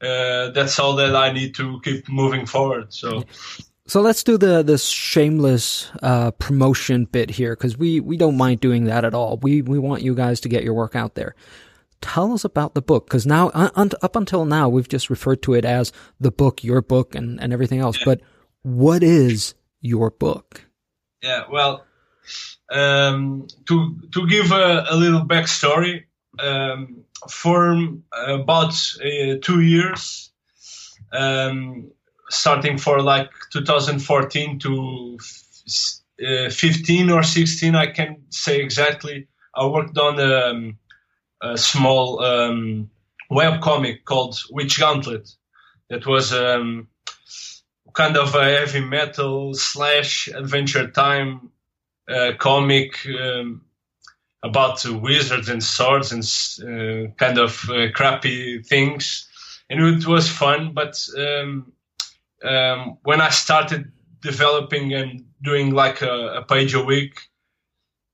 uh, 0.00 0.50
that's 0.50 0.78
all 0.78 0.96
that 0.96 1.16
I 1.16 1.32
need 1.32 1.54
to 1.56 1.80
keep 1.82 2.08
moving 2.08 2.46
forward. 2.46 2.92
So. 2.92 3.24
So 3.86 4.02
let's 4.02 4.22
do 4.22 4.36
the 4.36 4.62
this 4.62 4.86
shameless 4.86 5.90
uh, 6.02 6.32
promotion 6.32 7.06
bit 7.06 7.30
here 7.30 7.56
because 7.56 7.78
we, 7.78 8.00
we 8.00 8.18
don't 8.18 8.36
mind 8.36 8.60
doing 8.60 8.84
that 8.84 9.02
at 9.06 9.14
all. 9.14 9.38
We 9.38 9.62
we 9.62 9.78
want 9.78 10.02
you 10.02 10.14
guys 10.14 10.40
to 10.40 10.48
get 10.50 10.62
your 10.62 10.74
work 10.74 10.94
out 10.94 11.14
there. 11.14 11.34
Tell 12.02 12.34
us 12.34 12.44
about 12.44 12.74
the 12.74 12.82
book 12.82 13.06
because 13.06 13.26
now 13.26 13.50
un, 13.54 13.90
up 14.02 14.14
until 14.14 14.44
now 14.44 14.68
we've 14.68 14.90
just 14.90 15.08
referred 15.08 15.40
to 15.44 15.54
it 15.54 15.64
as 15.64 15.90
the 16.20 16.30
book, 16.30 16.62
your 16.62 16.82
book, 16.82 17.14
and 17.14 17.40
and 17.40 17.50
everything 17.50 17.80
else. 17.80 17.96
Yeah. 18.00 18.04
But 18.04 18.20
what 18.60 19.02
is 19.02 19.54
your 19.80 20.10
book? 20.10 20.66
Yeah, 21.22 21.44
well, 21.50 21.86
um, 22.70 23.46
to 23.66 23.96
to 24.12 24.26
give 24.26 24.52
a, 24.52 24.86
a 24.90 24.96
little 24.96 25.24
backstory, 25.24 26.04
um, 26.38 27.04
for 27.28 27.88
about 28.12 28.74
uh, 29.00 29.36
two 29.42 29.60
years, 29.60 30.30
um, 31.12 31.90
starting 32.30 32.78
for 32.78 33.00
like 33.00 33.30
2014 33.52 34.58
to 34.60 35.18
uh, 36.26 36.50
15 36.50 37.10
or 37.10 37.22
16, 37.22 37.74
I 37.74 37.86
can 37.86 38.24
say 38.30 38.60
exactly. 38.60 39.28
I 39.54 39.66
worked 39.66 39.98
on 39.98 40.20
um, 40.20 40.78
a 41.42 41.56
small 41.56 42.20
um, 42.20 42.90
web 43.30 43.60
comic 43.60 44.04
called 44.04 44.40
Witch 44.50 44.78
Gauntlet. 44.78 45.28
That 45.90 46.06
was 46.06 46.32
um, 46.32 46.88
kind 47.94 48.16
of 48.16 48.34
a 48.34 48.44
heavy 48.44 48.80
metal 48.80 49.54
slash 49.54 50.28
adventure 50.28 50.88
time 50.90 51.50
uh, 52.08 52.32
comic 52.38 53.06
um, 53.06 53.62
about 54.42 54.84
wizards 54.84 55.48
and 55.48 55.62
swords 55.62 56.12
and 56.12 56.22
uh, 56.62 57.10
kind 57.16 57.38
of 57.38 57.68
uh, 57.70 57.90
crappy 57.92 58.62
things, 58.62 59.28
and 59.68 59.82
it 59.82 60.06
was 60.06 60.28
fun. 60.28 60.72
But 60.72 61.06
um, 61.16 61.72
um, 62.42 62.98
when 63.02 63.20
I 63.20 63.30
started 63.30 63.90
developing 64.20 64.94
and 64.94 65.24
doing 65.42 65.72
like 65.74 66.02
a, 66.02 66.38
a 66.38 66.42
page 66.42 66.74
a 66.74 66.82
week 66.82 67.20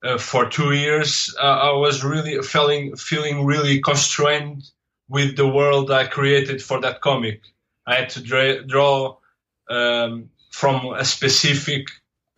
uh, 0.02 0.18
for 0.18 0.48
two 0.48 0.72
years, 0.72 1.35
I 1.40 1.72
was 1.72 2.04
really 2.04 2.40
feeling 2.42 2.96
feeling 2.96 3.44
really 3.44 3.80
constrained 3.80 4.70
with 5.09 5.37
the 5.37 5.46
world 5.46 5.90
I 5.90 6.07
created 6.07 6.62
for 6.62 6.80
that 6.80 7.00
comic. 7.00 7.42
I 7.87 7.96
had 7.96 8.11
to 8.11 8.22
dra- 8.22 8.64
draw 8.64 9.18
um, 9.68 10.30
from 10.50 10.94
a 10.94 11.04
specific 11.04 11.88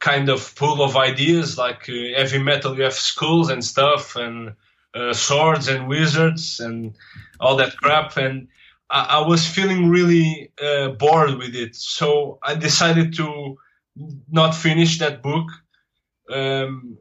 kind 0.06 0.28
of 0.28 0.54
pool 0.54 0.82
of 0.82 0.96
ideas. 0.96 1.58
Like 1.58 1.88
uh, 1.88 2.16
heavy 2.16 2.38
metal, 2.38 2.76
you 2.76 2.84
have 2.84 2.94
skulls 2.94 3.50
and 3.50 3.64
stuff, 3.64 4.14
and 4.14 4.54
uh, 4.94 5.12
swords 5.12 5.68
and 5.68 5.88
wizards 5.88 6.60
and 6.60 6.94
all 7.40 7.56
that 7.56 7.76
crap. 7.76 8.16
And 8.16 8.48
I, 8.88 9.18
I 9.18 9.26
was 9.26 9.46
feeling 9.46 9.88
really 9.88 10.52
uh, 10.62 10.90
bored 10.90 11.34
with 11.38 11.54
it, 11.54 11.74
so 11.74 12.38
I 12.42 12.54
decided 12.54 13.14
to 13.14 13.56
not 14.30 14.54
finish 14.54 14.98
that 14.98 15.22
book 15.22 15.48
um, 16.30 16.98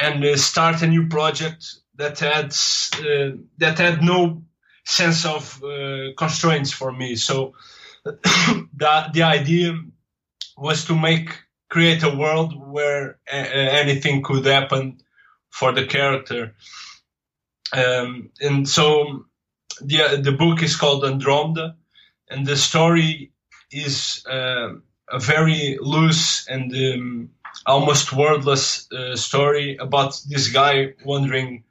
and 0.00 0.24
uh, 0.24 0.36
start 0.36 0.82
a 0.82 0.86
new 0.86 1.08
project 1.08 1.64
that 1.96 2.18
had 2.18 2.52
uh, 2.98 3.36
that 3.58 3.78
had 3.78 4.02
no 4.02 4.42
sense 4.84 5.24
of 5.24 5.62
uh, 5.62 6.12
constraints 6.18 6.72
for 6.72 6.92
me. 6.92 7.16
So 7.16 7.54
the 8.04 9.10
the 9.14 9.22
idea 9.22 9.78
was 10.56 10.84
to 10.84 10.94
make 10.94 11.30
create 11.72 12.02
a 12.02 12.14
world 12.14 12.52
where 12.54 13.18
a- 13.26 13.80
anything 13.82 14.22
could 14.22 14.44
happen 14.44 15.00
for 15.50 15.72
the 15.72 15.86
character. 15.86 16.54
Um, 17.72 18.30
and 18.40 18.68
so 18.68 19.24
the 19.80 20.20
the 20.22 20.32
book 20.32 20.62
is 20.62 20.76
called 20.76 21.04
Andromeda, 21.04 21.76
and 22.28 22.46
the 22.46 22.56
story 22.56 23.32
is 23.70 24.22
uh, 24.26 24.74
a 25.08 25.18
very 25.18 25.78
loose 25.80 26.46
and 26.46 26.72
um, 26.74 27.30
almost 27.64 28.12
wordless 28.12 28.92
uh, 28.92 29.16
story 29.16 29.78
about 29.80 30.20
this 30.28 30.52
guy 30.52 30.94
wandering 31.04 31.64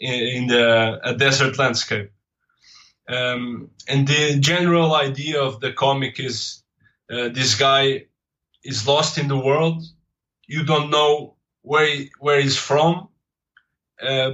in, 0.00 0.14
in 0.36 0.46
the 0.48 0.98
a 1.04 1.14
desert 1.14 1.56
landscape. 1.56 2.10
Um, 3.08 3.70
and 3.86 4.08
the 4.08 4.40
general 4.40 4.92
idea 4.92 5.40
of 5.40 5.60
the 5.60 5.72
comic 5.72 6.18
is 6.18 6.64
uh, 7.08 7.28
this 7.28 7.54
guy 7.54 8.06
is 8.66 8.86
lost 8.86 9.18
in 9.18 9.28
the 9.28 9.38
world. 9.38 9.82
You 10.46 10.64
don't 10.64 10.90
know 10.90 11.36
where 11.62 11.86
he, 11.86 12.10
where 12.18 12.40
he's 12.40 12.56
from, 12.56 13.08
uh, 14.00 14.32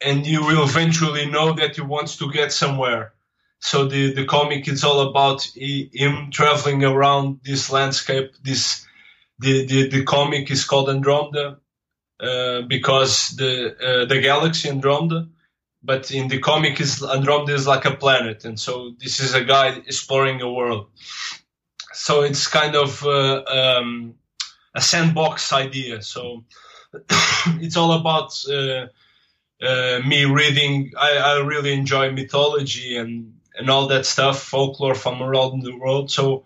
and 0.00 0.26
you 0.26 0.44
will 0.44 0.64
eventually 0.64 1.26
know 1.26 1.52
that 1.54 1.76
he 1.76 1.82
wants 1.82 2.16
to 2.18 2.32
get 2.32 2.52
somewhere. 2.52 3.12
So 3.60 3.86
the 3.86 4.12
the 4.12 4.24
comic 4.24 4.68
is 4.68 4.84
all 4.84 5.00
about 5.08 5.42
he, 5.42 5.90
him 5.92 6.30
traveling 6.30 6.84
around 6.84 7.40
this 7.44 7.70
landscape. 7.70 8.32
This 8.42 8.86
the 9.38 9.66
the, 9.66 9.88
the 9.88 10.04
comic 10.04 10.50
is 10.50 10.64
called 10.64 10.90
Andromeda 10.90 11.58
uh, 12.20 12.62
because 12.62 13.30
the 13.30 13.76
uh, 13.76 14.04
the 14.06 14.20
galaxy 14.20 14.68
Andromeda 14.68 15.28
but 15.86 16.10
in 16.10 16.26
the 16.26 16.40
comic 16.40 16.80
is 16.80 17.02
Andromeda 17.02 17.54
is 17.54 17.66
like 17.66 17.84
a 17.84 17.94
planet, 17.94 18.44
and 18.44 18.58
so 18.58 18.92
this 18.98 19.20
is 19.20 19.34
a 19.34 19.44
guy 19.44 19.68
exploring 19.86 20.42
a 20.42 20.52
world. 20.52 20.88
So 21.96 22.22
it's 22.22 22.46
kind 22.46 22.76
of 22.76 23.04
uh, 23.04 23.42
um, 23.44 24.14
a 24.74 24.80
sandbox 24.80 25.52
idea. 25.52 26.02
So 26.02 26.44
it's 27.60 27.76
all 27.76 27.92
about 27.92 28.32
uh, 28.48 28.86
uh, 29.64 30.00
me 30.06 30.24
reading. 30.24 30.92
I, 30.98 31.16
I, 31.16 31.38
really 31.40 31.72
enjoy 31.72 32.12
mythology 32.12 32.96
and 32.96 33.32
and 33.58 33.70
all 33.70 33.86
that 33.88 34.04
stuff, 34.04 34.42
folklore 34.42 34.94
from 34.94 35.22
around 35.22 35.62
the 35.62 35.76
world. 35.76 36.10
So 36.10 36.44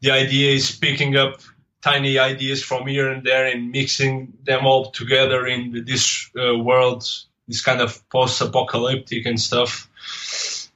the 0.00 0.12
idea 0.12 0.52
is 0.54 0.70
picking 0.70 1.16
up 1.16 1.40
tiny 1.82 2.20
ideas 2.20 2.62
from 2.62 2.86
here 2.86 3.10
and 3.10 3.24
there 3.24 3.46
and 3.46 3.72
mixing 3.72 4.32
them 4.44 4.64
all 4.64 4.92
together 4.92 5.44
in 5.46 5.84
this 5.84 6.30
uh, 6.38 6.56
world 6.56 7.04
this 7.48 7.62
kind 7.62 7.80
of 7.80 8.08
post-apocalyptic 8.08 9.26
and 9.26 9.40
stuff. 9.40 9.88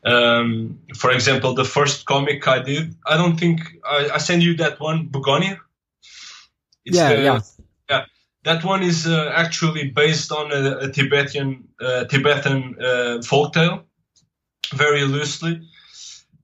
Um, 0.07 0.79
for 0.95 1.11
example, 1.11 1.55
the 1.55 1.65
first 1.65 2.07
comic 2.07 2.47
I 2.47 2.61
did, 2.61 2.95
I 3.05 3.17
don't 3.17 3.37
think 3.37 3.61
I, 3.85 4.11
I 4.15 4.19
sent 4.19 4.43
you 4.43 4.57
that 4.57 4.79
one, 4.79 5.09
Begonia. 5.09 5.61
It's 6.85 6.97
yeah, 6.97 7.15
the, 7.15 7.23
yeah, 7.23 7.41
yeah. 7.91 8.05
That 8.45 8.65
one 8.65 8.85
is 8.85 9.09
uh, 9.09 9.33
actually 9.35 9.91
based 9.91 10.31
on 10.31 10.53
a, 10.53 10.79
a 10.79 10.89
Tibetan 10.93 11.69
uh, 11.81 12.05
Tibetan 12.05 12.77
uh, 12.81 13.19
folktale, 13.21 13.83
very 14.73 15.03
loosely. 15.03 15.61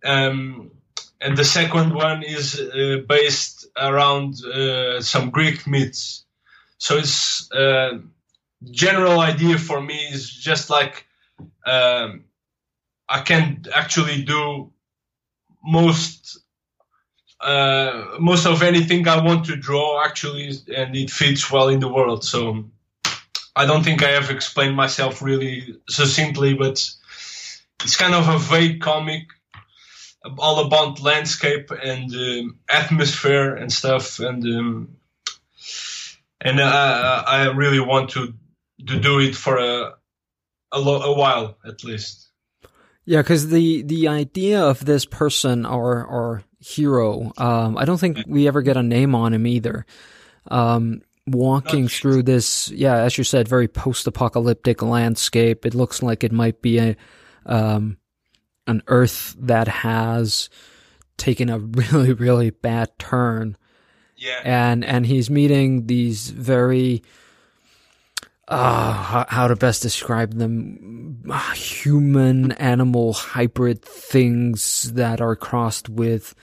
Um, 0.04 0.72
and 1.20 1.36
the 1.36 1.44
second 1.44 1.94
one 1.94 2.24
is 2.24 2.60
uh, 2.60 3.02
based 3.08 3.68
around 3.76 4.34
uh, 4.44 5.00
some 5.00 5.30
Greek 5.30 5.68
myths. 5.68 6.24
So 6.78 6.96
it's 6.96 7.48
uh, 7.52 7.98
general 8.72 9.20
idea 9.20 9.56
for 9.56 9.80
me 9.80 10.08
is 10.10 10.28
just 10.28 10.68
like 10.68 11.06
um, 11.64 12.24
I 13.12 13.20
can 13.20 13.66
actually 13.74 14.22
do 14.22 14.72
most 15.62 16.38
uh, 17.40 18.16
most 18.20 18.46
of 18.46 18.62
anything 18.62 19.06
I 19.08 19.22
want 19.22 19.46
to 19.46 19.56
draw 19.56 20.04
actually, 20.04 20.50
and 20.74 20.96
it 20.96 21.10
fits 21.10 21.50
well 21.50 21.68
in 21.68 21.80
the 21.80 21.88
world. 21.88 22.24
So 22.24 22.64
I 23.56 23.66
don't 23.66 23.82
think 23.84 24.02
I 24.02 24.10
have 24.10 24.30
explained 24.30 24.76
myself 24.76 25.20
really 25.22 25.76
succinctly, 25.88 26.54
but 26.54 26.88
it's 27.82 27.96
kind 27.96 28.14
of 28.14 28.28
a 28.28 28.38
vague 28.38 28.80
comic 28.80 29.24
all 30.38 30.66
about 30.66 31.02
landscape 31.02 31.70
and 31.70 32.14
um, 32.14 32.58
atmosphere 32.70 33.56
and 33.56 33.72
stuff 33.72 34.20
and 34.20 34.44
um, 34.44 34.96
and 36.40 36.60
uh, 36.60 37.24
I 37.26 37.46
really 37.50 37.80
want 37.80 38.10
to 38.10 38.32
to 38.86 39.00
do 39.00 39.20
it 39.20 39.34
for 39.34 39.58
a 39.58 39.94
a, 40.72 40.78
lo- 40.78 41.02
a 41.02 41.14
while 41.14 41.58
at 41.66 41.84
least. 41.84 42.28
Yeah, 43.04 43.20
because 43.22 43.48
the 43.48 43.82
the 43.82 44.08
idea 44.08 44.62
of 44.62 44.84
this 44.84 45.04
person 45.04 45.66
or 45.66 46.04
or 46.04 46.44
hero, 46.60 47.32
um, 47.36 47.76
I 47.76 47.84
don't 47.84 47.98
think 47.98 48.18
we 48.26 48.46
ever 48.46 48.62
get 48.62 48.76
a 48.76 48.82
name 48.82 49.14
on 49.14 49.34
him 49.34 49.46
either. 49.46 49.84
Um, 50.48 51.02
walking 51.26 51.88
through 51.88 52.22
this, 52.24 52.70
yeah, 52.70 52.96
as 52.98 53.18
you 53.18 53.24
said, 53.24 53.48
very 53.48 53.68
post-apocalyptic 53.68 54.82
landscape. 54.82 55.66
It 55.66 55.74
looks 55.74 56.02
like 56.02 56.24
it 56.24 56.32
might 56.32 56.62
be 56.62 56.78
a 56.78 56.96
um, 57.44 57.98
an 58.68 58.82
Earth 58.86 59.34
that 59.38 59.66
has 59.66 60.48
taken 61.16 61.48
a 61.48 61.58
really 61.58 62.12
really 62.12 62.50
bad 62.50 62.96
turn. 63.00 63.56
Yeah, 64.16 64.40
and 64.44 64.84
and 64.84 65.04
he's 65.04 65.28
meeting 65.28 65.86
these 65.86 66.30
very 66.30 67.02
uh, 68.52 68.92
how, 68.92 69.26
how 69.28 69.48
to 69.48 69.56
best 69.56 69.80
describe 69.80 70.34
them 70.34 71.22
human 71.54 72.52
animal 72.52 73.14
hybrid 73.14 73.82
things 73.82 74.92
that 74.92 75.22
are 75.22 75.34
crossed 75.34 75.88
with 75.88 76.34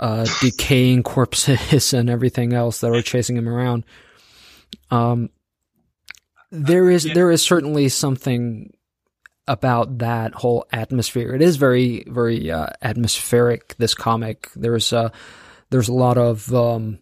uh, 0.00 0.26
decaying 0.40 1.04
corpses 1.04 1.92
and 1.92 2.10
everything 2.10 2.52
else 2.52 2.80
that 2.80 2.90
are 2.90 3.00
chasing 3.00 3.36
him 3.36 3.48
around. 3.48 3.84
Um, 4.90 5.30
there 6.50 6.90
is 6.90 7.04
there 7.04 7.30
is 7.30 7.44
certainly 7.44 7.90
something 7.90 8.72
about 9.46 9.98
that 9.98 10.34
whole 10.34 10.66
atmosphere. 10.72 11.32
It 11.32 11.42
is 11.42 11.56
very 11.56 12.02
very 12.08 12.50
uh, 12.50 12.70
atmospheric. 12.82 13.76
This 13.76 13.94
comic 13.94 14.50
there's 14.56 14.92
a 14.92 15.12
there's 15.70 15.88
a 15.88 15.94
lot 15.94 16.18
of 16.18 16.52
um, 16.52 16.98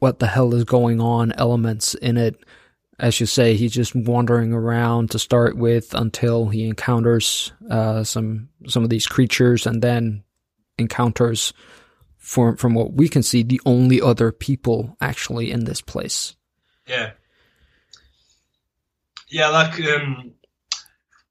what 0.00 0.18
the 0.18 0.26
hell 0.26 0.54
is 0.54 0.64
going 0.64 1.00
on 1.00 1.30
elements 1.32 1.94
in 1.94 2.16
it 2.16 2.42
as 3.02 3.18
you 3.18 3.26
say, 3.26 3.56
he's 3.56 3.72
just 3.72 3.96
wandering 3.96 4.52
around 4.52 5.10
to 5.10 5.18
start 5.18 5.56
with 5.56 5.92
until 5.92 6.48
he 6.48 6.64
encounters 6.64 7.52
uh, 7.68 8.04
some 8.04 8.48
some 8.68 8.84
of 8.84 8.90
these 8.90 9.08
creatures, 9.08 9.66
and 9.66 9.82
then 9.82 10.22
encounters, 10.78 11.52
from 12.16 12.56
from 12.56 12.74
what 12.74 12.92
we 12.92 13.08
can 13.08 13.24
see, 13.24 13.42
the 13.42 13.60
only 13.66 14.00
other 14.00 14.30
people 14.30 14.96
actually 15.00 15.50
in 15.50 15.64
this 15.64 15.80
place. 15.80 16.36
Yeah, 16.86 17.10
yeah, 19.28 19.48
like 19.48 19.80
um, 19.80 20.34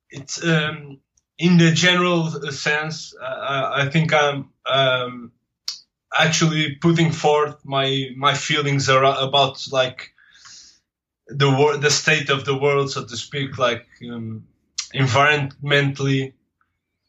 it's 0.09 0.43
um, 0.43 0.99
in 1.37 1.57
the 1.57 1.71
general 1.71 2.29
sense. 2.51 3.15
Uh, 3.15 3.71
I 3.75 3.89
think 3.89 4.13
I'm 4.13 4.49
um, 4.65 5.31
actually 6.13 6.75
putting 6.81 7.13
forth 7.13 7.63
my 7.63 8.09
my 8.17 8.33
feelings 8.33 8.89
about 8.89 9.65
like 9.71 10.11
the 11.31 11.49
wor- 11.49 11.77
the 11.77 11.91
state 11.91 12.29
of 12.29 12.45
the 12.45 12.57
world, 12.57 12.91
so 12.91 13.05
to 13.05 13.17
speak, 13.17 13.57
like 13.57 13.87
um, 14.09 14.45
environmentally, 14.93 16.33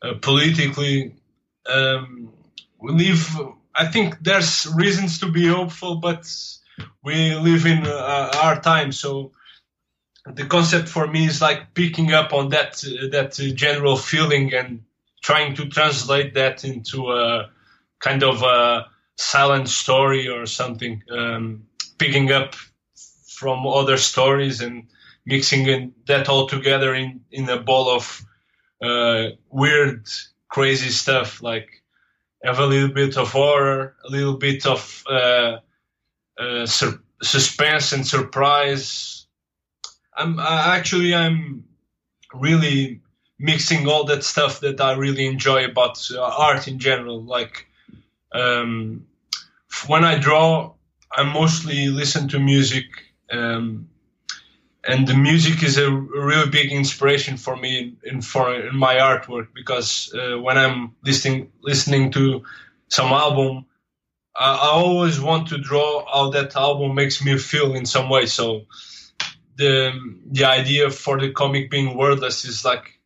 uh, 0.03 0.15
politically. 0.21 1.15
Um, 1.67 2.33
we 2.81 2.93
live. 2.93 3.39
I 3.75 3.87
think 3.87 4.19
there's 4.21 4.67
reasons 4.75 5.21
to 5.21 5.31
be 5.31 5.47
hopeful, 5.47 5.97
but 5.97 6.31
we 7.03 7.35
live 7.35 7.67
in 7.67 7.87
uh, 7.87 8.31
our 8.43 8.61
time. 8.61 8.93
So 8.93 9.33
the 10.27 10.47
concept 10.47 10.89
for 10.89 11.07
me 11.07 11.27
is 11.27 11.41
like 11.41 11.75
picking 11.75 12.13
up 12.13 12.33
on 12.33 12.51
that 12.51 12.85
uh, 12.85 13.09
that 13.11 13.35
general 13.55 13.97
feeling 13.97 14.55
and 14.55 14.85
trying 15.23 15.55
to 15.55 15.69
translate 15.69 16.35
that 16.35 16.65
into 16.65 17.11
a 17.13 17.51
kind 18.01 18.23
of 18.23 18.43
a 18.43 18.87
silent 19.17 19.69
story 19.69 20.29
or 20.29 20.47
something. 20.47 21.03
Um, 21.11 21.67
picking 21.99 22.33
up 22.33 22.57
from 23.43 23.67
other 23.67 23.97
stories 23.97 24.61
and 24.61 24.87
mixing 25.27 25.93
that 26.07 26.29
all 26.29 26.47
together 26.47 26.95
in, 26.95 27.21
in 27.33 27.49
a 27.49 27.59
ball 27.59 27.91
of 27.91 28.25
uh, 28.81 29.31
weird, 29.51 30.07
crazy 30.49 30.91
stuff. 30.91 31.43
Like 31.43 31.83
have 32.45 32.61
a 32.61 32.67
little 32.67 32.95
bit 32.95 33.17
of 33.17 33.33
horror, 33.33 33.97
a 34.05 34.11
little 34.11 34.37
bit 34.37 34.65
of 34.65 35.05
uh, 35.11 35.59
uh, 36.39 36.67
sur- 36.67 37.03
suspense 37.21 37.93
and 37.93 38.07
surprise. 38.07 39.27
I'm 40.17 40.39
actually 40.39 41.15
I'm 41.15 41.65
really 42.33 43.01
mixing 43.39 43.89
all 43.89 44.05
that 44.05 44.23
stuff 44.23 44.61
that 44.61 44.81
I 44.81 44.93
really 44.93 45.27
enjoy 45.27 45.65
about 45.65 46.09
uh, 46.15 46.23
art 46.23 46.69
in 46.69 46.79
general. 46.79 47.25
Like 47.25 47.67
um, 48.33 49.07
when 49.89 50.05
I 50.05 50.19
draw, 50.19 50.75
I 51.15 51.23
mostly 51.25 51.89
listen 51.89 52.29
to 52.29 52.39
music. 52.39 52.85
Um, 53.33 53.89
and 54.85 55.07
the 55.07 55.15
music 55.15 55.63
is 55.63 55.79
a 55.79 55.91
really 55.91 56.51
big 56.51 56.73
inspiration 56.73 57.37
for 57.37 57.57
me 57.57 57.95
in, 58.03 58.21
for 58.21 58.53
in 58.55 58.77
my 58.77 58.97
artwork 58.97 59.49
because 59.55 60.13
uh, 60.15 60.39
when 60.39 60.59
I'm 60.59 60.97
listening 61.05 61.53
listening 61.63 62.11
to 62.13 62.43
some 62.89 63.13
album, 63.13 63.67
I, 64.37 64.55
I, 64.55 64.69
always 64.71 65.21
want 65.21 65.49
to 65.49 65.59
draw 65.59 66.05
how 66.13 66.31
that 66.31 66.57
album 66.57 66.95
makes 66.95 67.25
me 67.25 67.39
feel 67.39 67.75
in 67.75 67.87
some 67.87 68.11
way. 68.11 68.27
So 68.27 68.63
the 69.57 69.93
the 70.27 70.45
idea 70.45 70.91
for 70.91 71.19
the 71.19 71.31
comic 71.31 71.71
being 71.71 71.97
wordless 71.97 72.45
is 72.45 72.65
like 72.65 72.99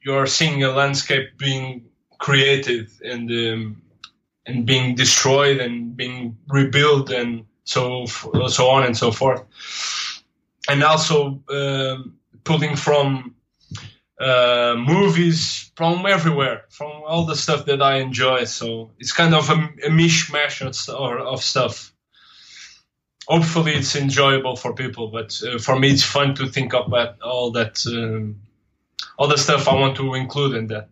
you're 0.00 0.26
seeing 0.26 0.62
a 0.62 0.70
landscape 0.70 1.36
being 1.36 1.86
created 2.18 2.90
and 3.04 3.28
um, 3.30 3.82
and 4.46 4.64
being 4.64 4.94
destroyed 4.94 5.58
and 5.58 5.96
being 5.96 6.38
rebuilt 6.48 7.10
and 7.10 7.46
so 7.66 8.06
so 8.06 8.70
on 8.70 8.84
and 8.84 8.96
so 8.96 9.12
forth 9.12 9.44
and 10.68 10.82
also 10.82 11.42
um, 11.48 12.18
pulling 12.44 12.76
from 12.76 13.34
uh, 14.20 14.74
movies 14.78 15.70
from 15.76 16.06
everywhere, 16.06 16.64
from 16.70 17.02
all 17.06 17.26
the 17.26 17.36
stuff 17.36 17.66
that 17.66 17.82
I 17.82 17.96
enjoy. 17.96 18.44
So 18.44 18.90
it's 18.98 19.12
kind 19.12 19.34
of 19.34 19.50
a, 19.50 19.54
a 19.84 19.90
mishmash 19.90 20.62
of, 20.62 21.26
of, 21.26 21.42
stuff. 21.42 21.92
Hopefully, 23.28 23.72
it's 23.72 23.96
enjoyable 23.96 24.56
for 24.56 24.72
people, 24.72 25.08
but 25.08 25.38
uh, 25.46 25.58
for 25.58 25.78
me, 25.78 25.90
it's 25.90 26.02
fun 26.02 26.34
to 26.36 26.46
think 26.46 26.72
about 26.72 27.20
all 27.20 27.50
that, 27.52 27.84
um, 27.86 28.40
all 29.18 29.28
the 29.28 29.36
stuff 29.36 29.68
I 29.68 29.74
want 29.74 29.96
to 29.96 30.14
include 30.14 30.54
in 30.54 30.68
that. 30.68 30.88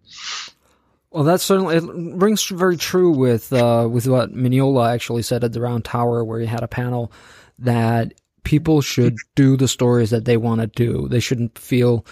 Well, 1.15 1.23
that's 1.23 1.45
certainly 1.45 1.77
it 1.77 1.85
rings 1.85 2.45
very 2.47 2.77
true 2.77 3.13
with 3.13 3.53
uh, 3.53 3.87
with 3.89 4.09
what 4.09 4.35
Mignola 4.35 4.93
actually 4.93 5.23
said 5.23 5.45
at 5.45 5.53
the 5.53 5.61
Round 5.61 5.85
Tower, 5.85 6.25
where 6.25 6.41
he 6.41 6.47
had 6.47 6.65
a 6.65 6.69
panel 6.69 7.13
that 7.61 8.15
people 8.43 8.81
should 8.81 9.17
do 9.37 9.57
the 9.57 9.69
stories 9.69 10.11
that 10.11 10.25
they 10.25 10.37
want 10.37 10.61
to 10.61 10.67
do. 10.67 11.07
They 11.07 11.21
shouldn't 11.21 11.57
feel 11.57 12.05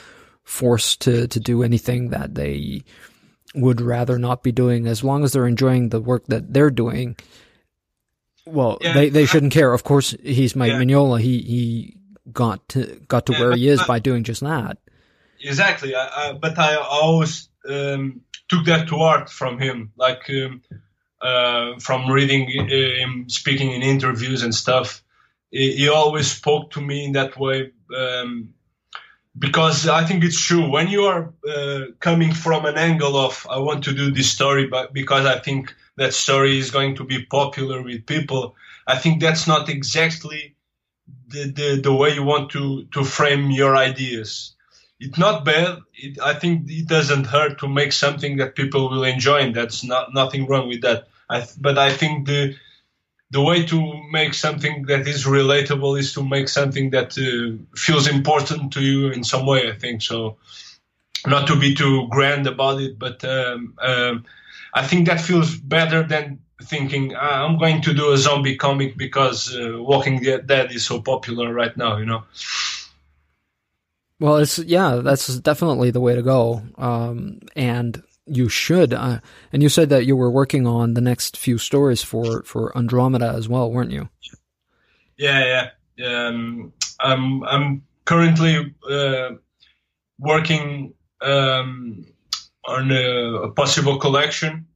forced 0.45 1.01
to, 1.01 1.27
to 1.27 1.41
do 1.41 1.65
anything 1.65 2.11
that 2.11 2.37
they 2.37 2.85
would 3.57 3.81
rather 3.81 4.21
not 4.21 4.45
be 4.45 4.53
doing 4.53 4.87
as 4.87 5.03
long 5.03 5.25
as 5.25 5.33
they're 5.33 5.49
enjoying 5.49 5.89
the 5.89 6.01
work 6.01 6.25
that 6.29 6.55
they're 6.55 6.71
doing. 6.71 7.17
Well, 8.47 8.79
yeah, 8.81 8.93
they, 8.93 9.09
they 9.09 9.27
shouldn't 9.27 9.53
care. 9.53 9.73
Of 9.73 9.83
course, 9.83 10.15
he's 10.23 10.55
Mike 10.55 10.71
yeah. 10.71 10.79
Mignola. 10.79 11.21
He, 11.21 11.39
he 11.41 11.97
got 12.33 12.69
to, 12.69 13.03
got 13.09 13.27
to 13.27 13.33
yeah, 13.33 13.41
where 13.41 13.51
but, 13.51 13.59
he 13.59 13.69
is 13.69 13.83
by 13.83 13.99
doing 13.99 14.23
just 14.23 14.43
that. 14.43 14.79
Exactly. 15.41 15.97
I, 15.97 16.07
I, 16.07 16.33
but 16.35 16.57
I 16.57 16.77
always, 16.77 17.49
um, 17.69 18.21
took 18.53 18.65
that 18.67 18.89
to 18.89 18.97
art 18.97 19.31
from 19.31 19.59
him, 19.59 19.93
like, 19.97 20.31
um, 20.31 20.63
uh, 21.21 21.79
from 21.79 22.11
reading 22.11 22.43
uh, 22.61 22.65
him 23.03 23.29
speaking 23.29 23.71
in 23.73 23.83
interviews 23.83 24.43
and 24.43 24.55
stuff 24.55 25.03
he, 25.53 25.77
he 25.77 25.89
always 25.89 26.31
spoke 26.31 26.73
to 26.73 26.81
me 26.81 27.05
in 27.05 27.13
that 27.13 27.39
way 27.39 27.71
um, 27.97 28.55
because 29.39 29.87
I 29.87 30.05
think 30.05 30.25
it's 30.25 30.41
true. 30.41 30.69
When 30.69 30.89
you 30.89 31.05
are 31.05 31.33
uh, 31.49 31.81
coming 32.01 32.33
from 32.33 32.65
an 32.65 32.77
angle 32.77 33.17
of 33.17 33.47
I 33.49 33.59
want 33.59 33.85
to 33.85 33.93
do 33.93 34.11
this 34.11 34.31
story, 34.31 34.67
but 34.67 34.93
because 34.93 35.27
I 35.27 35.39
think 35.39 35.75
that 35.97 36.15
story 36.15 36.59
is 36.59 36.71
going 36.71 36.97
to 36.97 37.05
be 37.05 37.25
popular 37.27 37.83
with 37.83 38.07
people, 38.07 38.57
I 38.87 38.97
think 38.97 39.21
that's 39.21 39.47
not 39.47 39.69
exactly 39.69 40.57
the, 41.29 41.51
the, 41.51 41.81
the 41.83 41.95
way 41.95 42.15
you 42.15 42.25
want 42.25 42.51
to, 42.53 42.87
to 42.93 43.05
frame 43.05 43.51
your 43.51 43.77
ideas. 43.77 44.57
It's 45.03 45.19
not 45.19 45.45
bad. 45.45 45.79
It, 45.95 46.21
I 46.21 46.35
think 46.35 46.71
it 46.71 46.87
doesn't 46.87 47.27
hurt 47.27 47.59
to 47.59 47.69
make 47.69 47.93
something 47.93 48.37
that 48.37 48.55
people 48.55 48.89
will 48.89 49.03
enjoy, 49.03 49.39
and 49.41 49.55
that's 49.55 49.83
not 49.83 50.15
nothing 50.15 50.47
wrong 50.47 50.69
with 50.69 50.83
that. 50.83 51.09
I, 51.29 51.45
but 51.59 51.77
I 51.77 51.93
think 51.93 52.29
the 52.29 52.55
the 53.33 53.41
way 53.41 53.65
to 53.67 53.79
make 54.13 54.35
something 54.35 54.85
that 54.87 55.09
is 55.09 55.25
relatable 55.25 55.99
is 55.99 56.13
to 56.13 56.23
make 56.23 56.49
something 56.49 56.91
that 56.91 57.19
uh, 57.19 57.57
feels 57.77 58.07
important 58.07 58.75
to 58.75 58.81
you 58.81 59.11
in 59.11 59.25
some 59.25 59.45
way. 59.45 59.69
I 59.69 59.75
think 59.75 60.03
so. 60.03 60.37
Not 61.27 61.49
to 61.49 61.59
be 61.59 61.75
too 61.75 62.07
grand 62.09 62.47
about 62.47 62.81
it, 62.81 62.97
but 62.99 63.25
um, 63.25 63.75
um, 63.81 64.25
I 64.73 64.87
think 64.87 65.09
that 65.09 65.21
feels 65.21 65.57
better 65.57 66.03
than 66.05 66.41
thinking 66.63 67.15
ah, 67.17 67.45
I'm 67.45 67.59
going 67.59 67.83
to 67.83 67.93
do 67.93 68.13
a 68.13 68.17
zombie 68.17 68.57
comic 68.57 68.97
because 68.97 69.57
uh, 69.57 69.83
Walking 69.83 70.21
Dead 70.21 70.71
is 70.71 70.85
so 70.85 71.01
popular 71.03 71.53
right 71.53 71.77
now. 71.77 71.97
You 71.97 72.07
know. 72.07 72.23
Well, 74.23 74.37
it's 74.37 74.61
yeah, 74.61 75.01
that's 75.03 75.27
definitely 75.41 75.91
the 75.91 76.01
way 76.01 76.15
to 76.15 76.23
go. 76.23 76.63
Um, 76.79 77.41
and 77.57 78.01
you 78.25 78.49
should. 78.49 78.95
Uh, 78.95 79.19
and 79.53 79.65
you 79.65 79.69
said 79.69 79.89
that 79.89 80.07
you 80.07 80.15
were 80.15 80.31
working 80.31 80.65
on 80.65 80.95
the 80.95 81.01
next 81.01 81.37
few 81.37 81.59
stories 81.59 82.03
for 82.05 82.45
for 82.45 82.71
Andromeda 82.79 83.35
as 83.37 83.49
well, 83.49 83.69
weren't 83.73 83.91
you? 83.91 84.09
Yeah, 85.19 85.71
yeah. 85.99 86.07
Um, 86.09 86.73
I'm 87.01 87.43
I'm 87.43 87.83
currently 88.05 88.73
uh, 88.89 89.31
working 90.21 90.95
um, 91.21 92.07
on 92.65 92.93
a, 92.93 93.49
a, 93.49 93.51
possible 93.51 93.99
collection. 93.99 94.67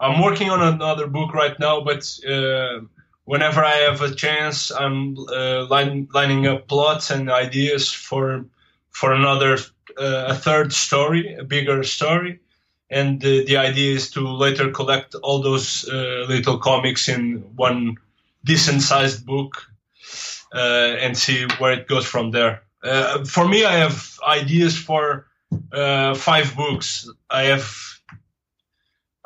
I'm 0.00 0.22
working 0.22 0.48
on 0.48 0.62
another 0.62 1.06
book 1.06 1.34
right 1.34 1.58
now, 1.60 1.82
but 1.82 2.02
uh, 2.26 2.80
whenever 3.28 3.62
I 3.62 3.76
have 3.88 4.00
a 4.00 4.14
chance, 4.14 4.70
I'm 4.70 5.18
uh, 5.18 5.66
line, 5.66 6.08
lining 6.14 6.46
up 6.46 6.66
plots 6.66 7.10
and 7.10 7.30
ideas 7.30 7.92
for 7.92 8.46
for 8.90 9.12
another 9.12 9.58
uh, 9.98 10.24
a 10.28 10.34
third 10.34 10.72
story, 10.72 11.34
a 11.34 11.44
bigger 11.44 11.84
story, 11.84 12.40
and 12.90 13.20
the, 13.20 13.56
idea 13.58 13.94
is 13.94 14.10
to 14.12 14.20
later 14.20 14.70
collect 14.70 15.14
all 15.14 15.42
those 15.42 15.86
uh, 15.88 16.24
little 16.26 16.58
comics 16.58 17.08
in 17.08 17.44
one 17.54 17.96
decent 18.44 18.80
sized 18.82 19.26
book 19.26 19.62
uh, 20.54 20.96
and 21.04 21.16
see 21.16 21.46
where 21.58 21.72
it 21.72 21.86
goes 21.86 22.06
from 22.06 22.30
there. 22.30 22.62
Uh, 22.82 23.24
for 23.24 23.46
me, 23.46 23.64
I 23.64 23.74
have 23.74 24.18
ideas 24.26 24.76
for 24.76 25.26
five 26.16 26.56
books. 26.56 27.10
I 27.28 27.42
have 27.42 27.97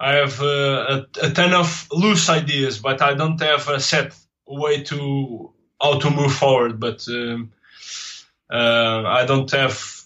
I 0.02 0.14
have 0.14 0.40
a, 0.40 1.06
a 1.22 1.30
ton 1.30 1.54
of 1.54 1.86
loose 1.92 2.28
ideas, 2.28 2.80
but 2.80 3.00
I 3.00 3.14
don't 3.14 3.40
have 3.40 3.68
a 3.68 3.78
set 3.78 4.12
way 4.44 4.82
to 4.82 5.52
how 5.80 6.00
to 6.00 6.10
move 6.10 6.34
forward. 6.34 6.80
But 6.80 7.06
um, 7.08 7.52
uh, 8.50 9.04
I 9.06 9.24
don't 9.26 9.50
have 9.52 10.02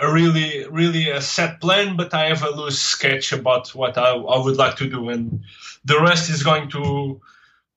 a 0.00 0.12
really 0.12 0.66
really 0.68 1.10
a 1.10 1.20
set 1.20 1.60
plan, 1.60 1.96
but 1.96 2.12
I 2.12 2.26
have 2.26 2.42
a 2.42 2.50
loose 2.50 2.80
sketch 2.80 3.32
about 3.32 3.72
what 3.72 3.96
I, 3.96 4.10
I 4.14 4.44
would 4.44 4.56
like 4.56 4.76
to 4.76 4.90
do, 4.90 5.10
and 5.10 5.44
the 5.84 6.00
rest 6.00 6.28
is 6.28 6.42
going 6.42 6.68
to 6.70 7.20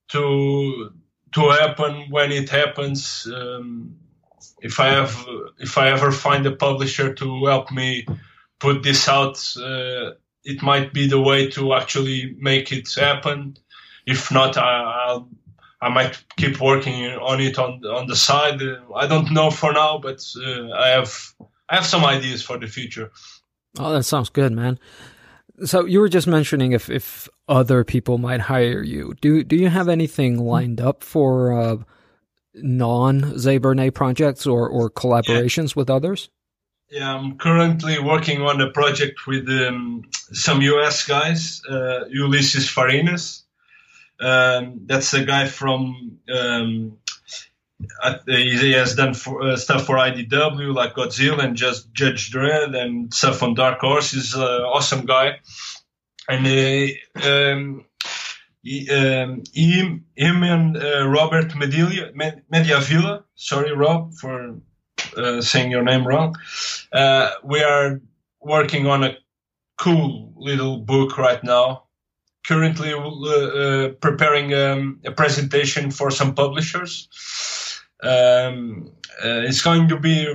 to 0.10 0.92
to 1.34 1.50
happen 1.50 2.10
when 2.10 2.32
it 2.32 2.50
happens. 2.50 3.28
Um, 3.32 3.98
if 4.60 4.80
I 4.80 4.88
have 4.88 5.16
if 5.60 5.78
I 5.78 5.90
ever 5.90 6.12
find 6.12 6.48
a 6.48 6.56
publisher 6.56 7.14
to 7.14 7.46
help 7.46 7.72
me 7.72 8.08
put 8.60 8.82
this 8.82 9.08
out, 9.08 9.38
uh, 9.58 10.12
it 10.44 10.62
might 10.62 10.94
be 10.94 11.08
the 11.08 11.20
way 11.20 11.50
to 11.52 11.74
actually 11.74 12.36
make 12.40 12.72
it 12.72 12.94
happen. 12.94 13.58
If 14.06 14.32
not, 14.32 14.58
I, 14.58 15.06
I'll 15.08 15.30
I 15.82 15.90
might 15.90 16.24
keep 16.38 16.62
working 16.62 17.06
on 17.06 17.42
it 17.42 17.58
on 17.58 17.84
on 17.86 18.08
the 18.08 18.16
side. 18.16 18.62
I 18.96 19.08
don't 19.08 19.32
know 19.32 19.50
for 19.50 19.74
now, 19.74 19.98
but 19.98 20.24
uh, 20.38 20.72
I 20.72 20.90
have 20.90 21.34
I 21.70 21.76
have 21.76 21.86
some 21.86 22.06
ideas 22.06 22.44
for 22.44 22.60
the 22.60 22.68
future. 22.68 23.12
Oh, 23.80 23.92
that 23.94 24.04
sounds 24.04 24.30
good, 24.30 24.52
man. 24.52 24.78
So 25.66 25.86
you 25.86 26.00
were 26.00 26.10
just 26.10 26.28
mentioning 26.28 26.74
if 26.74 26.90
if 26.90 27.28
other 27.48 27.84
people 27.84 28.20
might 28.20 28.42
hire 28.42 28.84
you. 28.84 29.16
Do 29.22 29.44
do 29.44 29.56
you 29.56 29.70
have 29.70 29.90
anything 29.90 30.38
lined 30.38 30.80
up 30.80 31.04
for 31.04 31.60
uh, 31.60 31.78
non 32.54 33.40
Ze 33.40 33.58
Burnay 33.58 33.92
projects 33.92 34.46
or 34.46 34.70
or 34.70 34.90
collaborations 34.90 35.70
yeah. 35.70 35.80
with 35.80 35.90
others? 35.90 36.30
Yeah, 36.92 37.16
I'm 37.16 37.38
currently 37.38 38.00
working 38.00 38.42
on 38.42 38.60
a 38.60 38.70
project 38.70 39.26
with 39.26 39.48
um, 39.48 40.04
some 40.34 40.62
US 40.62 41.08
guys, 41.08 41.62
uh, 41.66 42.04
Ulises 42.14 42.68
Farinas. 42.68 43.44
Um, 44.20 44.82
that's 44.88 45.14
a 45.14 45.24
guy 45.24 45.48
from 45.48 46.20
um, 46.30 46.98
he 48.28 48.74
has 48.74 48.96
done 48.96 49.14
for, 49.14 49.42
uh, 49.42 49.56
stuff 49.56 49.86
for 49.86 49.96
IDW 49.96 50.76
like 50.76 50.96
Godzilla 50.96 51.46
and 51.46 51.56
just 51.56 51.94
Judge 51.94 52.30
Dredd 52.30 52.76
and 52.76 53.14
stuff 53.14 53.42
on 53.42 53.54
Dark 53.54 53.80
Horse. 53.80 54.12
He's 54.12 54.36
an 54.36 54.42
awesome 54.42 55.06
guy, 55.06 55.40
and 56.28 56.46
uh, 56.46 57.26
um, 57.26 57.86
he, 58.62 58.90
um, 58.90 59.44
him, 59.54 60.08
him 60.14 60.44
and 60.44 60.76
uh, 60.76 61.08
Robert 61.08 61.52
Mediavilla, 61.54 63.24
sorry 63.36 63.72
Rob 63.74 64.14
for 64.14 64.60
uh, 65.18 65.42
saying 65.42 65.72
your 65.72 65.84
name 65.84 66.08
wrong. 66.08 66.36
Uh, 66.92 67.32
we 67.44 67.62
are 67.64 68.02
working 68.40 68.88
on 68.88 69.04
a 69.04 69.18
cool 69.78 70.34
little 70.36 70.78
book 70.78 71.18
right 71.18 71.44
now 71.44 71.84
currently 72.46 72.94
uh, 72.94 73.90
preparing 74.02 74.54
um, 74.54 75.00
a 75.06 75.12
presentation 75.12 75.92
for 75.92 76.12
some 76.12 76.34
publishers. 76.34 77.08
Um, 78.02 78.92
it's 79.24 79.62
going 79.62 79.90
to 79.90 79.98
be 79.98 80.28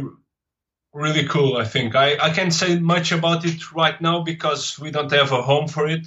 really 0.93 1.27
cool. 1.27 1.57
I 1.57 1.65
think 1.65 1.95
I, 1.95 2.17
I 2.19 2.31
can't 2.31 2.53
say 2.53 2.79
much 2.79 3.13
about 3.13 3.45
it 3.45 3.73
right 3.73 4.01
now 4.01 4.23
because 4.23 4.79
we 4.79 4.91
don't 4.91 5.11
have 5.13 5.33
a 5.33 5.43
home 5.43 5.69
for 5.69 5.87
it. 5.87 6.07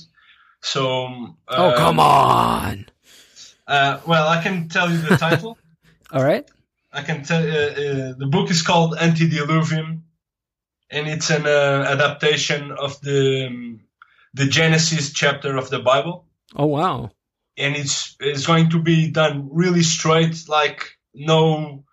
So 0.62 1.36
oh 1.48 1.74
come 1.78 2.00
on. 2.00 2.86
Uh, 3.68 4.00
well, 4.08 4.28
I 4.28 4.42
can 4.42 4.68
tell 4.68 4.90
you 4.90 4.98
the 4.98 5.18
title. 5.18 5.58
All 6.12 6.24
right. 6.24 6.50
I 6.92 7.02
can 7.02 7.24
tell. 7.24 7.44
Uh, 7.44 7.72
uh, 7.72 8.14
the 8.18 8.28
book 8.30 8.50
is 8.50 8.62
called 8.62 8.96
Antediluvium, 9.00 10.04
and 10.90 11.08
it's 11.08 11.30
an 11.30 11.46
uh, 11.46 11.86
adaptation 11.88 12.72
of 12.72 13.00
the 13.02 13.48
um, 13.48 13.82
the 14.34 14.46
Genesis 14.46 15.14
chapter 15.14 15.56
of 15.56 15.70
the 15.70 15.80
Bible. 15.80 16.26
Oh 16.56 16.66
wow! 16.66 17.12
And 17.58 17.76
it's 17.76 18.16
it's 18.20 18.48
going 18.48 18.72
to 18.72 18.82
be 18.82 19.12
done 19.12 19.50
really 19.52 19.84
straight, 19.84 20.48
like 20.48 20.98
no 21.14 21.84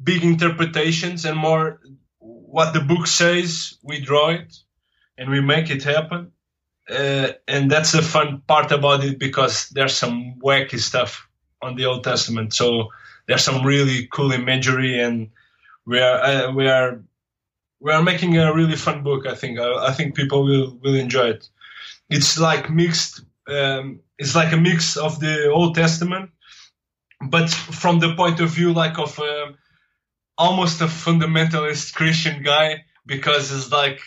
big 0.00 0.22
interpretations, 0.22 1.24
and 1.24 1.36
more 1.36 1.80
what 2.20 2.72
the 2.72 2.80
book 2.80 3.06
says. 3.06 3.76
We 3.82 4.00
draw 4.00 4.30
it, 4.30 4.56
and 5.16 5.30
we 5.30 5.40
make 5.40 5.70
it 5.70 5.82
happen. 5.82 6.32
Uh, 6.88 7.32
and 7.46 7.70
that's 7.70 7.92
the 7.92 8.02
fun 8.02 8.42
part 8.46 8.72
about 8.72 9.04
it 9.04 9.18
because 9.18 9.68
there's 9.70 9.94
some 9.94 10.36
wacky 10.42 10.78
stuff 10.78 11.28
on 11.60 11.74
the 11.74 11.84
Old 11.84 12.02
Testament. 12.02 12.54
So 12.54 12.88
there's 13.28 13.44
some 13.44 13.64
really 13.64 14.08
cool 14.10 14.32
imagery, 14.32 15.00
and 15.00 15.30
we 15.86 16.00
are 16.00 16.20
uh, 16.20 16.52
we 16.52 16.66
are 16.68 17.02
we 17.80 17.92
are 17.92 18.02
making 18.02 18.36
a 18.38 18.54
really 18.54 18.76
fun 18.76 19.02
book. 19.04 19.26
I 19.26 19.34
think 19.34 19.60
I, 19.60 19.88
I 19.88 19.92
think 19.92 20.16
people 20.16 20.44
will 20.44 20.78
will 20.82 20.94
enjoy 20.94 21.28
it. 21.30 21.48
It's 22.10 22.38
like 22.38 22.70
mixed. 22.70 23.20
Um, 23.46 24.00
it's 24.18 24.34
like 24.34 24.52
a 24.52 24.56
mix 24.56 24.96
of 24.96 25.20
the 25.20 25.50
Old 25.50 25.74
Testament, 25.74 26.30
but 27.28 27.50
from 27.50 28.00
the 28.00 28.14
point 28.14 28.40
of 28.40 28.50
view 28.50 28.72
like 28.72 28.98
of 28.98 29.18
uh, 29.18 29.52
almost 30.36 30.80
a 30.80 30.86
fundamentalist 30.86 31.94
Christian 31.94 32.42
guy 32.42 32.84
because 33.06 33.52
it's 33.52 33.70
like 33.70 34.00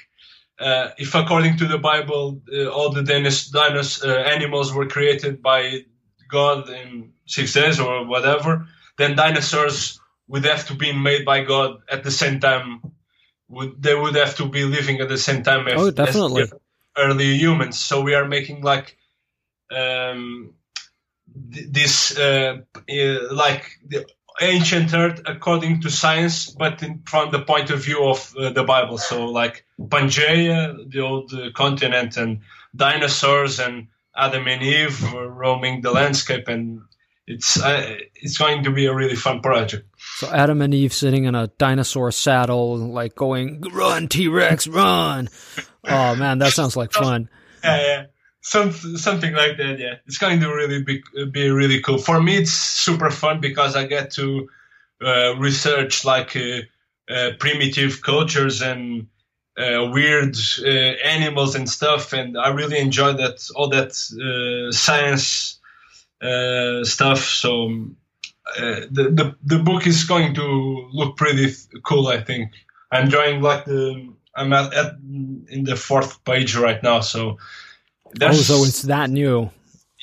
uh, 0.60 0.90
if 0.98 1.16
according 1.16 1.58
to 1.58 1.68
the 1.68 1.78
Bible, 1.78 2.42
uh, 2.54 2.68
all 2.68 2.92
the 2.92 3.02
dinos, 3.02 4.04
uh, 4.04 4.08
animals 4.08 4.74
were 4.74 4.88
created 4.88 5.42
by 5.42 5.86
God 6.30 6.70
in 6.70 7.14
six 7.26 7.54
days 7.54 7.80
or 7.80 8.06
whatever, 8.06 8.68
then 9.02 9.16
dinosaurs 9.16 10.00
would 10.28 10.46
have 10.46 10.68
to 10.68 10.76
be 10.76 10.94
made 10.94 11.26
by 11.26 11.44
God 11.44 11.82
at 11.90 12.04
the 12.04 12.12
same 12.12 12.40
time. 12.40 12.82
Would 13.50 13.82
they 13.82 13.96
would 13.96 14.16
have 14.16 14.36
to 14.38 14.46
be 14.46 14.64
living 14.64 15.02
at 15.02 15.10
the 15.10 15.18
same 15.18 15.44
time 15.44 15.68
as, 15.68 15.82
oh, 15.82 15.92
definitely. 15.92 16.44
As 16.44 16.54
early 16.98 17.36
humans? 17.36 17.78
So 17.80 18.02
we 18.02 18.14
are 18.14 18.28
making 18.28 18.62
like 18.62 18.98
um, 19.76 20.54
this 21.28 22.18
uh, 22.18 22.60
uh, 22.90 23.34
like 23.34 23.66
the 23.86 24.06
ancient 24.40 24.94
earth 24.94 25.22
according 25.26 25.82
to 25.82 25.90
science, 25.90 26.50
but 26.50 26.82
in, 26.82 27.04
from 27.06 27.32
the 27.32 27.42
point 27.42 27.70
of 27.70 27.84
view 27.84 28.08
of 28.08 28.34
uh, 28.38 28.50
the 28.52 28.64
Bible. 28.64 28.98
So, 28.98 29.26
like 29.26 29.66
Pangaea, 29.80 30.90
the 30.90 31.02
old 31.02 31.34
uh, 31.34 31.52
continent, 31.54 32.18
and 32.18 32.42
dinosaurs, 32.76 33.60
and 33.60 33.88
Adam 34.16 34.48
and 34.48 34.62
Eve 34.62 35.14
roaming 35.14 35.82
the 35.82 35.92
landscape, 35.92 36.48
and 36.48 36.82
it's 37.28 37.62
uh, 37.62 37.98
it's 38.16 38.38
going 38.38 38.64
to 38.64 38.72
be 38.72 38.86
a 38.86 38.94
really 38.94 39.16
fun 39.16 39.42
project. 39.42 39.88
So, 40.18 40.30
Adam 40.32 40.62
and 40.62 40.74
Eve 40.74 40.94
sitting 40.94 41.26
in 41.26 41.36
a 41.36 41.48
dinosaur 41.58 42.12
saddle, 42.12 42.78
like 42.78 43.16
going, 43.16 43.62
"Run, 43.74 44.08
T 44.08 44.28
Rex, 44.28 44.68
run!" 44.68 45.30
oh 45.86 46.16
man, 46.16 46.40
that 46.40 46.54
sounds 46.54 46.76
like 46.76 46.92
fun. 46.92 47.30
Yeah, 47.64 47.82
yeah 47.82 48.06
some 48.42 48.72
something 48.72 49.34
like 49.34 49.58
that. 49.58 49.80
Yeah, 49.80 49.96
it's 50.06 50.18
going 50.18 50.40
to 50.40 50.50
really 50.50 50.84
be 50.84 51.04
be 51.32 51.50
really 51.50 51.82
cool. 51.82 51.98
For 51.98 52.22
me, 52.22 52.38
it's 52.38 52.52
super 52.52 53.10
fun 53.12 53.40
because 53.40 53.76
I 53.76 53.86
get 53.86 54.12
to 54.12 54.50
uh, 55.04 55.36
research 55.38 56.04
like 56.04 56.36
uh, 56.36 56.62
uh, 57.14 57.32
primitive 57.40 58.02
cultures 58.02 58.62
and 58.62 59.08
uh, 59.58 59.90
weird 59.92 60.36
uh, 60.64 60.68
animals 60.68 61.56
and 61.56 61.70
stuff, 61.70 62.14
and 62.14 62.38
I 62.38 62.50
really 62.50 62.80
enjoy 62.80 63.14
that 63.14 63.48
all 63.56 63.70
that 63.70 63.94
uh, 66.22 66.84
stuff. 66.84 67.20
So. 67.20 67.88
the, 68.58 69.08
the 69.14 69.36
the 69.46 69.64
book 69.64 69.88
is 69.88 70.04
going 70.04 70.34
to 70.34 70.90
look 70.92 71.16
pretty 71.16 71.54
cool. 71.84 72.08
I 72.08 72.22
think 72.22 72.52
I'm 72.92 73.06
enjoying 73.06 73.42
like 73.42 73.64
the 73.64 74.12
I'm 74.36 74.52
at, 74.54 74.74
at 74.74 74.94
in 75.50 75.64
the 75.64 75.76
fourth 75.76 76.24
page 76.24 76.56
right 76.56 76.82
now, 76.84 77.02
so 77.02 77.38
that's, 78.14 78.40
oh, 78.40 78.42
so 78.42 78.66
it's 78.66 78.82
that 78.84 79.10
new. 79.10 79.50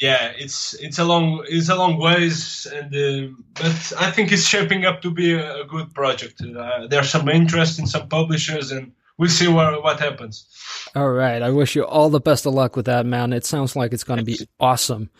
Yeah, 0.00 0.32
it's 0.36 0.74
it's 0.74 0.98
a 0.98 1.04
long 1.04 1.44
it's 1.48 1.68
a 1.68 1.74
long 1.74 1.98
ways, 1.98 2.66
and 2.72 2.94
uh, 2.94 3.34
but 3.54 3.92
I 3.98 4.10
think 4.10 4.32
it's 4.32 4.46
shaping 4.46 4.86
up 4.86 5.02
to 5.02 5.10
be 5.10 5.34
a, 5.34 5.62
a 5.62 5.64
good 5.66 5.92
project. 5.92 6.40
Uh, 6.40 6.86
there's 6.86 7.10
some 7.10 7.28
interest 7.28 7.78
in 7.78 7.86
some 7.86 8.08
publishers, 8.08 8.70
and 8.70 8.92
we'll 9.18 9.28
see 9.28 9.48
what 9.48 9.82
what 9.82 10.00
happens. 10.00 10.46
All 10.94 11.10
right, 11.10 11.42
I 11.42 11.50
wish 11.50 11.74
you 11.74 11.84
all 11.84 12.10
the 12.10 12.20
best 12.20 12.46
of 12.46 12.54
luck 12.54 12.76
with 12.76 12.86
that, 12.86 13.04
man. 13.06 13.32
It 13.32 13.44
sounds 13.44 13.76
like 13.76 13.92
it's 13.92 14.04
going 14.04 14.20
to 14.20 14.24
be 14.24 14.38
awesome. 14.60 15.10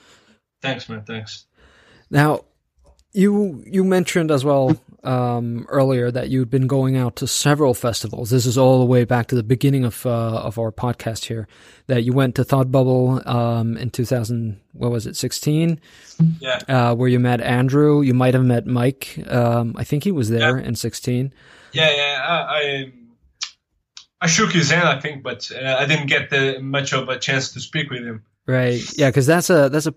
Thanks, 0.61 0.89
man. 0.89 1.05
Thanks. 1.05 1.47
Now, 2.11 2.45
you 3.13 3.63
you 3.67 3.85
mentioned 3.85 4.31
as 4.31 4.45
well 4.45 4.77
um, 5.05 5.67
earlier 5.69 6.11
that 6.11 6.29
you'd 6.29 6.51
been 6.51 6.67
going 6.67 6.97
out 6.97 7.17
to 7.17 7.27
several 7.27 7.73
festivals. 7.73 8.31
This 8.31 8.45
is 8.45 8.59
all 8.59 8.81
the 8.81 8.85
way 8.85 9.05
back 9.05 9.29
to 9.29 9.35
the 9.35 9.43
beginning 9.43 9.85
of 9.85 10.05
uh, 10.05 10.41
of 10.41 10.59
our 10.59 10.71
podcast 10.71 11.25
here. 11.25 11.49
That 11.87 12.03
you 12.03 12.13
went 12.13 12.35
to 12.35 12.45
Thought 12.45 12.71
Bubble 12.71 13.23
um, 13.27 13.77
in 13.77 13.91
2000. 13.91 14.61
What 14.73 14.91
was 14.91 15.07
it? 15.07 15.17
16. 15.17 15.81
Yeah. 16.39 16.59
Uh, 16.69 16.95
where 16.95 17.09
you 17.09 17.19
met 17.19 17.41
Andrew. 17.41 18.03
You 18.03 18.15
might 18.15 18.35
have 18.35 18.45
met 18.45 18.67
Mike. 18.67 19.19
Um, 19.27 19.75
I 19.77 19.85
think 19.85 20.05
he 20.05 20.13
was 20.13 20.29
there 20.29 20.59
yeah. 20.59 20.67
in 20.67 20.75
16. 20.75 21.33
Yeah, 21.73 21.91
yeah. 21.91 22.25
I, 22.27 22.59
I, 22.59 22.93
I 24.21 24.27
shook 24.27 24.53
his 24.53 24.71
hand, 24.71 24.89
I 24.89 25.01
think, 25.01 25.23
but 25.23 25.51
uh, 25.51 25.77
I 25.79 25.87
didn't 25.87 26.07
get 26.07 26.31
the, 26.31 26.61
much 26.61 26.93
of 26.93 27.09
a 27.09 27.19
chance 27.19 27.53
to 27.53 27.61
speak 27.61 27.91
with 27.91 28.05
him. 28.05 28.25
Right. 28.47 28.83
Yeah, 28.97 29.09
because 29.09 29.27
that's 29.27 29.51
a 29.51 29.69
that's 29.69 29.87
a 29.87 29.95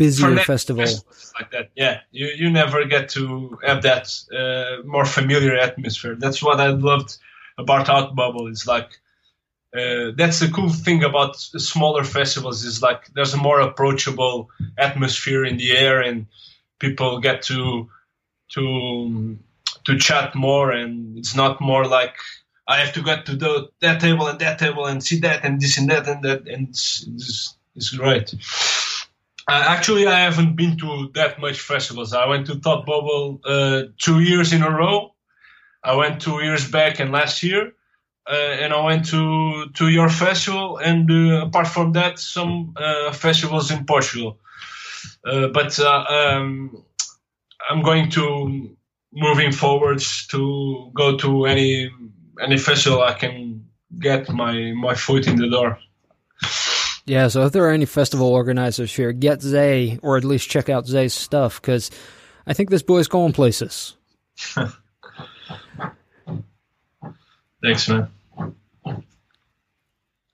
busier 0.00 0.36
festival. 0.38 0.86
Like 1.38 1.50
that. 1.52 1.70
Yeah. 1.76 2.00
You 2.10 2.26
you 2.40 2.50
never 2.50 2.86
get 2.86 3.10
to 3.10 3.58
have 3.62 3.82
that 3.82 4.06
uh, 4.40 4.82
more 4.86 5.04
familiar 5.04 5.54
atmosphere. 5.56 6.16
That's 6.18 6.42
what 6.42 6.58
I 6.58 6.68
loved 6.68 7.18
about 7.58 7.86
Thought 7.86 8.16
Bubble. 8.16 8.48
It's 8.48 8.66
like 8.66 8.90
uh, 9.76 10.12
that's 10.16 10.40
the 10.40 10.48
cool 10.48 10.70
thing 10.70 11.04
about 11.04 11.36
smaller 11.36 12.04
festivals 12.04 12.64
is 12.64 12.82
like 12.82 13.12
there's 13.14 13.34
a 13.34 13.44
more 13.48 13.60
approachable 13.60 14.48
atmosphere 14.76 15.44
in 15.44 15.58
the 15.58 15.70
air 15.76 16.00
and 16.00 16.26
people 16.78 17.20
get 17.20 17.42
to 17.42 17.88
to 18.54 19.38
to 19.84 19.98
chat 19.98 20.34
more 20.34 20.72
and 20.72 21.18
it's 21.18 21.36
not 21.36 21.60
more 21.60 21.84
like 21.86 22.16
I 22.66 22.76
have 22.82 22.92
to 22.94 23.02
get 23.02 23.26
to 23.26 23.36
the, 23.36 23.68
that 23.80 24.00
table 24.00 24.26
and 24.28 24.38
that 24.38 24.58
table 24.58 24.86
and 24.86 25.02
see 25.02 25.20
that 25.20 25.44
and 25.44 25.60
this 25.60 25.78
and 25.78 25.90
that 25.90 26.08
and 26.08 26.22
that 26.24 26.48
and 26.48 26.68
it's, 26.68 27.06
it's 27.06 27.56
it's 27.76 27.90
great. 27.90 28.34
Uh, 29.50 29.64
actually, 29.66 30.06
I 30.06 30.20
haven't 30.20 30.54
been 30.54 30.76
to 30.78 31.10
that 31.14 31.40
much 31.40 31.58
festivals. 31.58 32.14
I 32.14 32.24
went 32.28 32.46
to 32.46 32.54
Thought 32.54 32.86
Bubble 32.86 33.40
uh, 33.44 33.82
two 33.98 34.20
years 34.20 34.52
in 34.52 34.62
a 34.62 34.70
row. 34.70 35.12
I 35.82 35.96
went 35.96 36.22
two 36.22 36.40
years 36.40 36.70
back 36.70 37.00
and 37.00 37.10
last 37.10 37.42
year, 37.42 37.72
uh, 38.30 38.62
and 38.62 38.72
I 38.72 38.84
went 38.84 39.06
to 39.06 39.66
to 39.74 39.88
your 39.88 40.08
festival. 40.08 40.78
And 40.78 41.10
uh, 41.10 41.46
apart 41.46 41.66
from 41.66 41.94
that, 41.94 42.20
some 42.20 42.74
uh, 42.76 43.10
festivals 43.12 43.72
in 43.72 43.86
Portugal. 43.86 44.38
Uh, 45.24 45.48
but 45.48 45.76
um, 45.80 46.84
I'm 47.68 47.82
going 47.82 48.08
to 48.10 48.76
moving 49.12 49.50
forwards 49.50 50.28
to 50.28 50.92
go 50.94 51.16
to 51.16 51.46
any 51.46 51.90
any 52.40 52.56
festival 52.56 53.02
I 53.02 53.14
can 53.14 53.64
get 53.98 54.28
my 54.28 54.74
my 54.76 54.94
foot 54.94 55.26
in 55.26 55.34
the 55.34 55.48
door. 55.50 55.80
Yeah, 57.06 57.28
so 57.28 57.46
if 57.46 57.52
there 57.52 57.64
are 57.64 57.70
any 57.70 57.86
festival 57.86 58.28
organizers 58.28 58.94
here, 58.94 59.12
get 59.12 59.42
Ze, 59.42 59.98
or 60.02 60.16
at 60.16 60.24
least 60.24 60.50
check 60.50 60.68
out 60.68 60.86
Ze's 60.86 61.14
stuff, 61.14 61.60
because 61.60 61.90
I 62.46 62.52
think 62.52 62.70
this 62.70 62.82
boy's 62.82 63.08
going 63.08 63.32
places. 63.32 63.96
Thanks, 67.62 67.88
man. 67.88 68.08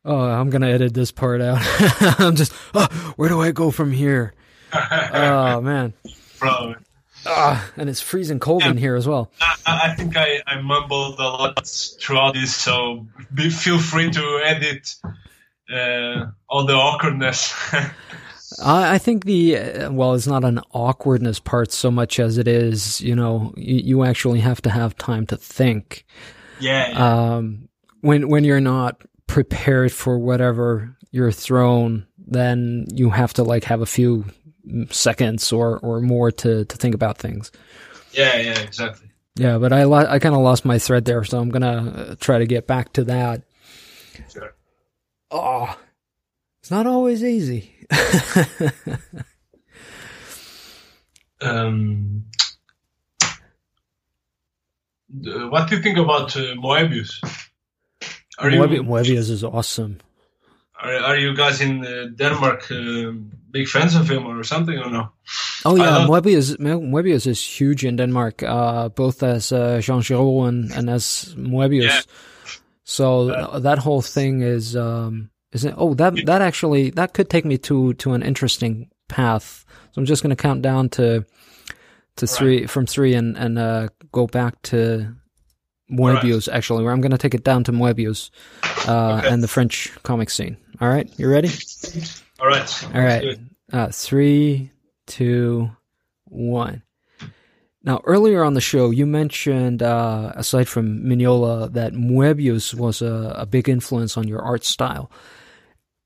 Oh, 0.05 0.21
I'm 0.21 0.51
gonna 0.51 0.69
edit 0.69 0.95
this 0.95 1.11
part 1.11 1.41
out. 1.41 1.59
I'm 2.21 2.37
just, 2.37 2.53
oh, 2.75 2.87
where 3.17 3.29
do 3.29 3.41
I 3.41 3.51
go 3.51 3.73
from 3.73 3.91
here? 3.91 4.35
oh 4.73 5.61
man, 5.61 5.93
Probably. 6.39 6.77
Ah, 7.25 7.69
and 7.77 7.89
it's 7.89 8.01
freezing 8.01 8.39
cold 8.39 8.63
yeah. 8.63 8.71
in 8.71 8.77
here 8.77 8.95
as 8.95 9.09
well. 9.09 9.33
I, 9.41 9.57
I, 9.67 9.95
think 9.95 10.17
I, 10.17 10.43
I 10.47 10.61
mumbled 10.61 11.19
a 11.19 11.25
lot 11.25 11.67
throughout 11.67 12.35
this, 12.35 12.55
so 12.55 13.05
be, 13.35 13.51
feel 13.51 13.81
free 13.81 14.11
to 14.13 14.41
edit 14.45 14.95
uh, 15.73 16.27
all 16.49 16.67
the 16.67 16.75
awkwardness. 16.75 17.55
I 18.65 18.99
think 18.99 19.25
the 19.25 19.59
uh, 19.59 19.93
well, 19.93 20.15
it's 20.15 20.27
not 20.27 20.45
an 20.45 20.61
awkwardness 20.73 21.41
part 21.41 21.73
so 21.73 21.91
much 21.91 22.21
as 22.21 22.39
it 22.39 22.47
is, 22.47 23.01
you 23.01 23.15
know, 23.15 23.53
you, 23.57 23.77
you 23.77 24.05
actually 24.05 24.41
have 24.41 24.63
to 24.63 24.71
have 24.71 24.97
time 24.97 25.27
to 25.27 25.37
think. 25.37 26.05
Yeah, 26.61 26.91
yeah. 26.91 27.35
Um, 27.37 27.69
when 28.01 28.29
when 28.29 28.45
you're 28.45 28.61
not 28.61 29.03
prepared 29.27 29.93
for 29.93 30.19
whatever 30.19 30.97
you're 31.11 31.33
thrown, 31.33 32.07
then 32.19 32.87
you 32.93 33.11
have 33.11 33.35
to 33.35 33.43
like 33.43 33.65
have 33.65 33.81
a 33.81 33.87
few 33.87 34.25
seconds 34.91 35.53
or 35.53 35.79
or 35.81 36.01
more 36.01 36.31
to 36.31 36.65
to 36.65 36.77
think 36.77 36.95
about 36.95 37.19
things. 37.19 37.51
Yeah, 38.13 38.37
yeah, 38.37 38.59
exactly. 38.61 39.11
Yeah, 39.35 39.59
but 39.59 39.73
I 39.73 39.85
lo- 39.85 40.07
I 40.09 40.19
kind 40.19 40.35
of 40.35 40.41
lost 40.41 40.65
my 40.65 40.79
thread 40.79 41.05
there, 41.05 41.25
so 41.25 41.39
I'm 41.39 41.51
gonna 41.51 42.09
uh, 42.11 42.15
try 42.21 42.39
to 42.39 42.47
get 42.47 42.67
back 42.67 42.93
to 42.95 43.05
that. 43.05 43.43
Sure. 44.33 44.55
Oh, 45.31 45.79
it's 46.61 46.71
not 46.71 46.87
always 46.87 47.23
easy. 47.25 47.73
um, 51.41 52.25
what 55.09 55.69
do 55.69 55.77
you 55.77 55.83
think 55.83 55.99
about 55.99 56.37
uh, 56.37 56.55
Moebius? 56.55 57.23
Are 58.39 58.51
Moebius, 58.51 58.77
you, 58.77 58.83
Moebius 58.83 59.31
is 59.31 59.45
awesome. 59.45 59.99
Are, 60.81 60.95
are 60.95 61.17
you 61.17 61.35
guys 61.35 61.61
in 61.61 61.85
uh, 61.85 62.07
Denmark 62.15 62.71
uh, 62.71 63.13
big 63.51 63.69
fans 63.69 63.95
of 63.95 64.11
him 64.11 64.27
or 64.27 64.45
something 64.45 64.79
or 64.79 64.91
no? 64.91 65.13
Oh 65.65 65.77
yeah, 65.77 66.07
Moebius 66.07 66.57
Moebius 66.59 67.27
is 67.27 67.43
huge 67.43 67.85
in 67.85 67.97
Denmark, 67.97 68.43
uh, 68.43 68.89
both 68.91 69.23
as 69.23 69.53
uh, 69.53 69.81
Jean 69.81 70.03
Giraud 70.03 70.49
and, 70.49 70.71
and 70.73 70.91
as 70.91 71.35
Moebius. 71.37 71.85
Yeah. 71.85 72.01
So 72.87 73.31
uh, 73.31 73.59
that 73.59 73.79
whole 73.79 74.01
thing 74.01 74.43
is 74.43 74.77
um, 74.77 75.31
is 75.53 75.65
it, 75.65 75.75
oh 75.77 75.95
that 75.95 76.15
that 76.27 76.41
actually 76.41 76.91
that 76.91 77.15
could 77.15 77.29
take 77.29 77.45
me 77.45 77.59
to 77.59 77.95
to 77.95 78.13
an 78.13 78.23
interesting 78.23 78.89
path. 79.09 79.65
So 79.91 80.01
I'm 80.01 80.07
just 80.07 80.23
going 80.23 80.31
to 80.31 80.41
count 80.41 80.63
down 80.63 80.89
to 80.91 81.27
to 82.17 82.27
three 82.27 82.61
right. 82.61 82.71
from 82.71 82.87
three 82.87 83.15
and 83.15 83.37
and 83.37 83.59
uh, 83.59 83.89
go 84.13 84.29
back 84.29 84.63
to 84.71 85.17
Moebius 85.91 86.47
right. 86.47 86.57
actually, 86.57 86.85
where 86.85 86.93
I'm 86.93 87.01
going 87.01 87.11
to 87.11 87.19
take 87.19 87.35
it 87.35 87.43
down 87.43 87.65
to 87.65 87.73
Moebius 87.73 88.31
uh, 88.87 89.17
okay. 89.19 89.29
and 89.29 89.43
the 89.43 89.49
French 89.49 89.93
comic 90.05 90.31
scene. 90.31 90.57
All 90.81 90.89
right, 90.89 91.11
you 91.19 91.29
ready? 91.29 91.51
All 92.39 92.47
right. 92.47 92.85
All 92.95 93.03
right. 93.03 93.39
Uh, 93.73 93.89
three, 93.91 94.71
two, 95.09 95.71
one. 96.27 96.83
Now, 97.87 98.03
earlier 98.05 98.43
on 98.43 98.55
the 98.55 98.61
show, 98.61 98.91
you 98.91 99.07
mentioned, 99.07 99.81
uh, 99.81 100.33
aside 100.35 100.67
from 100.67 101.05
Mignola, 101.05 101.73
that 101.73 101.93
Moebius 101.93 102.75
was 102.75 103.01
a, 103.01 103.33
a, 103.39 103.47
big 103.47 103.69
influence 103.69 104.17
on 104.17 104.27
your 104.27 104.43
art 104.43 104.65
style. 104.65 105.09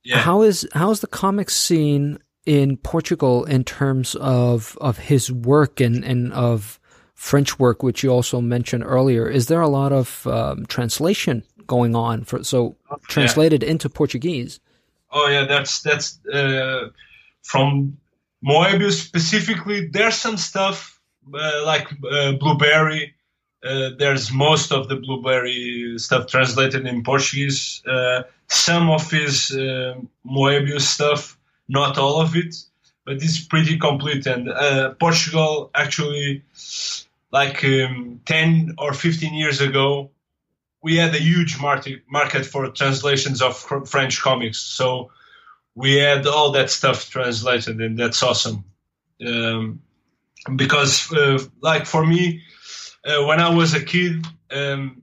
Yeah. 0.04 0.18
How 0.18 0.42
is 0.42 0.68
how 0.74 0.90
is 0.90 1.00
the 1.00 1.06
comic 1.06 1.48
scene 1.48 2.18
in 2.44 2.76
Portugal 2.76 3.44
in 3.44 3.64
terms 3.64 4.14
of 4.14 4.76
of 4.80 4.98
his 4.98 5.32
work 5.32 5.80
and 5.80 6.04
and 6.04 6.32
of 6.34 6.78
French 7.14 7.58
work, 7.58 7.82
which 7.82 8.02
you 8.02 8.10
also 8.10 8.42
mentioned 8.42 8.84
earlier? 8.84 9.26
Is 9.26 9.46
there 9.46 9.62
a 9.62 9.68
lot 9.68 9.92
of 9.92 10.26
um, 10.26 10.66
translation 10.66 11.44
going 11.66 11.96
on 11.96 12.24
for 12.24 12.44
so 12.44 12.76
translated 13.08 13.62
yeah. 13.62 13.70
into 13.70 13.88
Portuguese? 13.88 14.60
Oh 15.10 15.28
yeah, 15.28 15.46
that's 15.46 15.80
that's 15.80 16.18
uh, 16.26 16.88
from 17.42 17.96
Moebius 18.44 19.02
specifically. 19.02 19.88
There's 19.88 20.16
some 20.16 20.36
stuff 20.36 20.99
like 21.64 21.88
uh, 22.10 22.32
Blueberry. 22.32 23.14
Uh, 23.62 23.90
there's 23.98 24.32
most 24.32 24.72
of 24.72 24.88
the 24.88 24.96
Blueberry 24.96 25.94
stuff 25.98 26.26
translated 26.26 26.86
in 26.86 27.02
Portuguese. 27.02 27.82
Uh, 27.86 28.22
some 28.48 28.90
of 28.90 29.10
his 29.10 29.50
uh, 29.52 29.94
Moebius 30.26 30.82
stuff, 30.82 31.38
not 31.68 31.98
all 31.98 32.20
of 32.20 32.34
it, 32.34 32.56
but 33.04 33.16
it's 33.16 33.44
pretty 33.44 33.78
complete. 33.78 34.26
And 34.26 34.48
Portugal 34.98 35.70
actually, 35.74 36.42
like 37.32 37.62
um, 37.64 38.20
10 38.24 38.76
or 38.78 38.94
15 38.94 39.34
years 39.34 39.60
ago, 39.60 40.10
we 40.82 40.96
had 40.96 41.14
a 41.14 41.18
huge 41.18 41.60
market 41.60 42.02
market 42.08 42.46
for 42.46 42.68
translations 42.70 43.42
of 43.42 43.56
French 43.86 44.20
comics. 44.20 44.58
So 44.58 45.10
we 45.74 45.96
had 45.96 46.26
all 46.26 46.50
that 46.52 46.70
stuff 46.70 47.10
translated, 47.10 47.80
and 47.80 47.98
that's 47.98 48.22
awesome. 48.22 48.64
Um, 49.24 49.80
because, 50.56 51.12
uh, 51.12 51.38
like 51.60 51.86
for 51.86 52.06
me, 52.06 52.42
uh, 53.04 53.24
when 53.24 53.40
I 53.40 53.54
was 53.54 53.74
a 53.74 53.84
kid, 53.84 54.24
um, 54.50 55.02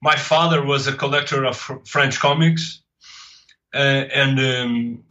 my 0.00 0.16
father 0.16 0.64
was 0.64 0.86
a 0.86 0.92
collector 0.92 1.44
of 1.44 1.56
French 1.84 2.18
comics, 2.18 2.82
uh, 3.74 4.04
and 4.14 4.38
um, 4.40 5.04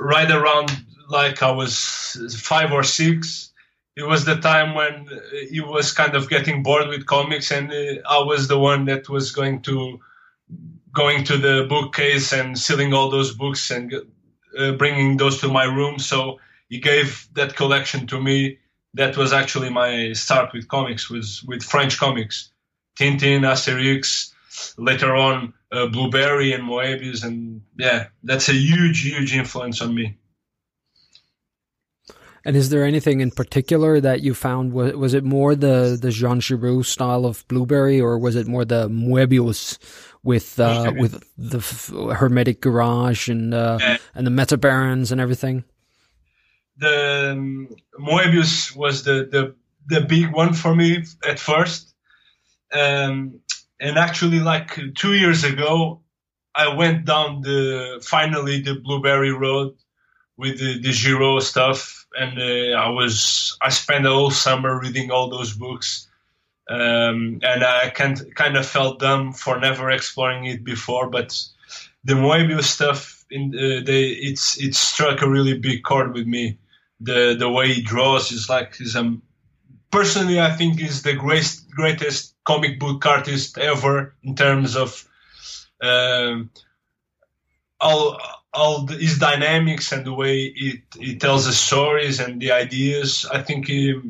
right 0.00 0.30
around 0.30 0.70
like 1.08 1.42
I 1.42 1.50
was 1.50 2.38
five 2.42 2.72
or 2.72 2.82
six, 2.82 3.52
it 3.96 4.02
was 4.02 4.24
the 4.24 4.36
time 4.36 4.74
when 4.74 5.08
he 5.50 5.60
was 5.60 5.92
kind 5.92 6.14
of 6.14 6.28
getting 6.28 6.62
bored 6.62 6.88
with 6.88 7.06
comics, 7.06 7.50
and 7.50 7.72
I 8.08 8.18
was 8.18 8.48
the 8.48 8.58
one 8.58 8.84
that 8.86 9.08
was 9.08 9.32
going 9.32 9.62
to 9.62 10.00
going 10.92 11.24
to 11.24 11.36
the 11.36 11.66
bookcase 11.68 12.32
and 12.32 12.58
sealing 12.58 12.94
all 12.94 13.10
those 13.10 13.34
books 13.34 13.70
and 13.70 13.94
uh, 14.58 14.72
bringing 14.72 15.18
those 15.18 15.40
to 15.40 15.48
my 15.48 15.64
room. 15.64 15.98
So 15.98 16.40
he 16.68 16.78
gave 16.78 17.28
that 17.34 17.54
collection 17.54 18.06
to 18.08 18.20
me. 18.20 18.58
That 18.96 19.16
was 19.16 19.32
actually 19.32 19.70
my 19.70 20.12
start 20.12 20.52
with 20.52 20.68
comics, 20.68 21.08
was 21.08 21.42
with 21.46 21.62
French 21.62 21.98
comics, 21.98 22.50
Tintin, 22.98 23.42
Asterix. 23.42 24.32
Later 24.78 25.14
on, 25.14 25.52
uh, 25.70 25.86
Blueberry 25.88 26.54
and 26.54 26.64
Moebius, 26.64 27.22
and 27.22 27.60
yeah, 27.78 28.06
that's 28.22 28.48
a 28.48 28.54
huge, 28.54 29.02
huge 29.02 29.36
influence 29.36 29.82
on 29.82 29.94
me. 29.94 30.16
And 32.46 32.56
is 32.56 32.70
there 32.70 32.84
anything 32.84 33.20
in 33.20 33.32
particular 33.32 34.00
that 34.00 34.22
you 34.22 34.32
found? 34.32 34.72
Was, 34.72 34.94
was 34.94 35.14
it 35.14 35.24
more 35.24 35.56
the, 35.56 35.98
the 36.00 36.10
Jean 36.10 36.40
Giraud 36.40 36.86
style 36.86 37.26
of 37.26 37.46
Blueberry, 37.48 38.00
or 38.00 38.18
was 38.18 38.36
it 38.36 38.46
more 38.46 38.64
the 38.64 38.88
Moebius 38.88 39.78
with 40.22 40.58
uh, 40.60 40.92
with 40.96 41.22
the 41.36 41.60
Hermetic 42.14 42.60
Garage 42.60 43.28
and 43.28 43.52
uh, 43.52 43.78
yeah. 43.80 43.96
and 44.14 44.26
the 44.26 44.30
Meta 44.30 44.56
Barons 44.56 45.10
and 45.12 45.20
everything? 45.20 45.64
The 46.78 47.32
um, 47.32 47.68
Moebius 47.98 48.76
was 48.76 49.04
the, 49.04 49.28
the 49.30 49.54
the 49.88 50.00
big 50.00 50.32
one 50.32 50.52
for 50.52 50.74
me 50.74 51.04
at 51.26 51.38
first, 51.38 51.94
um, 52.72 53.40
and 53.80 53.98
actually, 53.98 54.40
like 54.40 54.78
two 54.94 55.14
years 55.14 55.44
ago, 55.44 56.00
I 56.54 56.74
went 56.74 57.04
down 57.04 57.42
the 57.42 58.02
finally 58.04 58.60
the 58.60 58.74
Blueberry 58.74 59.32
Road 59.32 59.74
with 60.36 60.58
the, 60.58 60.80
the 60.80 60.92
Giraud 60.92 61.42
stuff, 61.42 62.06
and 62.18 62.38
uh, 62.38 62.76
I 62.78 62.88
was 62.88 63.56
I 63.60 63.68
spent 63.68 64.04
the 64.04 64.10
whole 64.10 64.30
summer 64.30 64.78
reading 64.78 65.10
all 65.10 65.28
those 65.28 65.52
books, 65.52 66.08
um, 66.68 67.40
and 67.42 67.64
I 67.64 67.90
can 67.90 68.16
kind 68.34 68.56
of 68.56 68.66
felt 68.66 69.00
dumb 69.00 69.32
for 69.32 69.58
never 69.58 69.90
exploring 69.90 70.46
it 70.46 70.64
before. 70.64 71.10
But 71.10 71.38
the 72.04 72.14
Moebius 72.14 72.64
stuff, 72.64 73.24
in 73.30 73.54
uh, 73.54 73.84
the 73.84 74.12
it's 74.20 74.58
it 74.58 74.74
struck 74.74 75.22
a 75.22 75.28
really 75.28 75.58
big 75.58 75.82
chord 75.82 76.14
with 76.14 76.26
me. 76.26 76.58
The 77.00 77.36
the 77.38 77.50
way 77.50 77.72
he 77.72 77.82
draws 77.82 78.32
is 78.32 78.48
like 78.48 78.76
he's 78.76 78.96
um 78.96 79.22
personally 79.90 80.40
I 80.40 80.52
think 80.52 80.80
is 80.80 81.02
the 81.02 81.14
greatest 81.14 81.70
greatest 81.70 82.34
comic 82.44 82.78
book 82.78 83.04
artist 83.04 83.58
ever 83.58 84.14
in 84.22 84.34
terms 84.34 84.76
of 84.76 85.06
um, 85.82 86.50
all 87.80 88.18
all 88.52 88.86
the, 88.86 88.94
his 88.94 89.18
dynamics 89.18 89.92
and 89.92 90.06
the 90.06 90.14
way 90.14 90.44
it 90.44 90.80
he 90.98 91.16
tells 91.16 91.44
the 91.44 91.52
stories 91.52 92.20
and 92.20 92.40
the 92.40 92.52
ideas. 92.52 93.26
I 93.30 93.42
think 93.42 93.66
he, 93.66 94.00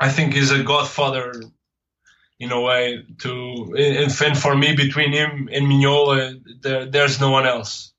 I 0.00 0.08
think 0.08 0.34
he's 0.34 0.50
a 0.50 0.62
godfather 0.62 1.32
in 2.40 2.50
a 2.50 2.60
way 2.60 3.04
to 3.18 3.74
and 3.78 4.36
for 4.36 4.56
me 4.56 4.74
between 4.74 5.12
him 5.12 5.48
and 5.52 5.66
Mignola 5.66 6.40
there, 6.62 6.86
there's 6.86 7.20
no 7.20 7.30
one 7.30 7.46
else. 7.46 7.92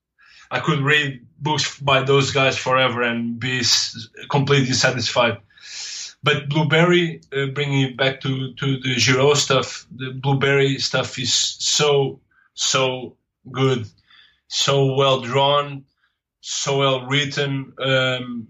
I 0.49 0.59
could 0.59 0.81
read 0.81 1.25
books 1.41 1.79
by 1.79 2.03
those 2.03 2.31
guys 2.31 2.57
forever 2.57 3.01
and 3.01 3.39
be 3.39 3.63
completely 4.29 4.73
satisfied. 4.73 5.37
But 6.23 6.49
Blueberry, 6.49 7.21
uh, 7.35 7.47
bringing 7.47 7.81
it 7.81 7.97
back 7.97 8.21
to, 8.21 8.53
to 8.53 8.79
the 8.79 8.95
Giraud 8.95 9.37
stuff, 9.37 9.87
the 9.91 10.11
Blueberry 10.11 10.77
stuff 10.77 11.17
is 11.17 11.33
so, 11.33 12.19
so 12.53 13.15
good 13.51 13.87
so 14.51 14.95
well 14.95 15.21
drawn, 15.21 15.85
so 16.41 16.79
well 16.79 17.05
written 17.07 17.73
um, 17.79 18.49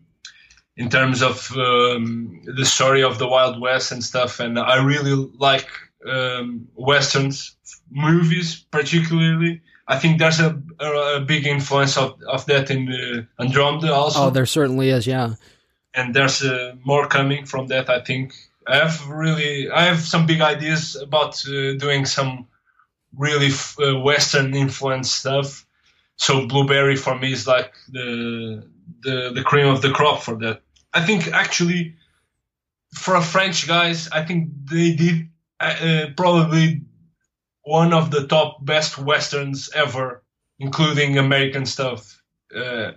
in 0.75 0.89
terms 0.89 1.21
of 1.21 1.51
um, 1.55 2.41
the 2.43 2.65
story 2.65 3.03
of 3.03 3.19
the 3.19 3.27
Wild 3.27 3.61
West 3.61 3.91
and 3.91 4.03
stuff. 4.03 4.39
And 4.39 4.57
I 4.57 4.83
really 4.83 5.13
like 5.37 5.69
um, 6.05 6.67
westerns 6.75 7.55
movies, 7.89 8.65
particularly. 8.71 9.61
I 9.91 9.99
think 9.99 10.19
there's 10.19 10.39
a, 10.39 10.61
a, 10.79 11.17
a 11.17 11.21
big 11.21 11.45
influence 11.45 11.97
of, 11.97 12.19
of 12.27 12.45
that 12.45 12.71
in 12.71 12.87
uh, 12.89 13.43
Andromeda 13.43 13.93
also. 13.93 14.19
Oh, 14.19 14.29
there 14.29 14.45
certainly 14.45 14.89
is, 14.89 15.05
yeah. 15.05 15.35
And 15.93 16.13
there's 16.15 16.41
uh, 16.41 16.75
more 16.85 17.07
coming 17.07 17.45
from 17.45 17.67
that, 17.67 17.89
I 17.89 17.99
think. 17.99 18.33
I 18.65 18.77
have 18.77 19.07
really, 19.07 19.69
I 19.69 19.83
have 19.83 19.99
some 19.99 20.25
big 20.25 20.41
ideas 20.41 20.95
about 20.95 21.43
uh, 21.45 21.73
doing 21.77 22.05
some 22.05 22.47
really 23.17 23.47
f- 23.47 23.75
uh, 23.79 23.99
Western 23.99 24.55
influence 24.55 25.11
stuff 25.11 25.65
so 26.21 26.45
blueberry 26.45 26.95
for 26.95 27.17
me 27.17 27.31
is 27.31 27.47
like 27.47 27.73
the 27.89 28.63
the 29.01 29.31
the 29.33 29.43
cream 29.43 29.67
of 29.67 29.81
the 29.81 29.89
crop 29.89 30.21
for 30.21 30.35
that. 30.35 30.61
I 30.93 31.01
think 31.03 31.27
actually 31.33 31.95
for 32.93 33.19
French 33.21 33.67
guys, 33.67 34.07
I 34.09 34.23
think 34.23 34.49
they 34.69 34.93
did 34.93 35.29
uh, 35.59 36.07
probably 36.15 36.81
one 37.64 37.93
of 37.93 38.12
the 38.12 38.28
top 38.28 38.64
best 38.64 38.97
westerns 38.97 39.70
ever, 39.76 40.24
including 40.59 41.18
American 41.18 41.66
stuff. 41.66 42.22
Uh, 42.55 42.91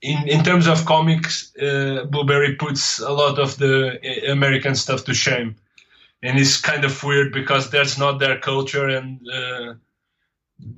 in 0.00 0.28
in 0.28 0.44
terms 0.44 0.66
of 0.66 0.86
comics, 0.86 1.54
uh, 1.56 2.04
Blueberry 2.08 2.54
puts 2.54 3.00
a 3.00 3.10
lot 3.10 3.38
of 3.38 3.56
the 3.58 3.98
uh, 3.98 4.32
American 4.32 4.74
stuff 4.74 5.04
to 5.04 5.14
shame, 5.14 5.56
and 6.22 6.38
it's 6.38 6.60
kind 6.60 6.84
of 6.84 7.02
weird 7.02 7.32
because 7.32 7.70
that's 7.70 7.98
not 7.98 8.18
their 8.18 8.38
culture, 8.38 8.88
and 8.88 9.20
uh, 9.28 9.74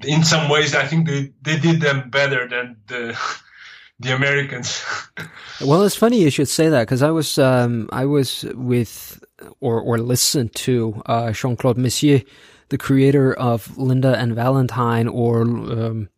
in 0.04 0.24
some 0.24 0.48
ways, 0.48 0.74
I 0.74 0.86
think 0.86 1.06
they, 1.06 1.32
they 1.42 1.58
did 1.58 1.80
them 1.80 2.10
better 2.10 2.48
than 2.48 2.76
the 2.86 3.18
the 4.00 4.14
Americans. 4.14 4.82
well, 5.60 5.82
it's 5.84 5.96
funny 5.96 6.20
you 6.22 6.30
should 6.30 6.48
say 6.48 6.68
that 6.68 6.86
because 6.86 7.02
I 7.02 7.10
was 7.10 7.38
um, 7.38 7.88
I 7.92 8.06
was 8.06 8.44
with 8.54 9.22
or 9.60 9.80
or 9.80 9.98
listened 9.98 10.54
to 10.54 11.02
uh, 11.06 11.32
Jean-Claude 11.32 11.78
Mézières, 11.78 12.24
the 12.70 12.78
creator 12.78 13.34
of 13.34 13.76
Linda 13.76 14.16
and 14.16 14.34
Valentine, 14.34 15.06
or 15.06 15.42
um, 15.42 16.08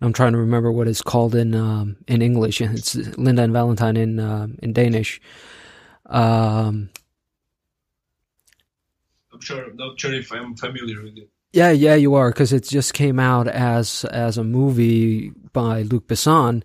I'm 0.00 0.12
trying 0.12 0.32
to 0.32 0.38
remember 0.38 0.70
what 0.70 0.86
it's 0.86 1.02
called 1.02 1.34
in 1.34 1.54
um, 1.54 1.96
in 2.06 2.22
English. 2.22 2.60
It's 2.60 2.94
Linda 2.94 3.42
and 3.42 3.52
Valentine 3.52 3.96
in 3.96 4.20
uh, 4.20 4.46
in 4.62 4.72
Danish. 4.72 5.20
Um, 6.06 6.90
I'm 9.32 9.40
sure. 9.40 9.72
Not 9.74 9.98
sure 9.98 10.14
if 10.14 10.32
I'm 10.32 10.54
familiar 10.56 11.02
with 11.02 11.16
it. 11.16 11.28
Yeah, 11.52 11.70
yeah, 11.70 11.94
you 11.94 12.14
are 12.14 12.30
because 12.30 12.52
it 12.52 12.64
just 12.64 12.92
came 12.94 13.18
out 13.18 13.48
as 13.48 14.04
as 14.04 14.38
a 14.38 14.44
movie 14.44 15.30
by 15.52 15.82
Luc 15.82 16.06
Besson, 16.06 16.62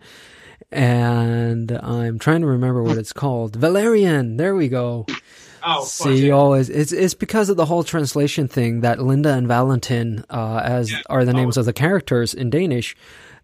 and 0.71 1.71
I'm 1.71 2.19
trying 2.19 2.41
to 2.41 2.47
remember 2.47 2.83
what 2.83 2.97
it's 2.97 3.13
called. 3.13 3.55
Valerian. 3.55 4.37
There 4.37 4.55
we 4.55 4.67
go. 4.67 5.05
Oh, 5.65 5.85
See, 5.85 6.27
yeah. 6.27 6.33
always 6.33 6.69
it's 6.69 6.91
it's 6.91 7.13
because 7.13 7.49
of 7.49 7.57
the 7.57 7.65
whole 7.65 7.83
translation 7.83 8.47
thing 8.47 8.81
that 8.81 8.99
Linda 9.01 9.33
and 9.33 9.47
Valentin, 9.47 10.25
uh, 10.29 10.61
as 10.63 10.91
Yeah. 10.91 11.01
are 11.09 11.23
the 11.25 11.33
names 11.33 11.57
Oh. 11.57 11.61
of 11.61 11.65
the 11.65 11.73
characters 11.73 12.33
in 12.33 12.49
Danish, 12.49 12.95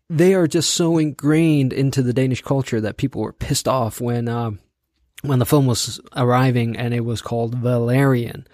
they 0.10 0.34
are 0.34 0.48
just 0.48 0.72
so 0.74 0.98
ingrained 0.98 1.72
into 1.72 2.02
the 2.02 2.14
Danish 2.14 2.42
culture 2.42 2.82
that 2.82 2.98
people 2.98 3.22
were 3.22 3.32
pissed 3.34 3.68
off 3.68 4.02
when 4.02 4.28
uh, 4.28 4.52
when 5.22 5.40
the 5.40 5.46
film 5.46 5.66
was 5.66 6.00
arriving 6.16 6.76
and 6.78 6.94
it 6.94 7.06
was 7.06 7.22
called 7.22 7.56
Valerian. 7.56 8.48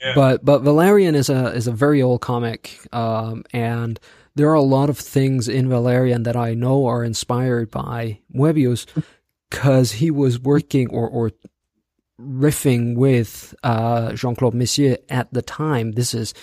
Yeah. 0.00 0.12
But 0.14 0.44
but 0.44 0.60
Valerian 0.62 1.14
is 1.14 1.30
a 1.30 1.46
is 1.54 1.66
a 1.66 1.72
very 1.72 2.02
old 2.02 2.20
comic, 2.20 2.78
um, 2.92 3.44
and 3.52 3.98
there 4.34 4.50
are 4.50 4.54
a 4.54 4.60
lot 4.62 4.90
of 4.90 4.98
things 4.98 5.48
in 5.48 5.68
Valerian 5.70 6.24
that 6.24 6.36
I 6.36 6.52
know 6.52 6.84
are 6.86 7.02
inspired 7.02 7.70
by 7.70 8.18
Moebius 8.34 8.84
because 9.50 9.92
he 9.92 10.10
was 10.10 10.38
working 10.38 10.90
or 10.90 11.08
or 11.08 11.30
riffing 12.20 12.96
with 12.96 13.54
uh, 13.62 14.12
Jean-Claude 14.12 14.54
Mézières 14.54 14.98
at 15.08 15.32
the 15.32 15.42
time. 15.42 15.92
This 15.92 16.14
is 16.14 16.34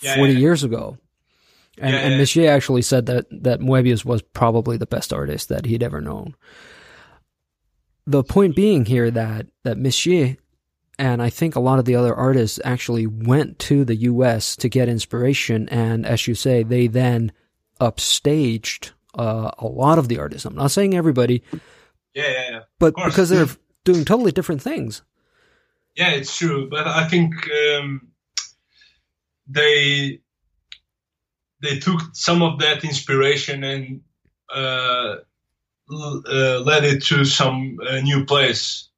Yeah, 0.00 0.14
forty 0.16 0.34
yeah. 0.34 0.38
years 0.40 0.64
ago. 0.64 0.98
And, 1.78 1.92
Yeah, 1.94 2.00
and. 2.00 2.20
Mézières 2.20 2.48
actually 2.50 2.82
said 2.82 3.06
that, 3.06 3.26
that 3.30 3.60
Moebius 3.60 4.04
was 4.04 4.22
probably 4.22 4.76
the 4.76 4.86
best 4.86 5.12
artist 5.12 5.48
that 5.48 5.66
he'd 5.66 5.82
ever 5.82 6.00
known. 6.00 6.34
The 8.06 8.24
point 8.24 8.56
being 8.56 8.84
here 8.86 9.10
that, 9.10 9.46
that 9.64 9.76
Mézières 9.76 10.38
and 11.00 11.22
I 11.22 11.30
think 11.30 11.54
a 11.54 11.60
lot 11.60 11.78
of 11.78 11.84
the 11.84 11.94
other 11.94 12.12
artists 12.14 12.58
actually 12.64 13.06
went 13.06 13.60
to 13.60 13.84
the 13.84 13.94
US 13.96 14.56
to 14.56 14.68
get 14.68 14.88
inspiration. 14.88 15.68
And 15.68 16.04
as 16.04 16.26
you 16.26 16.34
say, 16.34 16.64
they 16.64 16.88
then 16.88 17.30
upstaged 17.80 18.90
uh, 19.16 19.52
a 19.58 19.66
lot 19.66 19.98
of 19.98 20.08
the 20.08 20.18
artists. 20.18 20.44
I'm 20.44 20.56
not 20.56 20.72
saying 20.72 20.94
everybody, 20.96 21.42
Yeah, 22.14 22.24
yeah, 22.28 22.50
yeah. 22.50 22.60
but 22.80 22.94
because 22.96 23.28
they're 23.28 23.46
doing 23.84 24.04
totally 24.04 24.32
different 24.32 24.62
things. 24.62 25.02
Yeah, 25.96 26.10
it's 26.10 26.36
true, 26.36 26.68
but 26.68 26.86
I 26.86 27.08
think 27.08 27.34
um, 27.50 28.08
they 29.48 30.20
they 31.60 31.78
took 31.78 32.00
some 32.12 32.42
of 32.42 32.60
that 32.60 32.84
inspiration 32.84 33.64
and 33.64 34.00
uh, 34.54 35.16
uh, 35.90 36.60
led 36.60 36.84
it 36.84 37.02
to 37.04 37.24
some 37.24 37.78
uh, 37.86 38.00
new 38.00 38.24
place. 38.24 38.88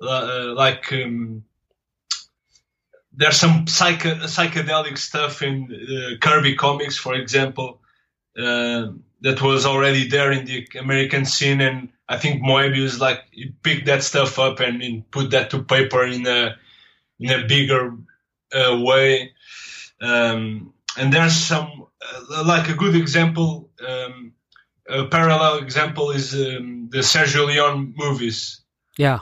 Uh, 0.00 0.52
like 0.54 0.92
um, 0.92 1.44
there's 3.16 3.36
some 3.36 3.64
psychedelic 3.64 4.98
stuff 4.98 5.40
in 5.42 5.68
uh, 5.72 6.18
Kirby 6.20 6.56
comics, 6.56 6.96
for 6.96 7.14
example, 7.14 7.80
uh, 8.36 8.88
that 9.20 9.40
was 9.40 9.64
already 9.64 10.08
there 10.08 10.32
in 10.32 10.44
the 10.44 10.66
American 10.78 11.24
scene, 11.24 11.60
and 11.60 11.88
I 12.08 12.18
think 12.18 12.42
Moebius 12.42 13.00
like 13.00 13.24
he 13.30 13.52
picked 13.62 13.86
that 13.86 14.02
stuff 14.02 14.38
up 14.38 14.60
and, 14.60 14.82
and 14.82 15.10
put 15.10 15.30
that 15.30 15.50
to 15.50 15.62
paper 15.62 16.04
in 16.04 16.26
a 16.26 16.56
in 17.18 17.30
a 17.30 17.46
bigger 17.46 17.96
uh, 18.54 18.78
way. 18.80 19.32
Um, 20.00 20.72
and 20.98 21.12
there's 21.12 21.34
some 21.36 21.86
uh, 22.02 22.44
like 22.44 22.68
a 22.68 22.74
good 22.74 22.94
example, 22.94 23.70
um, 23.86 24.32
a 24.88 25.06
parallel 25.06 25.58
example 25.58 26.10
is 26.10 26.34
um, 26.34 26.88
the 26.90 26.98
Sergio 26.98 27.46
Leone 27.46 27.94
movies 27.96 28.60
Yeah. 28.98 29.20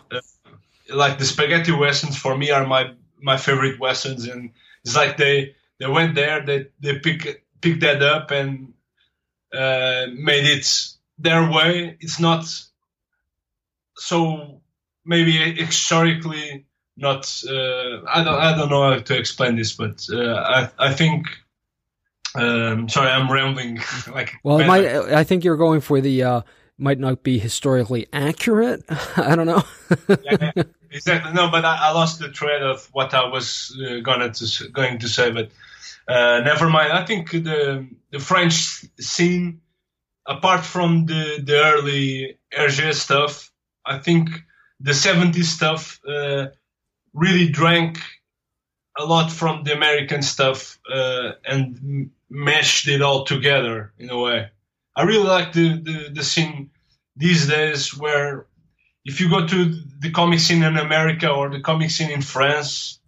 like 0.93 1.19
the 1.19 1.25
spaghetti 1.25 1.73
westerns 1.73 2.17
for 2.19 2.37
me 2.37 2.51
are 2.51 2.67
my 2.67 2.93
my 3.21 3.37
favorite 3.37 3.79
westerns 3.79 4.27
and 4.27 4.51
it's 4.85 4.97
like 4.97 5.17
they 5.17 5.55
they 5.79 5.87
went 5.87 6.15
there 6.15 6.45
they 6.45 6.67
they 6.81 6.99
pick 6.99 7.45
picked 7.61 7.81
that 7.81 8.03
up 8.03 8.31
and 8.33 8.75
uh, 9.55 10.07
made 10.15 10.45
it 10.47 10.67
their 11.19 11.49
way 11.51 11.97
it's 12.01 12.19
not 12.19 12.45
so 13.97 14.61
maybe 15.05 15.33
historically 15.55 16.67
not 16.97 17.25
uh, 17.49 18.03
I 18.07 18.23
don't 18.25 18.35
I 18.35 18.57
don't 18.57 18.71
know 18.71 18.91
how 18.91 18.99
to 18.99 19.19
explain 19.19 19.57
this 19.57 19.73
but 19.73 20.07
uh, 20.13 20.35
I 20.35 20.71
I 20.79 20.93
think 20.93 21.27
um, 22.35 22.89
sorry 22.89 23.11
I'm 23.11 23.31
rambling 23.31 23.81
like 24.15 24.33
Well, 24.43 24.59
it 24.61 24.67
might, 24.67 24.87
I 24.87 25.25
think 25.25 25.45
you're 25.45 25.57
going 25.57 25.81
for 25.81 26.01
the, 26.01 26.23
uh, 26.23 26.43
might 26.79 26.99
not 26.99 27.23
be 27.23 27.39
historically 27.39 28.07
accurate. 28.13 28.85
I 29.17 29.37
don't 29.37 29.47
know. 29.47 29.63
yeah, 30.25 30.53
exactly. 30.91 31.33
No, 31.33 31.51
but 31.51 31.65
I, 31.65 31.89
I 31.89 31.93
lost 31.93 32.19
the 32.19 32.31
thread 32.33 32.63
of 32.63 32.89
what 32.93 33.15
I 33.15 33.27
was 33.29 33.77
uh, 33.87 34.01
gonna 34.01 34.33
to, 34.33 34.69
going 34.71 34.99
to 34.99 35.09
say. 35.09 35.31
But 35.31 35.51
uh, 36.09 36.41
never 36.41 36.69
mind. 36.69 36.93
I 36.93 37.05
think 37.05 37.31
the 37.31 37.87
the 38.11 38.19
French 38.19 38.85
scene, 38.99 39.61
apart 40.27 40.65
from 40.65 41.07
the 41.07 41.41
the 41.45 41.63
early 41.63 42.39
Hergé 42.53 42.95
stuff, 42.95 43.52
I 43.85 43.99
think 43.99 44.31
the 44.81 44.93
'70s 44.93 45.45
stuff 45.45 46.01
uh, 46.07 46.47
really 47.13 47.49
drank 47.49 47.99
a 48.99 49.05
lot 49.05 49.31
from 49.31 49.65
the 49.65 49.75
American 49.75 50.23
stuff 50.23 50.79
uh, 50.93 51.33
and 51.45 52.11
meshed 52.29 52.89
it 52.89 53.03
all 53.03 53.25
together 53.25 53.93
in 53.99 54.11
a 54.11 54.19
way. 54.19 54.51
I 54.95 55.03
really 55.05 55.27
like 55.27 55.53
the, 55.53 55.79
the, 55.79 56.11
the 56.13 56.25
scene 56.25 56.71
these 57.17 57.49
days 57.49 57.97
where 57.97 58.47
if 59.05 59.21
you 59.21 59.31
go 59.31 59.47
to 59.47 59.75
the 59.99 60.11
comic 60.11 60.41
scene 60.41 60.63
in 60.63 60.77
America 60.77 61.31
or 61.31 61.51
the 61.51 61.61
comic 61.61 61.91
scene 61.91 62.11
in 62.11 62.23
France, 62.23 63.01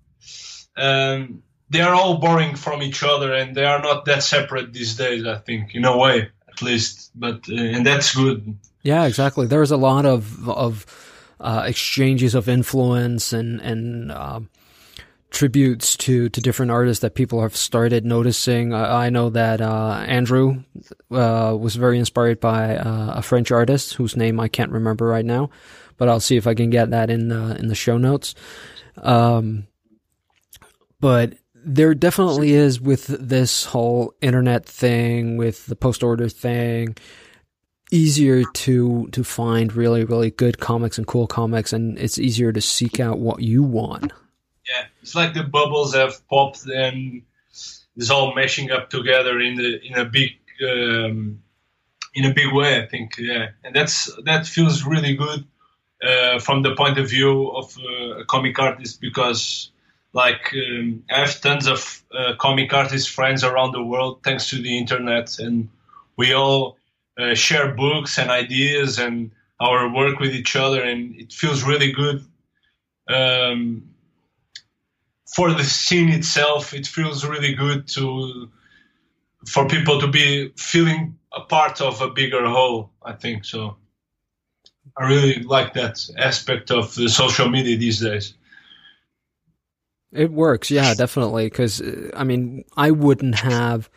um, 0.77 1.43
they 1.71 1.81
are 1.81 1.95
all 1.95 2.19
borrowing 2.19 2.57
from 2.57 2.83
each 2.83 3.03
other 3.03 3.33
and 3.33 3.55
they 3.55 3.65
are 3.65 3.81
not 3.81 4.05
that 4.07 4.23
separate 4.23 4.73
these 4.73 4.97
days, 4.97 5.27
I 5.27 5.39
think, 5.39 5.75
in 5.75 5.85
a 5.85 5.97
way, 5.97 6.29
at 6.49 6.63
least. 6.63 7.11
But 7.15 7.49
uh, 7.49 7.55
and 7.55 7.87
that's 7.87 8.15
good. 8.15 8.59
Yeah, 8.85 9.07
exactly. 9.07 9.47
There's 9.47 9.71
a 9.73 9.79
lot 9.79 10.05
of 10.07 10.49
of 10.49 10.87
uh, 11.41 11.65
exchanges 11.67 12.35
of 12.35 12.49
influence 12.49 13.33
and 13.33 13.61
and 13.61 14.13
um, 14.13 14.51
tributes 15.31 15.97
to 15.97 16.29
to 16.29 16.41
different 16.41 16.71
artists 16.71 17.01
that 17.01 17.15
people 17.15 17.41
have 17.41 17.57
started 17.57 18.05
noticing. 18.05 18.75
I, 18.75 19.07
I 19.07 19.11
know 19.11 19.31
that 19.31 19.63
uh, 19.63 20.05
Andrew 20.07 20.63
uh, 21.11 21.57
was 21.59 21.77
very 21.77 21.99
inspired 21.99 22.41
by 22.41 22.77
uh, 22.77 23.15
a 23.17 23.23
French 23.23 23.51
artist 23.51 23.95
whose 23.95 24.17
name 24.17 24.39
I 24.39 24.49
can't 24.49 24.71
remember 24.71 25.07
right 25.07 25.25
now, 25.25 25.49
but 25.97 26.11
I'll 26.11 26.21
see 26.21 26.37
if 26.37 26.47
I 26.47 26.55
can 26.55 26.69
get 26.69 26.91
that 26.91 27.09
in 27.09 27.29
the 27.29 27.57
in 27.59 27.69
the 27.69 27.75
show 27.75 27.97
notes. 27.97 28.35
Um, 28.99 29.67
but 31.01 31.35
there 31.55 31.95
definitely 31.95 32.53
is 32.53 32.83
with 32.83 33.07
this 33.07 33.65
whole 33.65 34.13
internet 34.21 34.67
thing, 34.67 35.39
with 35.39 35.65
the 35.67 35.77
post 35.77 36.03
order 36.03 36.29
thing, 36.29 36.97
easier 37.91 38.45
to 38.45 39.09
to 39.13 39.25
find 39.25 39.75
really 39.75 40.05
really 40.05 40.31
good 40.31 40.59
comics 40.59 40.99
and 40.99 41.07
cool 41.07 41.27
comics, 41.27 41.73
and 41.73 41.99
it's 41.99 42.19
easier 42.19 42.53
to 42.53 42.61
seek 42.61 43.01
out 43.01 43.19
what 43.19 43.41
you 43.41 43.63
want. 43.63 44.13
Yeah, 44.69 44.87
it's 45.03 45.15
like 45.15 45.35
the 45.35 45.45
bubbles 45.45 45.95
have 45.95 46.27
popped 46.29 46.67
and 46.67 47.23
it's 47.97 48.11
all 48.11 48.35
meshing 48.35 48.71
up 48.71 48.91
together 48.91 49.39
in 49.39 49.57
the 49.57 49.81
in 49.87 49.95
a 49.95 50.05
big 50.05 50.31
um, 50.63 51.43
in 52.15 52.25
a 52.25 52.35
big 52.35 52.53
way. 52.53 52.81
I 52.81 52.87
think, 52.87 53.17
yeah, 53.19 53.51
and 53.63 53.75
that's 53.75 54.11
that 54.25 54.47
feels 54.47 54.85
really 54.85 55.15
good 55.15 55.45
uh, 56.03 56.39
from 56.39 56.63
the 56.63 56.75
point 56.75 56.99
of 56.99 57.09
view 57.09 57.51
of 57.51 57.77
uh, 57.79 58.21
a 58.21 58.25
comic 58.25 58.59
artist 58.59 59.01
because, 59.01 59.71
like, 60.13 60.55
um, 60.55 61.05
I 61.11 61.21
have 61.21 61.41
tons 61.41 61.67
of 61.67 62.03
uh, 62.17 62.35
comic 62.39 62.73
artist 62.73 63.11
friends 63.11 63.45
around 63.45 63.73
the 63.73 63.83
world 63.83 64.21
thanks 64.25 64.51
to 64.51 64.63
the 64.63 64.79
internet, 64.79 65.39
and 65.39 65.69
we 66.17 66.33
all 66.33 66.79
uh, 67.19 67.35
share 67.35 67.75
books 67.75 68.19
and 68.19 68.31
ideas 68.31 68.99
and 68.99 69.31
our 69.61 69.93
work 69.93 70.19
with 70.19 70.35
each 70.35 70.57
other, 70.57 70.83
and 70.83 71.15
it 71.17 71.33
feels 71.33 71.63
really 71.63 71.93
good. 71.93 72.25
Um, 73.09 73.91
for 75.35 75.53
the 75.53 75.65
scene 75.65 76.11
itself, 76.11 76.75
it 76.75 76.87
feels 76.87 77.25
really 77.25 77.55
good 77.55 77.89
to 77.89 78.51
for 79.47 79.69
people 79.69 80.01
to 80.01 80.09
be 80.09 80.53
feeling 80.57 81.19
a 81.33 81.41
part 81.41 81.81
of 81.81 82.01
a 82.01 82.11
bigger 82.11 82.47
whole. 82.47 82.91
I 83.03 83.13
think 83.13 83.45
so. 83.45 83.77
I 84.97 85.07
really 85.07 85.43
like 85.43 85.75
that 85.75 85.99
aspect 86.19 86.71
of 86.71 86.95
the 86.95 87.09
social 87.09 87.49
media 87.49 87.77
these 87.77 88.01
days. 88.01 88.35
It 90.13 90.31
works, 90.31 90.71
yeah, 90.71 90.95
definitely. 90.95 91.47
Because 91.47 91.81
uh, 91.81 92.11
I 92.15 92.25
mean, 92.25 92.65
I 92.77 92.93
wouldn't 92.93 93.35
have 93.37 93.91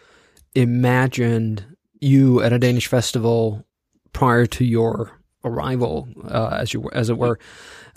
imagined 0.55 1.76
you 1.99 2.41
at 2.41 2.53
a 2.53 2.59
Danish 2.59 2.87
festival 2.87 3.65
prior 4.13 4.45
to 4.45 4.65
your 4.65 5.11
arrival, 5.43 6.07
uh, 6.25 6.57
as 6.59 6.73
you 6.73 6.89
as 6.93 7.09
it 7.09 7.17
were, 7.17 7.39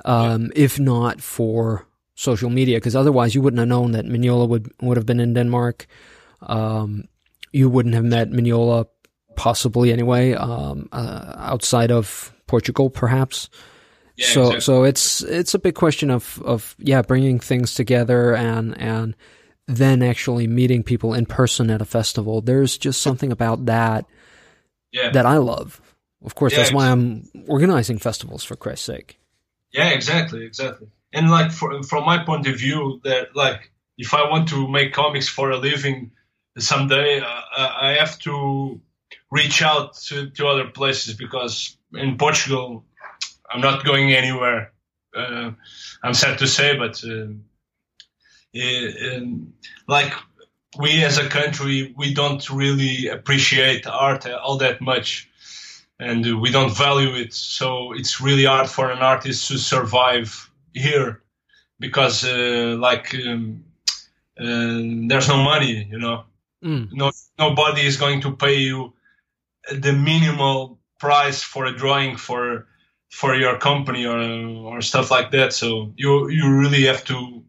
um, 0.04 0.50
if 0.54 0.78
not 0.78 1.20
for 1.20 1.86
social 2.14 2.50
media. 2.50 2.76
Because 2.76 2.96
otherwise, 2.96 3.34
you 3.34 3.42
wouldn't 3.42 3.58
have 3.58 3.68
known 3.68 3.92
that 3.92 4.06
Mignola 4.06 4.48
would 4.48 4.72
would 4.80 4.96
have 4.96 5.06
been 5.06 5.20
in 5.20 5.34
Denmark. 5.34 5.86
Um, 6.42 7.04
you 7.52 7.68
wouldn't 7.68 7.94
have 7.94 8.04
met 8.04 8.30
Mignola 8.30 8.86
possibly 9.36 9.92
anyway, 9.92 10.34
um, 10.34 10.88
uh, 10.92 11.34
outside 11.38 11.90
of 11.90 12.32
Portugal, 12.46 12.90
perhaps. 12.90 13.48
Yeah, 14.16 14.26
so 14.26 14.40
exactly. 14.42 14.60
so 14.60 14.84
it's 14.84 15.22
it's 15.22 15.54
a 15.54 15.58
big 15.58 15.74
question 15.74 16.10
of 16.10 16.42
of 16.44 16.76
yeah 16.78 17.00
bringing 17.02 17.40
things 17.40 17.74
together 17.74 18.34
and 18.34 18.76
and 18.78 19.16
then 19.76 20.02
actually 20.02 20.46
meeting 20.46 20.82
people 20.82 21.14
in 21.14 21.26
person 21.26 21.70
at 21.70 21.80
a 21.80 21.84
festival. 21.84 22.40
There's 22.40 22.76
just 22.78 23.00
something 23.02 23.32
about 23.32 23.66
that 23.66 24.06
yeah, 24.92 25.10
that 25.10 25.26
I 25.26 25.36
love. 25.38 25.80
Of 26.24 26.34
course, 26.34 26.52
Yeah, 26.52 26.58
that's 26.58 26.72
why 26.72 26.90
I'm 26.90 27.28
organizing 27.48 27.98
festivals 27.98 28.44
for 28.44 28.56
Christ's 28.56 28.84
sake. 28.86 29.18
yeah, 29.72 29.88
exactly, 29.90 30.44
exactly. 30.44 30.88
And 31.12 31.30
like 31.30 31.50
for, 31.52 31.82
from 31.82 32.04
my 32.04 32.24
point 32.24 32.46
of 32.46 32.56
view, 32.56 33.00
that 33.04 33.34
like 33.34 33.70
if 33.98 34.14
I 34.14 34.28
want 34.28 34.48
to 34.48 34.68
make 34.68 34.92
comics 34.92 35.28
for 35.28 35.50
a 35.50 35.56
living 35.56 36.12
someday, 36.58 37.20
uh, 37.20 37.40
I 37.56 37.96
have 37.98 38.18
to 38.20 38.80
reach 39.30 39.62
out 39.62 39.94
to, 40.08 40.30
to 40.30 40.46
other 40.46 40.66
places 40.68 41.14
because 41.14 41.76
in 41.94 42.16
Portugal, 42.18 42.84
I'm 43.50 43.60
not 43.60 43.84
going 43.84 44.12
anywhere. 44.12 44.72
Uh, 45.16 45.52
I'm 46.02 46.14
sad 46.14 46.38
to 46.38 46.46
say, 46.46 46.76
but 46.76 47.02
um, 47.04 47.44
like 49.86 50.12
we 50.78 51.04
as 51.04 51.18
a 51.18 51.28
country, 51.28 51.94
we 51.96 52.14
don't 52.14 52.48
really 52.50 53.08
appreciate 53.08 53.86
art 53.86 54.26
all 54.26 54.58
that 54.58 54.80
much, 54.80 55.28
and 55.98 56.40
we 56.40 56.50
don't 56.50 56.76
value 56.76 57.14
it. 57.14 57.34
So 57.34 57.92
it's 57.92 58.20
really 58.20 58.44
hard 58.44 58.68
for 58.68 58.90
an 58.90 58.98
artist 58.98 59.48
to 59.48 59.58
survive 59.58 60.50
here 60.74 61.22
because, 61.78 62.24
uh, 62.24 62.76
like, 62.78 63.14
um, 63.14 63.64
uh, 64.38 64.80
there's 65.08 65.28
no 65.28 65.42
money, 65.42 65.86
you 65.90 65.98
know 65.98 66.24
Mm. 66.62 66.92
no 66.92 67.10
nobody 67.38 67.86
is 67.86 67.96
going 67.96 68.20
to 68.20 68.36
pay 68.36 68.58
you 68.58 68.92
the 69.72 69.92
minimal 69.94 70.78
price 70.98 71.42
for 71.42 71.64
a 71.64 71.74
drawing 71.74 72.18
for 72.18 72.66
for 73.08 73.34
your 73.34 73.56
company 73.58 74.04
or 74.04 74.20
or 74.66 74.82
stuff 74.82 75.10
like 75.10 75.30
that 75.30 75.54
so 75.54 75.92
you 75.96 76.28
you 76.28 76.50
really 76.50 76.84
have 76.84 77.02
to 77.04 77.39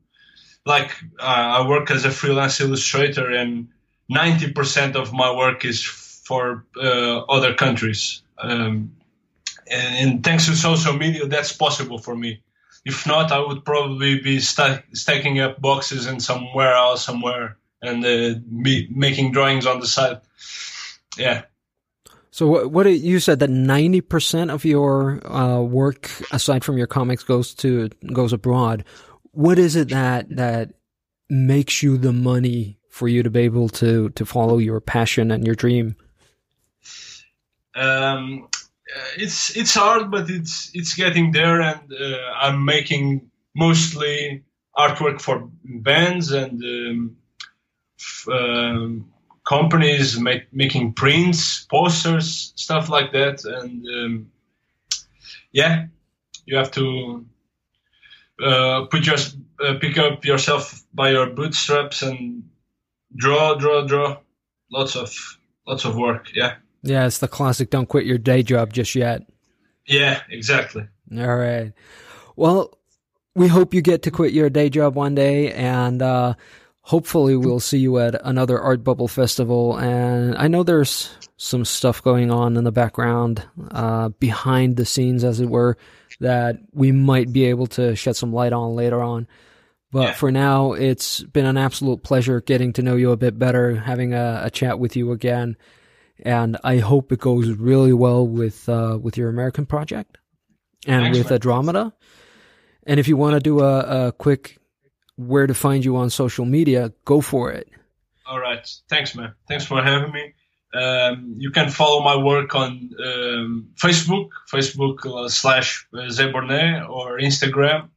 like 0.66 0.92
uh, 1.20 1.24
I 1.24 1.68
work 1.68 1.92
as 1.92 2.06
a 2.06 2.12
freelance 2.12 2.62
illustrator 2.62 3.32
and 3.32 3.70
90% 4.12 4.96
of 4.96 5.14
my 5.14 5.36
work 5.36 5.66
is 5.66 5.84
for 5.84 6.66
uh, 6.78 7.20
other 7.22 7.54
countries 7.54 8.22
um, 8.38 8.96
and, 9.70 9.96
and 9.96 10.24
thanks 10.24 10.46
to 10.46 10.56
social 10.56 10.94
media 10.94 11.26
that's 11.28 11.54
possible 11.54 11.98
for 11.98 12.16
me 12.16 12.42
if 12.86 13.06
not 13.06 13.32
I 13.32 13.40
would 13.40 13.64
probably 13.64 14.20
be 14.20 14.40
sta- 14.40 14.82
stacking 14.94 15.40
up 15.40 15.62
boxes 15.62 16.08
in 16.08 16.20
somewhere 16.20 16.74
else, 16.74 17.06
somewhere 17.06 17.58
and 17.82 18.06
uh, 18.06 18.40
me 18.50 18.88
making 18.92 19.32
drawings 19.32 19.66
on 19.66 19.80
the 19.80 19.88
side. 19.88 20.22
Yeah, 21.18 21.44
So 22.32 22.48
what, 22.48 22.72
what 22.72 22.86
you 22.88 23.20
said 23.20 23.40
that 23.40 23.50
ninety 23.50 24.02
percent 24.02 24.52
of 24.52 24.64
your 24.66 25.26
uh, 25.28 25.62
work, 25.62 26.10
aside 26.32 26.64
from 26.64 26.78
your 26.78 26.88
comics, 26.88 27.24
goes 27.24 27.54
to 27.56 27.90
goes 28.14 28.34
abroad. 28.34 28.86
What 29.32 29.60
is 29.60 29.76
it 29.76 29.90
that 29.90 30.36
that 30.36 30.74
makes 31.30 31.82
you 31.82 31.98
the 31.98 32.14
money 32.14 32.78
for 32.90 33.08
you 33.08 33.24
to 33.24 33.30
be 33.30 33.42
able 33.42 33.70
to 33.70 34.10
to 34.10 34.26
follow 34.26 34.58
your 34.58 34.80
passion 34.82 35.32
and 35.32 35.46
your 35.46 35.56
dream? 35.56 35.96
um, 37.76 38.48
it's 39.18 39.56
it's 39.56 39.74
hard, 39.74 40.12
but 40.12 40.30
it's 40.30 40.72
it's 40.74 40.96
getting 40.96 41.32
there, 41.32 41.62
and 41.62 41.92
uh, 41.94 42.18
I'm 42.36 42.66
making 42.66 43.32
mostly 43.56 44.44
artwork 44.78 45.22
for 45.22 45.50
bands 45.64 46.32
and 46.32 46.62
um, 46.64 47.18
f- 48.00 48.28
um, 48.30 49.12
companies, 49.48 50.20
make, 50.20 50.54
making 50.54 50.94
prints, 50.94 51.66
posters, 51.66 52.54
stuff 52.56 52.90
like 52.90 53.12
that, 53.14 53.44
and 53.46 53.86
um, 53.88 54.32
yeah, 55.52 55.88
you 56.46 56.58
have 56.58 56.72
to 56.72 57.26
uh, 58.44 58.86
put 58.86 59.06
your 59.06 59.18
uh, 59.64 59.78
pick 59.80 59.98
up 59.98 60.26
yourself 60.26 60.84
by 60.94 61.12
your 61.12 61.28
bootstraps 61.28 62.02
and 62.02 62.44
draw, 63.16 63.56
draw, 63.56 63.86
draw. 63.86 64.18
Lots 64.72 64.96
of 64.96 65.14
lots 65.68 65.86
of 65.86 65.96
work. 65.96 66.28
Yeah, 66.34 66.56
Yeah, 66.84 67.06
it's 67.06 67.20
the 67.20 67.28
classic. 67.28 67.70
Don't 67.70 67.90
quit 67.90 68.06
your 68.06 68.18
day 68.18 68.44
job 68.44 68.74
just 68.74 68.96
yet. 68.96 69.24
yeah, 69.86 70.22
exactly. 70.30 70.88
All 71.18 71.36
right. 71.36 71.74
Well, 72.36 72.78
we 73.36 73.48
hope 73.48 73.74
you 73.74 73.82
get 73.82 74.04
to 74.04 74.12
quit 74.12 74.34
your 74.34 74.50
day 74.50 74.70
job 74.70 74.96
one 74.96 75.16
day, 75.16 75.52
and 75.52 76.02
uh, 76.02 76.34
hopefully 76.82 77.36
we'll 77.36 77.60
see 77.60 77.80
you 77.80 78.00
at 78.00 78.16
another 78.26 78.60
Art 78.60 78.84
Bubble 78.84 79.08
festival. 79.08 79.78
And 79.78 80.36
I 80.38 80.48
know 80.48 80.64
there's 80.64 81.10
some 81.38 81.66
stuff 81.66 82.02
going 82.02 82.32
on 82.32 82.56
in 82.56 82.64
the 82.64 82.72
background, 82.72 83.44
uh, 83.72 84.10
behind 84.10 84.78
the 84.78 84.86
scenes, 84.86 85.24
as 85.24 85.40
it 85.40 85.50
were, 85.50 85.78
that 86.22 86.58
we 86.72 86.92
might 86.92 87.32
be 87.34 87.46
able 87.46 87.68
to 87.68 87.96
shed 87.96 88.16
some 88.16 88.32
light 88.34 88.54
on 88.54 88.76
later 88.76 89.02
on. 89.02 89.28
But 89.92 90.02
Yeah. 90.02 90.14
for 90.14 90.32
now, 90.32 90.72
it's 90.74 91.22
been 91.22 91.46
an 91.46 91.58
absolute 91.58 92.02
pleasure 92.02 92.40
getting 92.40 92.72
to 92.74 92.82
know 92.82 92.96
you 92.96 93.12
a 93.12 93.18
bit 93.18 93.38
better, 93.38 93.76
having 93.76 94.14
a, 94.14 94.42
a 94.46 94.50
chat 94.50 94.80
with 94.80 94.96
you 94.96 95.12
again, 95.12 95.58
and 96.24 96.58
I 96.64 96.78
hope 96.78 97.12
it 97.12 97.20
goes 97.20 97.50
really 97.50 97.92
well 97.92 98.26
with 98.26 98.70
uh, 98.70 98.98
with 99.02 99.18
your 99.18 99.28
American 99.30 99.66
project 99.66 100.18
and 100.88 101.04
Thanks, 101.04 101.18
with. 101.18 101.32
Andromeda. 101.32 101.94
And 102.88 103.00
if 103.00 103.08
you 103.08 103.18
want 103.18 103.34
to 103.34 103.40
do 103.42 103.60
a, 103.60 104.08
a 104.08 104.12
quick 104.14 104.58
where 105.18 105.46
to 105.46 105.54
find 105.54 105.84
you 105.84 105.98
on 105.98 106.10
social 106.10 106.46
media, 106.46 106.94
go 107.06 107.20
for 107.22 107.52
it. 107.52 107.68
All 108.26 108.40
right. 108.40 108.66
Thanks, 108.90 109.14
man. 109.14 109.34
Thanks 109.48 109.66
for 109.66 109.84
having 109.84 110.12
me. 110.14 110.34
Um, 110.74 111.36
you 111.38 111.52
can 111.52 111.70
follow 111.70 112.02
my 112.02 112.16
work 112.16 112.56
on 112.56 112.92
um, 113.04 113.70
Facebook, 113.76 114.30
Facebook 114.50 115.06
uh, 115.06 115.28
slash 115.28 115.86
uh, 115.94 116.10
Ze 116.10 116.32
Burnay, 116.32 116.88
or 116.90 117.20
Instagram. 117.20 117.90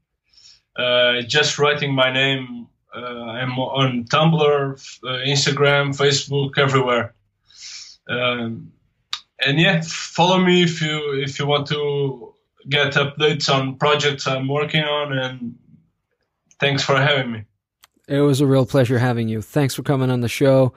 Uh, 0.77 1.23
just 1.23 1.59
writing 1.59 1.95
my 1.95 2.13
name. 2.13 2.67
Uh, 2.95 2.99
I'm 2.99 3.59
on 3.59 4.05
Tumblr, 4.05 4.99
uh, 5.05 5.07
Instagram, 5.07 5.97
Facebook, 5.97 6.59
everywhere. 6.59 7.15
Um, 8.09 8.73
and 9.45 9.61
yeah, 9.61 9.83
follow 9.85 10.39
me 10.39 10.63
if 10.63 10.81
you 10.83 11.21
if 11.21 11.39
you 11.39 11.47
want 11.47 11.67
to 11.69 12.35
get 12.69 12.95
updates 12.95 13.53
on 13.53 13.77
projects 13.77 14.27
I'm 14.27 14.49
working 14.49 14.83
on. 14.83 15.17
And 15.17 15.59
thanks 16.61 16.83
for 16.83 16.97
having 16.97 17.33
me. 17.33 17.45
It 18.09 18.21
was 18.21 18.41
a 18.41 18.47
real 18.47 18.67
pleasure 18.67 18.99
having 18.99 19.29
you. 19.29 19.43
Thanks 19.43 19.75
for 19.75 19.83
coming 19.83 20.11
on 20.11 20.21
the 20.21 20.29
show. 20.29 20.75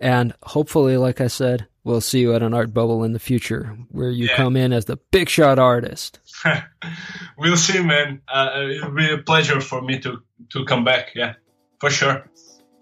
And 0.00 0.32
hopefully, 0.42 0.96
like 0.96 1.20
I 1.20 1.26
said, 1.26 1.66
we'll 1.84 2.00
see 2.00 2.20
you 2.20 2.34
at 2.34 2.42
an 2.42 2.54
art 2.54 2.72
bubble 2.72 3.04
in 3.04 3.12
the 3.12 3.18
future 3.18 3.76
where 3.90 4.08
you 4.10 4.26
Yeah. 4.26 4.36
come 4.36 4.56
in 4.56 4.72
as 4.72 4.86
the 4.86 4.96
big 5.10 5.28
shot 5.28 5.58
artist. 5.58 6.18
we'll 7.38 7.56
see, 7.56 7.82
man. 7.82 8.22
Uh, 8.26 8.66
it'll 8.76 8.92
be 8.94 9.10
a 9.12 9.18
pleasure 9.18 9.60
for 9.60 9.82
me 9.82 9.98
to 10.00 10.22
to 10.50 10.64
come 10.64 10.84
back. 10.84 11.10
Yeah, 11.14 11.34
for 11.80 11.90
sure. 11.90 12.30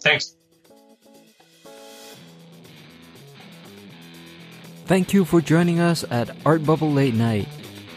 Thanks. 0.02 0.36
Thank 4.86 5.12
you 5.12 5.24
for 5.24 5.40
joining 5.40 5.80
us 5.80 6.04
at 6.10 6.30
Art 6.46 6.64
Bubble 6.64 6.90
Late 6.92 7.14
Night. 7.14 7.48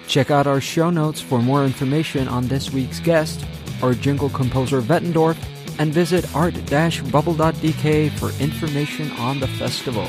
Check 0.07 0.29
out 0.29 0.45
our 0.47 0.59
show 0.59 0.89
notes 0.89 1.21
for 1.21 1.41
more 1.41 1.63
information 1.63 2.27
on 2.27 2.47
this 2.47 2.73
week's 2.73 2.99
guest, 2.99 3.45
our 3.81 3.93
jingle 3.93 4.29
composer 4.29 4.81
Wettendorf, 4.81 5.37
and 5.79 5.93
visit 5.93 6.25
art-bubble.dk 6.35 8.11
for 8.11 8.29
information 8.41 9.11
on 9.11 9.39
the 9.39 9.47
festival. 9.47 10.07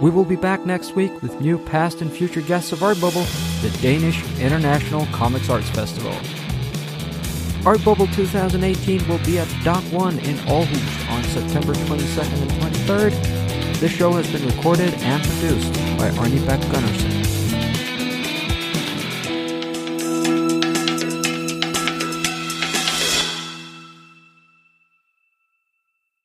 We 0.00 0.10
will 0.10 0.24
be 0.24 0.36
back 0.36 0.64
next 0.64 0.94
week 0.94 1.22
with 1.22 1.40
new 1.40 1.58
past 1.58 2.00
and 2.00 2.12
future 2.12 2.40
guests 2.40 2.70
of 2.72 2.82
Art 2.82 3.00
Bubble, 3.00 3.24
the 3.62 3.76
Danish 3.82 4.22
International 4.38 5.06
Comics 5.06 5.50
Arts 5.50 5.68
Festival. 5.70 6.14
Art 7.66 7.84
Bubble 7.84 8.06
2018 8.08 9.08
will 9.08 9.18
be 9.26 9.38
at 9.38 9.48
Dock 9.64 9.82
1 9.92 10.18
in 10.20 10.36
Aarhus 10.46 11.10
on 11.10 11.24
September 11.24 11.74
22nd 11.74 12.42
and 12.42 12.50
23rd. 12.52 13.80
This 13.80 13.92
show 13.92 14.12
has 14.12 14.30
been 14.30 14.46
recorded 14.46 14.94
and 14.94 15.22
produced 15.22 15.72
by 15.98 16.10
Arni 16.18 16.38
Beck 16.46 16.60
Gunnarsson. 16.60 17.27